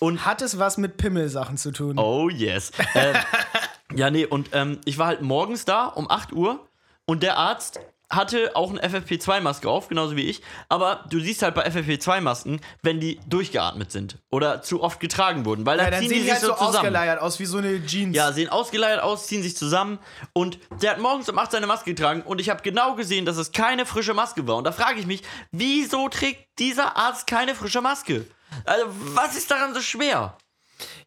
und 0.00 0.24
Hat 0.24 0.42
es 0.42 0.58
was 0.58 0.78
mit 0.78 0.96
Pimmelsachen 0.96 1.56
zu 1.56 1.72
tun? 1.72 1.98
Oh 1.98 2.28
yes. 2.28 2.70
ähm, 2.94 3.16
ja, 3.96 4.10
nee, 4.10 4.24
und 4.24 4.50
ähm, 4.52 4.80
ich 4.84 4.96
war 4.96 5.08
halt 5.08 5.22
morgens 5.22 5.64
da 5.64 5.86
um 5.86 6.08
8 6.08 6.32
Uhr 6.32 6.68
und 7.04 7.24
der 7.24 7.36
Arzt 7.36 7.80
hatte 8.10 8.56
auch 8.56 8.70
eine 8.70 8.80
FFP2-Maske 8.82 9.68
auf, 9.68 9.88
genauso 9.88 10.16
wie 10.16 10.22
ich. 10.22 10.40
Aber 10.68 11.04
du 11.10 11.20
siehst 11.20 11.42
halt 11.42 11.54
bei 11.54 11.66
FFP2-Masken, 11.66 12.60
wenn 12.82 13.00
die 13.00 13.20
durchgeatmet 13.28 13.92
sind 13.92 14.16
oder 14.30 14.62
zu 14.62 14.82
oft 14.82 14.98
getragen 15.00 15.44
wurden, 15.44 15.66
weil 15.66 15.78
Ja, 15.78 15.84
dann 15.84 15.92
dann 15.92 16.00
ziehen 16.02 16.08
sehen 16.10 16.18
die 16.18 16.24
die 16.24 16.30
sich 16.30 16.32
halt 16.32 16.40
so 16.42 16.48
so 16.48 16.54
zusammen. 16.54 16.76
ausgeleiert 16.76 17.20
aus, 17.20 17.38
wie 17.38 17.44
so 17.46 17.58
eine 17.58 17.84
Jeans. 17.84 18.16
Ja, 18.16 18.32
sehen 18.32 18.48
ausgeleiert 18.48 19.02
aus, 19.02 19.26
ziehen 19.26 19.42
sich 19.42 19.56
zusammen 19.56 19.98
und 20.32 20.58
der 20.82 20.92
hat 20.92 20.98
morgens 21.00 21.28
um 21.28 21.38
8 21.38 21.52
seine 21.52 21.66
Maske 21.66 21.90
getragen 21.94 22.22
und 22.22 22.40
ich 22.40 22.48
habe 22.48 22.62
genau 22.62 22.94
gesehen, 22.94 23.26
dass 23.26 23.36
es 23.36 23.52
keine 23.52 23.84
frische 23.84 24.14
Maske 24.14 24.46
war. 24.46 24.56
Und 24.56 24.64
da 24.64 24.72
frage 24.72 24.98
ich 25.00 25.06
mich, 25.06 25.22
wieso 25.52 26.08
trägt 26.08 26.58
dieser 26.58 26.96
Arzt 26.96 27.26
keine 27.26 27.54
frische 27.54 27.80
Maske? 27.82 28.26
Also, 28.64 28.86
was 29.14 29.36
ist 29.36 29.50
daran 29.50 29.74
so 29.74 29.80
schwer? 29.80 30.36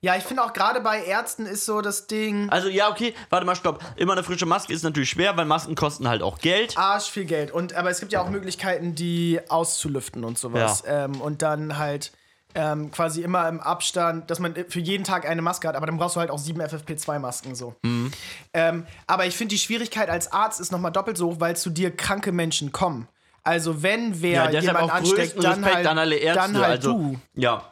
Ja, 0.01 0.15
ich 0.15 0.23
finde 0.23 0.43
auch 0.43 0.53
gerade 0.53 0.81
bei 0.81 1.03
Ärzten 1.03 1.45
ist 1.45 1.65
so 1.65 1.81
das 1.81 2.07
Ding 2.07 2.49
Also, 2.49 2.67
ja, 2.69 2.89
okay, 2.89 3.13
warte 3.29 3.45
mal, 3.45 3.55
stopp. 3.55 3.83
Immer 3.95 4.13
eine 4.13 4.23
frische 4.23 4.45
Maske 4.45 4.73
ist 4.73 4.83
natürlich 4.83 5.09
schwer, 5.09 5.37
weil 5.37 5.45
Masken 5.45 5.75
kosten 5.75 6.07
halt 6.07 6.21
auch 6.21 6.39
Geld. 6.39 6.77
arsch 6.77 7.09
viel 7.09 7.25
Geld. 7.25 7.51
Und, 7.51 7.73
aber 7.73 7.89
es 7.89 7.99
gibt 7.99 8.11
ja 8.11 8.21
auch 8.21 8.29
Möglichkeiten, 8.29 8.95
die 8.95 9.39
auszulüften 9.49 10.23
und 10.23 10.37
sowas. 10.37 10.83
Ähm, 10.87 11.21
und 11.21 11.41
dann 11.41 11.77
halt 11.77 12.11
ähm, 12.55 12.91
quasi 12.91 13.21
immer 13.21 13.47
im 13.47 13.59
Abstand, 13.59 14.29
dass 14.29 14.39
man 14.39 14.55
für 14.67 14.79
jeden 14.79 15.03
Tag 15.03 15.27
eine 15.27 15.41
Maske 15.41 15.67
hat, 15.67 15.75
aber 15.75 15.85
dann 15.85 15.97
brauchst 15.97 16.15
du 16.15 16.19
halt 16.19 16.31
auch 16.31 16.37
sieben 16.37 16.61
FFP2-Masken 16.61 17.55
so. 17.55 17.75
Mhm. 17.83 18.11
Ähm, 18.53 18.85
aber 19.07 19.25
ich 19.25 19.35
finde, 19.35 19.55
die 19.55 19.59
Schwierigkeit 19.59 20.09
als 20.09 20.31
Arzt 20.31 20.59
ist 20.59 20.71
nochmal 20.71 20.91
doppelt 20.91 21.17
so 21.17 21.31
hoch, 21.31 21.35
weil 21.39 21.55
zu 21.55 21.69
dir 21.69 21.95
kranke 21.95 22.31
Menschen 22.31 22.71
kommen. 22.71 23.07
Also 23.43 23.81
wenn 23.81 24.21
wer 24.21 24.51
Ja, 24.51 24.79
auch 24.79 24.91
ansteckt, 24.91 25.41
dann 25.43 25.53
Respekt 25.63 25.75
halt, 25.75 25.87
an 25.87 25.97
alle 25.97 26.15
Ärzte. 26.15 26.53
dann 26.53 26.61
halt 26.61 26.85
also, 26.85 26.91
du. 26.93 27.19
Ja, 27.33 27.63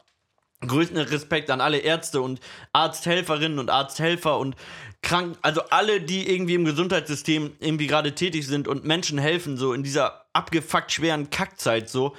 größten 0.61 0.97
Respekt 0.97 1.49
an 1.49 1.61
alle 1.61 1.77
Ärzte 1.77 2.21
und 2.21 2.39
Arzthelferinnen 2.73 3.59
und 3.59 3.69
Arzthelfer 3.69 4.37
und 4.37 4.55
krank, 5.01 5.37
also 5.41 5.61
alle, 5.69 6.01
die 6.01 6.29
irgendwie 6.29 6.55
im 6.55 6.65
Gesundheitssystem 6.65 7.55
irgendwie 7.59 7.87
gerade 7.87 8.13
tätig 8.13 8.45
sind 8.47 8.67
und 8.67 8.83
Menschen 8.83 9.17
helfen, 9.17 9.57
so 9.57 9.73
in 9.73 9.83
dieser 9.83 10.25
abgefuckt 10.33 10.91
schweren 10.91 11.29
Kackzeit, 11.29 11.89
so. 11.89 12.15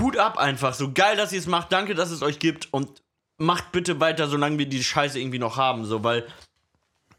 Hut 0.00 0.16
ab 0.16 0.38
einfach, 0.38 0.74
so 0.74 0.92
geil, 0.92 1.16
dass 1.16 1.32
ihr 1.32 1.38
es 1.38 1.46
macht, 1.46 1.70
danke, 1.70 1.94
dass 1.94 2.10
es 2.10 2.22
euch 2.22 2.40
gibt 2.40 2.72
und 2.72 3.02
macht 3.36 3.70
bitte 3.72 4.00
weiter, 4.00 4.26
solange 4.26 4.58
wir 4.58 4.66
die 4.66 4.82
Scheiße 4.82 5.20
irgendwie 5.20 5.38
noch 5.38 5.56
haben, 5.56 5.84
so, 5.84 6.02
weil 6.02 6.26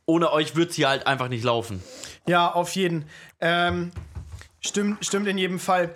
ohne 0.06 0.32
euch 0.32 0.56
wird 0.56 0.72
es 0.72 0.76
hier 0.76 0.90
halt 0.90 1.08
einfach 1.08 1.30
nicht 1.30 1.44
laufen. 1.44 1.82
Ja, 2.28 2.52
auf 2.52 2.76
jeden. 2.76 3.06
Ähm, 3.40 3.92
stimmt, 4.60 5.06
stimmt 5.06 5.28
in 5.28 5.38
jedem 5.38 5.60
Fall. 5.60 5.96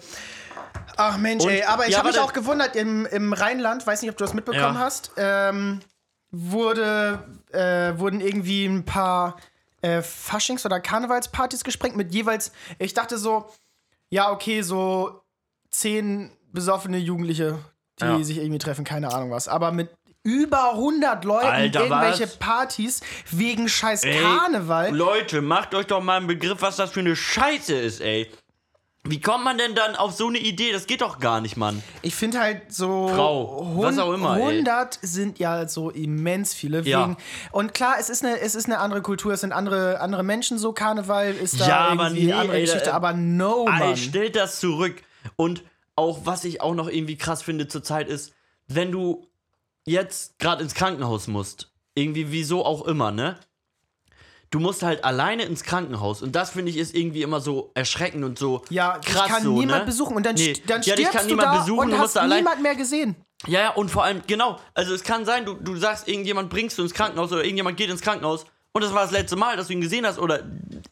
Ach 0.98 1.18
Mensch, 1.18 1.44
Und- 1.44 1.52
ey, 1.52 1.64
aber 1.64 1.86
ich 1.86 1.92
ja, 1.94 2.00
habe 2.00 2.10
mich 2.10 2.20
auch 2.20 2.34
gewundert, 2.34 2.76
im, 2.76 3.06
im 3.06 3.34
Rheinland, 3.34 3.86
weiß 3.88 4.02
nicht, 4.02 4.12
ob 4.12 4.18
du 4.18 4.24
das 4.26 4.34
mitbekommen 4.34 4.76
Ja. 4.76 4.80
hast, 4.80 5.12
ähm, 5.18 5.80
wurde, 6.32 7.24
äh, 7.52 7.98
wurden 8.00 8.22
irgendwie 8.22 8.66
ein 8.66 8.86
paar 8.86 9.38
äh, 9.82 10.02
Faschings- 10.02 10.66
oder 10.66 10.82
Karnevalspartys 10.82 11.64
gesprengt 11.64 11.96
mit 11.96 12.14
jeweils, 12.14 12.52
ich 12.80 12.94
dachte 12.94 13.18
so, 13.18 13.50
ja, 14.10 14.30
okay, 14.30 14.62
so 14.62 15.22
zehn 15.70 16.32
besoffene 16.52 16.98
Jugendliche, 16.98 17.60
die 18.02 18.06
Ja. 18.06 18.22
sich 18.24 18.38
irgendwie 18.40 18.58
treffen, 18.58 18.84
keine 18.84 19.14
Ahnung 19.14 19.32
was, 19.32 19.48
aber 19.48 19.72
mit 19.72 19.90
über 20.24 20.74
100 20.74 21.24
Leuten 21.24 21.48
Alter, 21.48 21.80
irgendwelche 21.86 22.24
was? 22.24 22.36
Partys 22.38 23.00
wegen 23.32 23.70
scheiß 23.70 24.04
Ey, 24.04 24.22
Karneval. 24.22 24.94
Leute, 24.94 25.42
macht 25.42 25.74
euch 25.74 25.88
doch 25.88 26.04
mal 26.04 26.18
einen 26.18 26.28
Begriff, 26.28 26.62
was 26.62 26.76
das 26.76 26.92
für 26.92 27.00
eine 27.00 27.16
Scheiße 27.16 27.74
ist, 27.74 28.02
ey. 28.02 28.30
Wie 29.10 29.20
kommt 29.20 29.44
man 29.44 29.58
denn 29.58 29.74
dann 29.74 29.96
auf 29.96 30.12
so 30.14 30.28
eine 30.28 30.38
Idee? 30.38 30.72
Das 30.72 30.86
geht 30.86 31.02
doch 31.02 31.20
gar 31.20 31.42
nicht, 31.42 31.58
Mann. 31.58 31.82
Ich 32.02 32.14
finde 32.16 32.40
halt 32.40 32.72
so. 32.72 33.08
Frau, 33.08 33.74
was 33.78 33.98
auch 33.98 34.14
immer, 34.14 34.38
ey. 34.38 34.58
100 34.60 35.00
sind 35.02 35.40
ja 35.40 35.68
so 35.68 35.90
immens 35.90 36.54
viele. 36.54 36.82
Ja. 36.84 37.04
Wegen, 37.04 37.18
und 37.52 37.74
klar, 37.74 37.96
es 38.00 38.10
ist, 38.10 38.24
eine, 38.24 38.40
es 38.40 38.54
ist 38.54 38.66
eine 38.66 38.78
andere 38.80 39.02
Kultur, 39.02 39.34
es 39.34 39.42
sind 39.42 39.52
andere, 39.52 40.00
andere 40.00 40.24
Menschen 40.24 40.60
so. 40.60 40.74
Karneval 40.74 41.34
ist 41.34 41.60
da 41.60 41.68
Ja, 41.68 41.80
aber 41.88 42.04
irgendwie 42.06 42.26
nee, 42.28 42.34
andere 42.34 42.58
ey, 42.58 42.66
Geschichte, 42.66 42.94
aber 42.94 43.14
no, 43.14 43.66
Ey, 43.68 43.80
Mann. 43.80 43.98
stellt 43.98 44.36
das 44.36 44.60
zurück. 44.60 45.02
Und 45.36 45.64
auch, 45.96 46.22
was 46.26 46.44
ich 46.44 46.62
auch 46.62 46.76
noch 46.76 46.88
irgendwie 46.88 47.18
krass 47.18 47.42
finde 47.42 47.68
zurzeit 47.68 48.08
ist, 48.08 48.34
wenn 48.68 48.92
du 48.92 49.28
jetzt 49.86 50.38
gerade 50.40 50.62
ins 50.64 50.76
Krankenhaus 50.76 51.28
musst, 51.28 51.72
irgendwie 51.96 52.32
wieso 52.32 52.64
auch 52.64 52.86
immer, 52.86 53.12
ne? 53.12 53.38
Du 54.52 54.60
musst 54.60 54.82
halt 54.82 55.04
alleine 55.04 55.44
ins 55.44 55.64
Krankenhaus 55.64 56.22
und 56.24 56.36
das 56.36 56.52
finde 56.52 56.72
ich 56.72 56.78
ist 56.78 56.96
irgendwie 56.96 57.22
immer 57.22 57.40
so 57.40 57.72
erschreckend 57.76 58.24
und 58.24 58.40
so 58.40 58.64
Ja, 58.70 58.98
krass 58.98 59.28
ich 59.28 59.34
kann 59.34 59.44
so, 59.44 59.60
niemand 59.60 59.82
ne? 59.82 59.86
besuchen 59.86 60.16
und 60.16 60.26
dann, 60.26 60.36
Nee. 60.36 60.54
dann 60.66 60.82
ja, 60.82 60.94
stirbst 60.94 61.14
kann 61.14 61.24
du 61.28 61.36
niemand 61.36 61.48
da 61.56 61.60
besuchen, 61.62 61.80
und 61.80 61.92
du 61.92 61.98
hast 62.00 62.16
niemand 62.16 62.62
mehr 62.62 62.76
gesehen. 62.76 63.16
Ja, 63.48 63.60
ja, 63.62 63.70
und 63.72 63.90
vor 63.90 64.04
allem, 64.04 64.22
genau, 64.28 64.60
also 64.74 64.94
es 64.94 65.04
kann 65.04 65.24
sein, 65.26 65.46
du, 65.46 65.54
du 65.54 65.76
sagst, 65.78 66.08
irgendjemand 66.08 66.50
bringst 66.50 66.78
du 66.78 66.82
ins 66.82 66.94
Krankenhaus 66.94 67.32
oder 67.32 67.44
irgendjemand 67.44 67.78
geht 67.78 67.90
ins 67.90 68.02
Krankenhaus 68.02 68.46
und 68.72 68.84
das 68.84 68.94
war 68.94 69.04
das 69.04 69.12
letzte 69.12 69.36
Mal, 69.36 69.56
dass 69.56 69.68
du 69.68 69.74
ihn 69.74 69.82
gesehen 69.82 70.06
hast 70.06 70.20
oder 70.20 70.42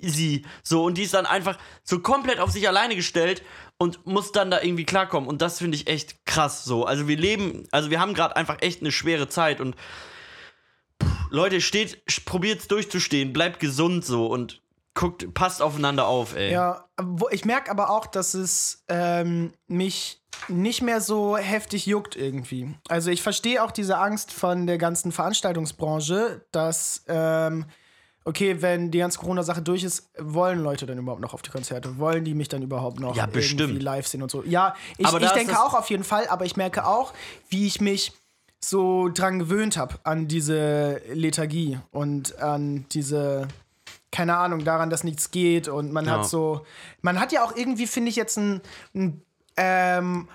sie. 0.01 0.45
So, 0.63 0.83
und 0.83 0.97
die 0.97 1.03
ist 1.03 1.13
dann 1.13 1.25
einfach 1.25 1.57
so 1.83 1.99
komplett 1.99 2.39
auf 2.39 2.51
sich 2.51 2.67
alleine 2.67 2.95
gestellt 2.95 3.43
und 3.77 4.05
muss 4.05 4.31
dann 4.31 4.49
da 4.49 4.61
irgendwie 4.61 4.83
klarkommen. 4.85 5.29
Und 5.29 5.41
das 5.41 5.59
finde 5.59 5.75
ich 5.77 5.87
echt 5.87 6.25
krass 6.25 6.63
so. 6.63 6.85
Also 6.85 7.07
wir 7.07 7.17
leben, 7.17 7.67
also 7.71 7.89
wir 7.91 7.99
haben 7.99 8.13
gerade 8.13 8.35
einfach 8.35 8.57
echt 8.61 8.81
eine 8.81 8.91
schwere 8.91 9.29
Zeit 9.29 9.61
und 9.61 9.75
Leute, 11.29 11.61
steht, 11.61 12.03
probiert's 12.25 12.67
durchzustehen, 12.67 13.33
bleibt 13.33 13.59
gesund 13.59 14.05
so 14.05 14.27
und 14.27 14.61
guckt, 14.97 15.33
passt 15.33 15.61
aufeinander 15.61 16.07
auf, 16.07 16.35
ey. 16.35 16.51
Ja, 16.51 16.85
wo, 16.99 17.29
ich 17.29 17.45
merke 17.45 17.69
aber 17.69 17.91
auch, 17.91 18.07
dass 18.07 18.33
es 18.33 18.83
ähm, 18.87 19.53
mich 19.67 20.21
nicht 20.47 20.81
mehr 20.81 21.01
so 21.01 21.37
heftig 21.37 21.85
juckt 21.85 22.15
irgendwie. 22.15 22.73
Also 22.89 23.11
ich 23.11 23.21
verstehe 23.21 23.63
auch 23.63 23.71
diese 23.71 23.97
Angst 23.97 24.31
von 24.31 24.65
der 24.65 24.77
ganzen 24.77 25.11
Veranstaltungsbranche, 25.11 26.45
dass, 26.51 27.03
ähm, 27.07 27.65
okay, 28.25 28.61
wenn 28.61 28.89
die 28.89 28.97
ganze 28.97 29.19
Corona-Sache 29.19 29.61
durch 29.61 29.83
ist, 29.83 30.09
wollen 30.17 30.63
Leute 30.63 30.87
dann 30.87 30.97
überhaupt 30.97 31.21
noch 31.21 31.33
auf 31.33 31.43
die 31.43 31.51
Konzerte? 31.51 31.97
Wollen 31.99 32.25
die 32.25 32.33
mich 32.33 32.47
dann 32.47 32.63
überhaupt 32.63 32.99
noch 32.99 33.15
Ja, 33.15 33.27
irgendwie 33.31 33.79
live 33.79 34.07
sehen 34.07 34.23
und 34.23 34.31
so? 34.31 34.43
Ja, 34.43 34.75
ich, 34.97 35.07
ich 35.07 35.31
denke 35.31 35.59
auch 35.59 35.75
auf 35.75 35.89
jeden 35.91 36.03
Fall, 36.03 36.27
aber 36.27 36.45
ich 36.45 36.57
merke 36.57 36.87
auch, 36.87 37.13
wie 37.49 37.67
ich 37.67 37.81
mich 37.81 38.13
so 38.63 39.09
dran 39.09 39.39
gewöhnt 39.39 39.77
habe 39.77 39.95
an 40.03 40.27
diese 40.27 41.01
Lethargie 41.13 41.79
und 41.91 42.39
an 42.39 42.85
diese 42.91 43.47
keine 44.09 44.37
Ahnung, 44.37 44.63
daran, 44.63 44.89
dass 44.89 45.03
nichts 45.03 45.31
geht 45.31 45.67
und 45.67 45.91
man 45.91 46.05
Ja. 46.05 46.13
hat 46.19 46.27
so, 46.27 46.65
man 47.01 47.19
hat 47.19 47.31
ja 47.33 47.43
auch 47.43 47.55
irgendwie, 47.55 47.85
finde 47.85 48.09
ich, 48.09 48.15
jetzt 48.15 48.37
einen, 48.37 48.61
einen 48.95 49.21
ähm, 49.57 50.27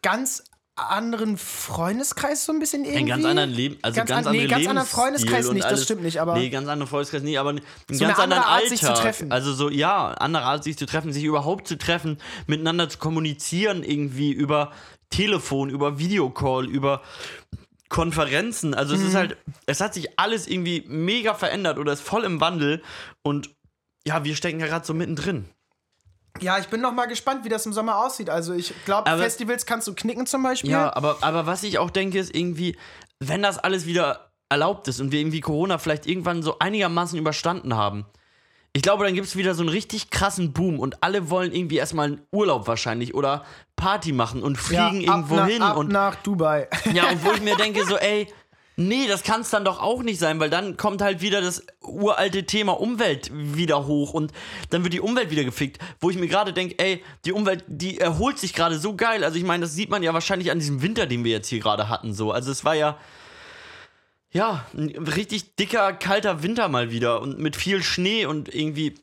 ganz 0.00 0.44
anderen 0.76 1.36
Freundeskreis 1.36 2.44
so 2.46 2.52
ein 2.52 2.60
bisschen 2.60 2.84
irgendwie. 2.84 2.98
Einen 2.98 3.08
ganz 3.08 3.24
anderen 3.24 3.50
Leben, 3.50 3.78
also 3.82 3.96
ganz, 3.96 4.10
an- 4.12 4.16
andere 4.18 4.32
nee, 4.36 4.46
ganz 4.46 4.66
anderen 4.68 4.88
Freundeskreis 4.88 5.46
und 5.48 5.54
nicht, 5.54 5.64
das 5.64 5.72
alles. 5.72 5.84
stimmt 5.84 6.02
nicht, 6.02 6.20
aber 6.20 6.34
Nee, 6.38 6.50
ganz 6.50 6.68
andere 6.68 6.88
Freundeskreis 6.88 7.22
nicht, 7.24 7.38
aber 7.38 7.50
einen 7.50 7.60
So 7.90 8.04
ganz 8.04 8.18
eine 8.18 8.22
anderen 8.22 8.42
andere 8.44 8.46
Art, 8.46 8.62
Alltag. 8.62 8.70
sich 8.78 8.80
zu 8.80 8.92
treffen. 8.94 9.32
Also 9.32 9.52
so, 9.52 9.68
ja, 9.70 10.12
andere 10.12 10.44
Art, 10.44 10.62
sich 10.62 10.78
zu 10.78 10.86
treffen, 10.86 11.12
sich 11.12 11.24
überhaupt 11.24 11.66
zu 11.66 11.76
treffen, 11.76 12.18
miteinander 12.46 12.88
zu 12.88 12.98
kommunizieren, 12.98 13.82
irgendwie 13.82 14.30
über 14.30 14.70
Telefon, 15.10 15.70
über 15.70 15.98
Videocall, 15.98 16.66
über 16.68 17.02
Konferenzen. 17.88 18.74
Also 18.74 18.94
es 18.94 19.00
ist 19.02 19.12
Mhm. 19.14 19.16
halt, 19.18 19.36
es 19.66 19.80
hat 19.80 19.94
sich 19.94 20.18
alles 20.18 20.46
irgendwie 20.46 20.84
mega 20.88 21.34
verändert 21.34 21.78
oder 21.78 21.92
ist 21.92 22.02
voll 22.02 22.24
im 22.24 22.40
Wandel 22.40 22.82
und 23.22 23.50
ja, 24.06 24.24
wir 24.24 24.36
stecken 24.36 24.60
ja 24.60 24.66
gerade 24.66 24.86
so 24.86 24.94
mittendrin. 24.94 25.48
ja, 26.40 26.58
ich 26.58 26.68
bin 26.68 26.80
noch 26.80 26.92
mal 26.92 27.06
gespannt, 27.06 27.44
wie 27.44 27.48
das 27.48 27.66
im 27.66 27.72
Sommer 27.72 27.96
aussieht. 27.98 28.30
Also 28.30 28.52
ich 28.52 28.72
glaube, 28.84 29.10
Festivals 29.18 29.66
kannst 29.66 29.88
du 29.88 29.94
knicken 29.94 30.26
zum 30.26 30.42
Beispiel. 30.42 30.70
Ja, 30.70 30.94
aber, 30.94 31.18
aber 31.22 31.46
was 31.46 31.62
ich 31.64 31.78
auch 31.78 31.90
denke, 31.90 32.18
ist 32.18 32.34
irgendwie, 32.34 32.76
wenn 33.18 33.42
das 33.42 33.58
alles 33.58 33.86
wieder 33.86 34.30
erlaubt 34.48 34.86
ist 34.88 35.00
und 35.00 35.10
wir 35.12 35.20
irgendwie 35.20 35.40
Corona 35.40 35.78
vielleicht 35.78 36.06
irgendwann 36.06 36.42
so 36.42 36.58
einigermaßen 36.58 37.18
überstanden 37.18 37.74
haben, 37.74 38.06
ich 38.72 38.82
glaube, 38.82 39.04
dann 39.04 39.14
gibt 39.14 39.26
es 39.26 39.36
wieder 39.36 39.54
so 39.54 39.62
einen 39.62 39.70
richtig 39.70 40.10
krassen 40.10 40.52
Boom 40.52 40.78
und 40.78 41.02
alle 41.02 41.30
wollen 41.30 41.52
irgendwie 41.52 41.76
erstmal 41.76 42.06
einen 42.06 42.20
Urlaub 42.30 42.66
wahrscheinlich 42.66 43.14
oder 43.14 43.44
Party 43.76 44.12
machen 44.12 44.42
und 44.42 44.56
Ja, 44.70 44.88
fliegen 44.90 45.08
ab 45.08 45.16
irgendwo 45.16 45.34
nach, 45.36 45.46
hin 45.46 45.62
ab 45.62 45.76
und 45.76 45.90
nach 45.90 46.14
Dubai. 46.16 46.68
ja, 46.94 47.08
und 47.10 47.24
wo 47.24 47.32
ich 47.32 47.40
mir 47.40 47.56
denke, 47.56 47.84
so, 47.86 47.96
ey, 47.96 48.28
nee, 48.76 49.06
das 49.08 49.22
kann 49.22 49.40
es 49.40 49.50
dann 49.50 49.64
doch 49.64 49.80
auch 49.80 50.02
nicht 50.02 50.18
sein, 50.18 50.38
weil 50.38 50.50
dann 50.50 50.76
kommt 50.76 51.02
halt 51.02 51.20
wieder 51.20 51.40
das 51.40 51.64
uralte 51.82 52.44
Thema 52.44 52.78
Umwelt 52.80 53.30
wieder 53.32 53.86
hoch 53.86 54.14
und 54.14 54.32
dann 54.70 54.84
wird 54.84 54.94
die 54.94 55.00
Umwelt 55.00 55.30
wieder 55.30 55.44
gefickt. 55.44 55.78
Wo 56.00 56.10
ich 56.10 56.18
mir 56.18 56.28
gerade 56.28 56.52
denke, 56.52 56.78
ey, 56.78 57.02
die 57.24 57.32
Umwelt, 57.32 57.64
die 57.66 57.98
erholt 57.98 58.38
sich 58.38 58.54
gerade 58.54 58.78
so 58.78 58.94
geil. 58.94 59.24
Also 59.24 59.38
ich 59.38 59.44
meine, 59.44 59.62
das 59.62 59.74
sieht 59.74 59.90
man 59.90 60.02
ja 60.02 60.14
wahrscheinlich 60.14 60.50
an 60.50 60.58
diesem 60.58 60.82
Winter, 60.82 61.06
den 61.06 61.24
wir 61.24 61.32
jetzt 61.32 61.48
hier 61.48 61.60
gerade 61.60 61.88
hatten, 61.88 62.12
so. 62.12 62.32
Also 62.32 62.50
es 62.50 62.64
war 62.64 62.74
ja. 62.74 62.98
Ja, 64.30 64.66
ein 64.74 64.90
richtig 64.90 65.56
dicker, 65.56 65.92
kalter 65.92 66.42
Winter 66.42 66.68
mal 66.68 66.90
wieder 66.90 67.22
und 67.22 67.38
mit 67.38 67.56
viel 67.56 67.82
Schnee 67.82 68.26
und 68.26 68.54
irgendwie 68.54 68.94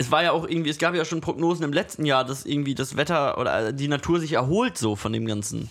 es 0.00 0.12
war 0.12 0.22
ja 0.22 0.30
auch 0.30 0.46
irgendwie, 0.46 0.70
es 0.70 0.78
gab 0.78 0.94
ja 0.94 1.04
schon 1.04 1.20
Prognosen 1.20 1.64
im 1.64 1.72
letzten 1.72 2.04
Jahr, 2.04 2.24
dass 2.24 2.46
irgendwie 2.46 2.76
das 2.76 2.96
Wetter 2.96 3.36
oder 3.36 3.72
die 3.72 3.88
Natur 3.88 4.20
sich 4.20 4.32
erholt 4.32 4.78
so 4.78 4.94
von 4.94 5.12
dem 5.12 5.26
Ganzen. 5.26 5.70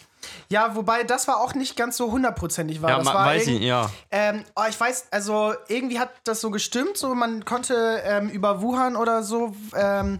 Ja, 0.49 0.75
wobei 0.75 1.05
das 1.05 1.29
war 1.29 1.39
auch 1.39 1.53
nicht 1.53 1.77
ganz 1.77 1.95
so 1.95 2.11
hundertprozentig 2.11 2.81
war. 2.81 2.89
Ja, 2.89 2.97
das 2.97 3.05
war 3.05 3.25
weiß 3.25 3.47
ich, 3.47 3.61
ja. 3.61 3.89
Ähm, 4.11 4.43
oh, 4.57 4.63
ich 4.67 4.77
weiß, 4.77 5.07
also 5.11 5.53
irgendwie 5.69 5.99
hat 5.99 6.09
das 6.25 6.41
so 6.41 6.51
gestimmt, 6.51 6.97
so 6.97 7.15
man 7.15 7.45
konnte 7.45 8.01
ähm, 8.03 8.29
über 8.29 8.61
Wuhan 8.61 8.97
oder 8.97 9.23
so 9.23 9.55
ähm, 9.73 10.19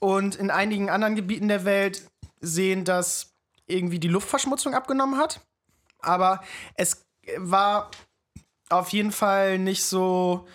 und 0.00 0.34
in 0.34 0.50
einigen 0.50 0.90
anderen 0.90 1.14
Gebieten 1.14 1.46
der 1.46 1.64
Welt 1.64 2.02
sehen, 2.40 2.84
dass 2.84 3.32
irgendwie 3.66 4.00
die 4.00 4.08
Luftverschmutzung 4.08 4.74
abgenommen 4.74 5.18
hat. 5.18 5.40
Aber 6.00 6.42
es 6.74 7.03
war 7.38 7.90
auf 8.70 8.90
jeden 8.90 9.12
Fall 9.12 9.58
nicht 9.58 9.84
so. 9.84 10.46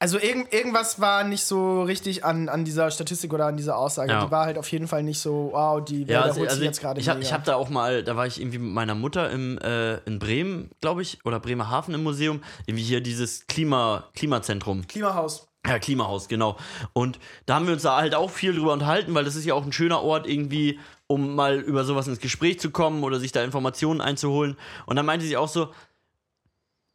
Also 0.00 0.18
irgend, 0.18 0.52
irgendwas 0.52 1.00
war 1.00 1.24
nicht 1.24 1.44
so 1.44 1.82
richtig 1.82 2.24
an, 2.24 2.50
an 2.50 2.64
dieser 2.64 2.90
Statistik 2.90 3.32
oder 3.32 3.46
an 3.46 3.56
dieser 3.56 3.78
Aussage. 3.78 4.10
Ja. 4.10 4.24
Die 4.26 4.30
war 4.30 4.44
halt 4.44 4.58
auf 4.58 4.70
jeden 4.70 4.86
Fall 4.86 5.02
nicht 5.02 5.18
so, 5.18 5.50
wow, 5.52 5.82
die 5.82 6.02
Ja, 6.02 6.08
Wälder 6.08 6.22
also, 6.24 6.40
holt 6.40 6.50
also 6.50 6.60
sie 6.60 6.66
jetzt 6.66 6.80
gerade 6.80 7.00
ich 7.00 7.08
habe 7.08 7.24
hab 7.24 7.44
da 7.44 7.54
auch 7.54 7.70
mal, 7.70 8.02
da 8.04 8.14
war 8.14 8.26
ich 8.26 8.38
irgendwie 8.38 8.58
mit 8.58 8.74
meiner 8.74 8.94
Mutter 8.94 9.30
im, 9.30 9.56
äh, 9.58 9.94
in 10.00 10.18
Bremen, 10.18 10.70
glaube 10.82 11.00
ich, 11.00 11.24
oder 11.24 11.40
Bremerhaven 11.40 11.94
im 11.94 12.02
Museum, 12.02 12.42
irgendwie 12.66 12.84
hier 12.84 13.00
dieses 13.00 13.46
Klima, 13.46 14.10
Klimazentrum. 14.14 14.86
Klimahaus. 14.86 15.48
Ja, 15.66 15.78
Klimahaus, 15.78 16.28
genau. 16.28 16.58
Und 16.92 17.18
da 17.46 17.54
haben 17.54 17.66
wir 17.66 17.72
uns 17.72 17.82
da 17.82 17.96
halt 17.96 18.14
auch 18.14 18.30
viel 18.30 18.54
drüber 18.54 18.74
unterhalten, 18.74 19.14
weil 19.14 19.24
das 19.24 19.36
ist 19.36 19.46
ja 19.46 19.54
auch 19.54 19.64
ein 19.64 19.72
schöner 19.72 20.02
Ort 20.02 20.26
irgendwie, 20.26 20.78
um 21.06 21.34
mal 21.34 21.60
über 21.60 21.84
sowas 21.84 22.08
ins 22.08 22.20
Gespräch 22.20 22.60
zu 22.60 22.70
kommen 22.70 23.04
oder 23.04 23.20
sich 23.20 23.32
da 23.32 23.44
Informationen 23.44 24.00
einzuholen. 24.00 24.56
Und 24.86 24.96
dann 24.96 25.06
meinte 25.06 25.26
sie 25.26 25.36
auch 25.36 25.48
so, 25.48 25.72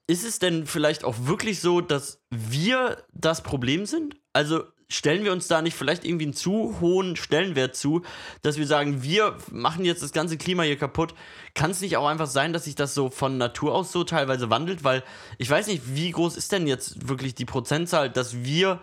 ist 0.08 0.26
es 0.26 0.40
denn 0.40 0.66
vielleicht 0.66 1.04
auch 1.04 1.16
wirklich 1.20 1.62
so, 1.62 1.82
dass 1.82 2.22
wir 2.32 3.04
das 3.14 3.44
Problem 3.44 3.86
sind? 3.86 4.16
Also 4.34 4.64
stellen 4.88 5.24
wir 5.24 5.32
uns 5.32 5.48
da 5.48 5.62
nicht 5.62 5.76
vielleicht 5.76 6.04
irgendwie 6.04 6.26
einen 6.26 6.34
zu 6.34 6.80
hohen 6.80 7.16
Stellenwert 7.16 7.76
zu, 7.76 8.02
dass 8.42 8.58
wir 8.58 8.66
sagen, 8.66 9.04
wir 9.04 9.38
machen 9.52 9.86
jetzt 9.86 10.02
das 10.02 10.12
ganze 10.12 10.38
Klima 10.38 10.64
hier 10.64 10.78
kaputt? 10.78 11.14
Kann 11.54 11.70
es 11.72 11.82
nicht 11.82 11.96
auch 11.96 12.08
einfach 12.08 12.28
sein, 12.28 12.54
dass 12.54 12.66
sich 12.66 12.74
das 12.74 12.96
so 12.96 13.12
von 13.12 13.38
Natur 13.38 13.76
aus 13.76 13.92
so 13.92 14.04
teilweise 14.04 14.50
wandelt? 14.50 14.84
Weil 14.84 15.04
ich 15.38 15.50
weiß 15.50 15.68
nicht, 15.68 15.84
wie 15.96 16.10
groß 16.10 16.36
ist 16.36 16.52
denn 16.52 16.66
jetzt 16.66 17.08
wirklich 17.08 17.36
die 17.36 17.46
Prozentzahl, 17.46 18.10
dass 18.10 18.44
wir 18.44 18.82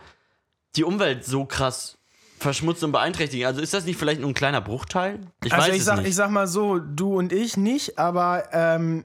die 0.76 0.84
Umwelt 0.84 1.24
so 1.24 1.44
krass 1.44 1.98
verschmutzen 2.46 2.86
und 2.86 2.92
beeinträchtigen? 2.92 3.44
Also 3.46 3.60
ist 3.60 3.74
das 3.74 3.84
nicht 3.84 3.98
vielleicht 3.98 4.20
nur 4.20 4.30
ein 4.30 4.34
kleiner 4.34 4.60
Bruchteil? 4.60 5.20
Ich 5.44 5.52
also 5.52 5.68
weiß 5.68 5.76
ich 5.76 5.84
sag, 5.84 5.98
nicht. 5.98 6.08
ich 6.08 6.14
sag 6.14 6.30
mal 6.30 6.46
so, 6.46 6.78
du 6.78 7.16
und 7.18 7.32
ich 7.32 7.56
nicht, 7.56 7.98
aber 7.98 8.44
ähm, 8.52 9.04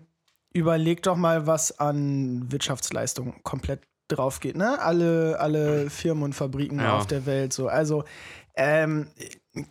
überleg 0.53 1.01
doch 1.01 1.15
mal, 1.15 1.47
was 1.47 1.79
an 1.79 2.51
Wirtschaftsleistung 2.51 3.41
komplett 3.43 3.81
drauf 4.07 4.39
geht, 4.41 4.55
ne? 4.57 4.79
Alle, 4.79 5.39
alle 5.39 5.89
Firmen 5.89 6.23
und 6.23 6.33
Fabriken 6.33 6.79
Ja. 6.79 6.97
auf 6.97 7.07
der 7.07 7.25
Welt 7.25 7.53
so. 7.53 7.67
Also, 7.67 8.03
ähm, 8.55 9.07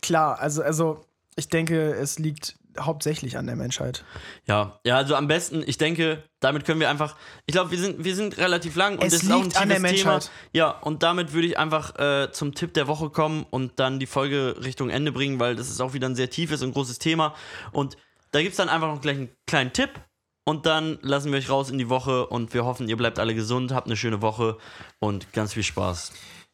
klar, 0.01 0.39
also, 0.39 0.63
also 0.63 1.05
ich 1.35 1.47
denke, 1.47 1.93
es 1.93 2.19
liegt 2.19 2.55
hauptsächlich 2.79 3.37
an 3.37 3.47
der 3.47 3.55
Menschheit. 3.55 4.03
Ja, 4.45 4.79
ja, 4.85 4.97
also 4.97 5.15
am 5.15 5.27
besten, 5.27 5.63
ich 5.65 5.77
denke, 5.77 6.23
damit 6.39 6.65
können 6.65 6.79
wir 6.79 6.89
einfach, 6.89 7.15
ich 7.45 7.53
glaube, 7.53 7.71
wir 7.71 7.77
sind, 7.77 8.03
wir 8.03 8.15
sind 8.15 8.37
relativ 8.37 8.75
lang 8.75 8.97
und 8.97 9.05
Es 9.05 9.13
das 9.13 9.23
ist 9.23 9.31
auch 9.31 9.37
ein 9.37 9.43
liegt 9.43 9.57
an 9.57 9.69
der 9.69 9.77
tiefes 9.77 9.91
Thema. 9.99 10.11
Menschheit. 10.11 10.31
Ja, 10.53 10.69
und 10.69 11.03
damit 11.03 11.33
würde 11.33 11.47
ich 11.47 11.57
einfach 11.57 11.97
äh, 11.99 12.31
zum 12.31 12.53
Tipp 12.55 12.73
der 12.73 12.87
Woche 12.87 13.09
kommen 13.09 13.45
und 13.49 13.79
dann 13.79 13.99
die 13.99 14.05
Folge 14.05 14.55
Richtung 14.63 14.89
Ende 14.89 15.11
bringen, 15.11 15.39
weil 15.39 15.55
das 15.55 15.69
ist 15.69 15.81
auch 15.81 15.93
wieder 15.93 16.07
ein 16.07 16.15
sehr 16.15 16.29
tiefes 16.29 16.61
und 16.61 16.73
großes 16.73 16.99
Thema. 16.99 17.35
Und 17.71 17.97
da 18.31 18.41
gibt 18.41 18.51
es 18.51 18.57
dann 18.57 18.69
einfach 18.69 18.87
noch 18.87 19.01
gleich 19.01 19.17
einen 19.17 19.29
kleinen 19.45 19.73
Tipp 19.73 19.89
und 20.45 20.65
dann 20.65 20.97
lassen 21.01 21.31
wir 21.31 21.37
euch 21.37 21.49
raus 21.49 21.69
in 21.69 21.77
die 21.77 21.89
Woche 21.89 22.25
und 22.27 22.53
wir 22.53 22.65
hoffen, 22.65 22.87
ihr 22.89 22.97
bleibt 22.97 23.19
alle 23.19 23.35
gesund, 23.35 23.73
habt 23.73 23.87
eine 23.87 23.95
schöne 23.97 24.21
Woche 24.21 24.57
und 24.99 25.31
ganz 25.33 25.53
viel 25.53 25.63
Spaß. 25.63 26.13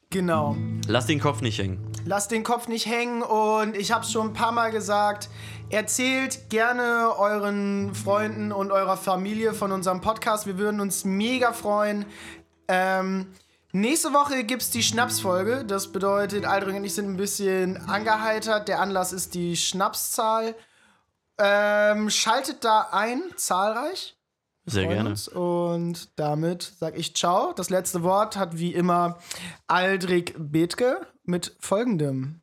Genau. 0.09 0.55
Lasst 0.87 1.09
den 1.09 1.19
Kopf 1.19 1.41
nicht 1.41 1.59
hängen. 1.59 1.91
Lasst 2.05 2.31
den 2.31 2.43
Kopf 2.43 2.69
nicht 2.69 2.85
hängen 2.85 3.21
und 3.21 3.75
ich 3.75 3.91
habe 3.91 4.05
es 4.05 4.11
schon 4.11 4.27
ein 4.27 4.33
paar 4.33 4.53
Mal 4.53 4.71
gesagt, 4.71 5.29
erzählt 5.69 6.49
gerne 6.49 7.11
euren 7.17 7.93
Freunden 7.93 8.53
und 8.53 8.71
eurer 8.71 8.95
Familie 8.95 9.53
von 9.53 9.73
unserem 9.73 9.99
Podcast. 9.99 10.47
Wir 10.47 10.57
würden 10.57 10.79
uns 10.79 11.03
mega 11.03 11.51
freuen. 11.51 12.05
Ähm, 12.69 13.27
nächste 13.73 14.13
Woche 14.13 14.45
gibt 14.45 14.61
es 14.61 14.69
die 14.69 14.83
Schnapsfolge. 14.83 15.65
Das 15.65 15.91
bedeutet, 15.91 16.45
Aldring 16.45 16.77
und 16.77 16.85
ich 16.85 16.95
sind 16.95 17.09
ein 17.09 17.17
bisschen 17.17 17.77
angeheitert. 17.89 18.69
Der 18.69 18.79
Anlass 18.79 19.11
ist 19.11 19.33
die 19.33 19.57
Schnapszahl. 19.57 20.55
Ähm, 21.37 22.09
schaltet 22.09 22.63
da 22.63 22.87
ein, 22.91 23.21
zahlreich. 23.35 24.16
Sehr 24.69 24.85
gerne. 24.87 25.11
Uns. 25.11 25.29
Und 25.29 26.19
damit 26.19 26.61
sage 26.61 26.97
ich 26.97 27.15
Ciao. 27.15 27.53
Das 27.53 27.69
letzte 27.69 28.03
Wort 28.03 28.35
hat 28.35 28.57
wie 28.57 28.73
immer 28.73 29.17
Aldrich 29.65 30.33
Bethke 30.37 31.07
mit 31.23 31.55
folgendem. 31.61 32.41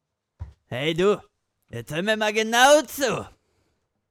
Hey 0.66 0.95
du, 0.95 1.20
jetzt 1.68 1.95
hör 1.95 2.03
mir 2.03 2.16
mal 2.16 2.33
genau 2.33 2.81
zu. 2.87 3.29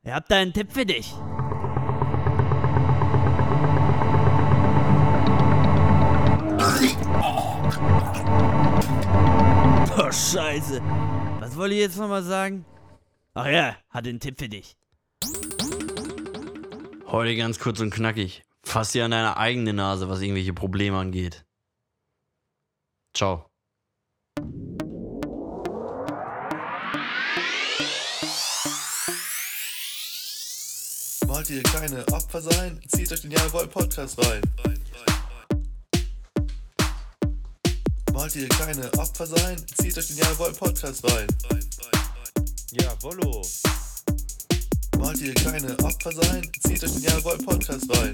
Ich 0.04 0.12
hab 0.12 0.28
da 0.28 0.36
einen 0.36 0.54
Tipp 0.54 0.72
für 0.72 0.86
dich. 0.86 1.12
Oh, 9.98 10.12
scheiße. 10.12 10.82
Was 11.40 11.58
wollte 11.58 11.74
ich 11.74 11.82
jetzt 11.82 11.98
nochmal 11.98 12.24
sagen? 12.24 12.64
Ach 13.34 13.48
ja, 13.48 13.76
hatte 13.90 14.10
einen 14.10 14.20
Tipp 14.20 14.38
für 14.38 14.50
dich. 14.50 14.76
Heute 17.14 17.36
ganz 17.36 17.60
kurz 17.60 17.80
und 17.80 17.92
knackig. 17.92 18.42
Fass 18.64 18.92
dir 18.92 19.06
an 19.06 19.12
deine 19.12 19.38
eigene 19.38 19.72
Nase, 19.72 20.10
was 20.10 20.22
irgendwelche 20.22 20.52
Probleme 20.52 20.98
angeht. 20.98 21.46
Ciao. 23.16 23.46
Wollt 31.28 31.52
ihr 31.52 31.62
keine 31.62 32.04
Opfer 32.08 32.42
sein? 32.42 32.82
Zieht 32.88 33.12
euch 33.12 33.22
den 33.22 33.30
Jawohl 33.30 33.68
Podcast 33.68 34.18
rein. 34.18 34.42
Wollt 38.12 38.36
ihr 38.36 38.50
keine 38.50 38.92
Opfer 38.98 39.28
sein? 39.28 39.64
Zieht 39.80 39.96
euch 40.00 40.08
den 40.08 40.18
Jawohl 40.18 40.52
Podcast 40.54 41.04
rein. 41.12 41.28
Jawollo. 42.72 43.44
Wollt 45.04 45.20
ihr 45.20 45.34
keine 45.34 45.78
Opfer 45.80 46.14
sein? 46.14 46.50
Zieht 46.66 46.82
euch 46.82 46.94
den 46.94 47.04
Jawohl 47.04 47.38
Podcast 47.40 47.90
rein. 47.90 48.14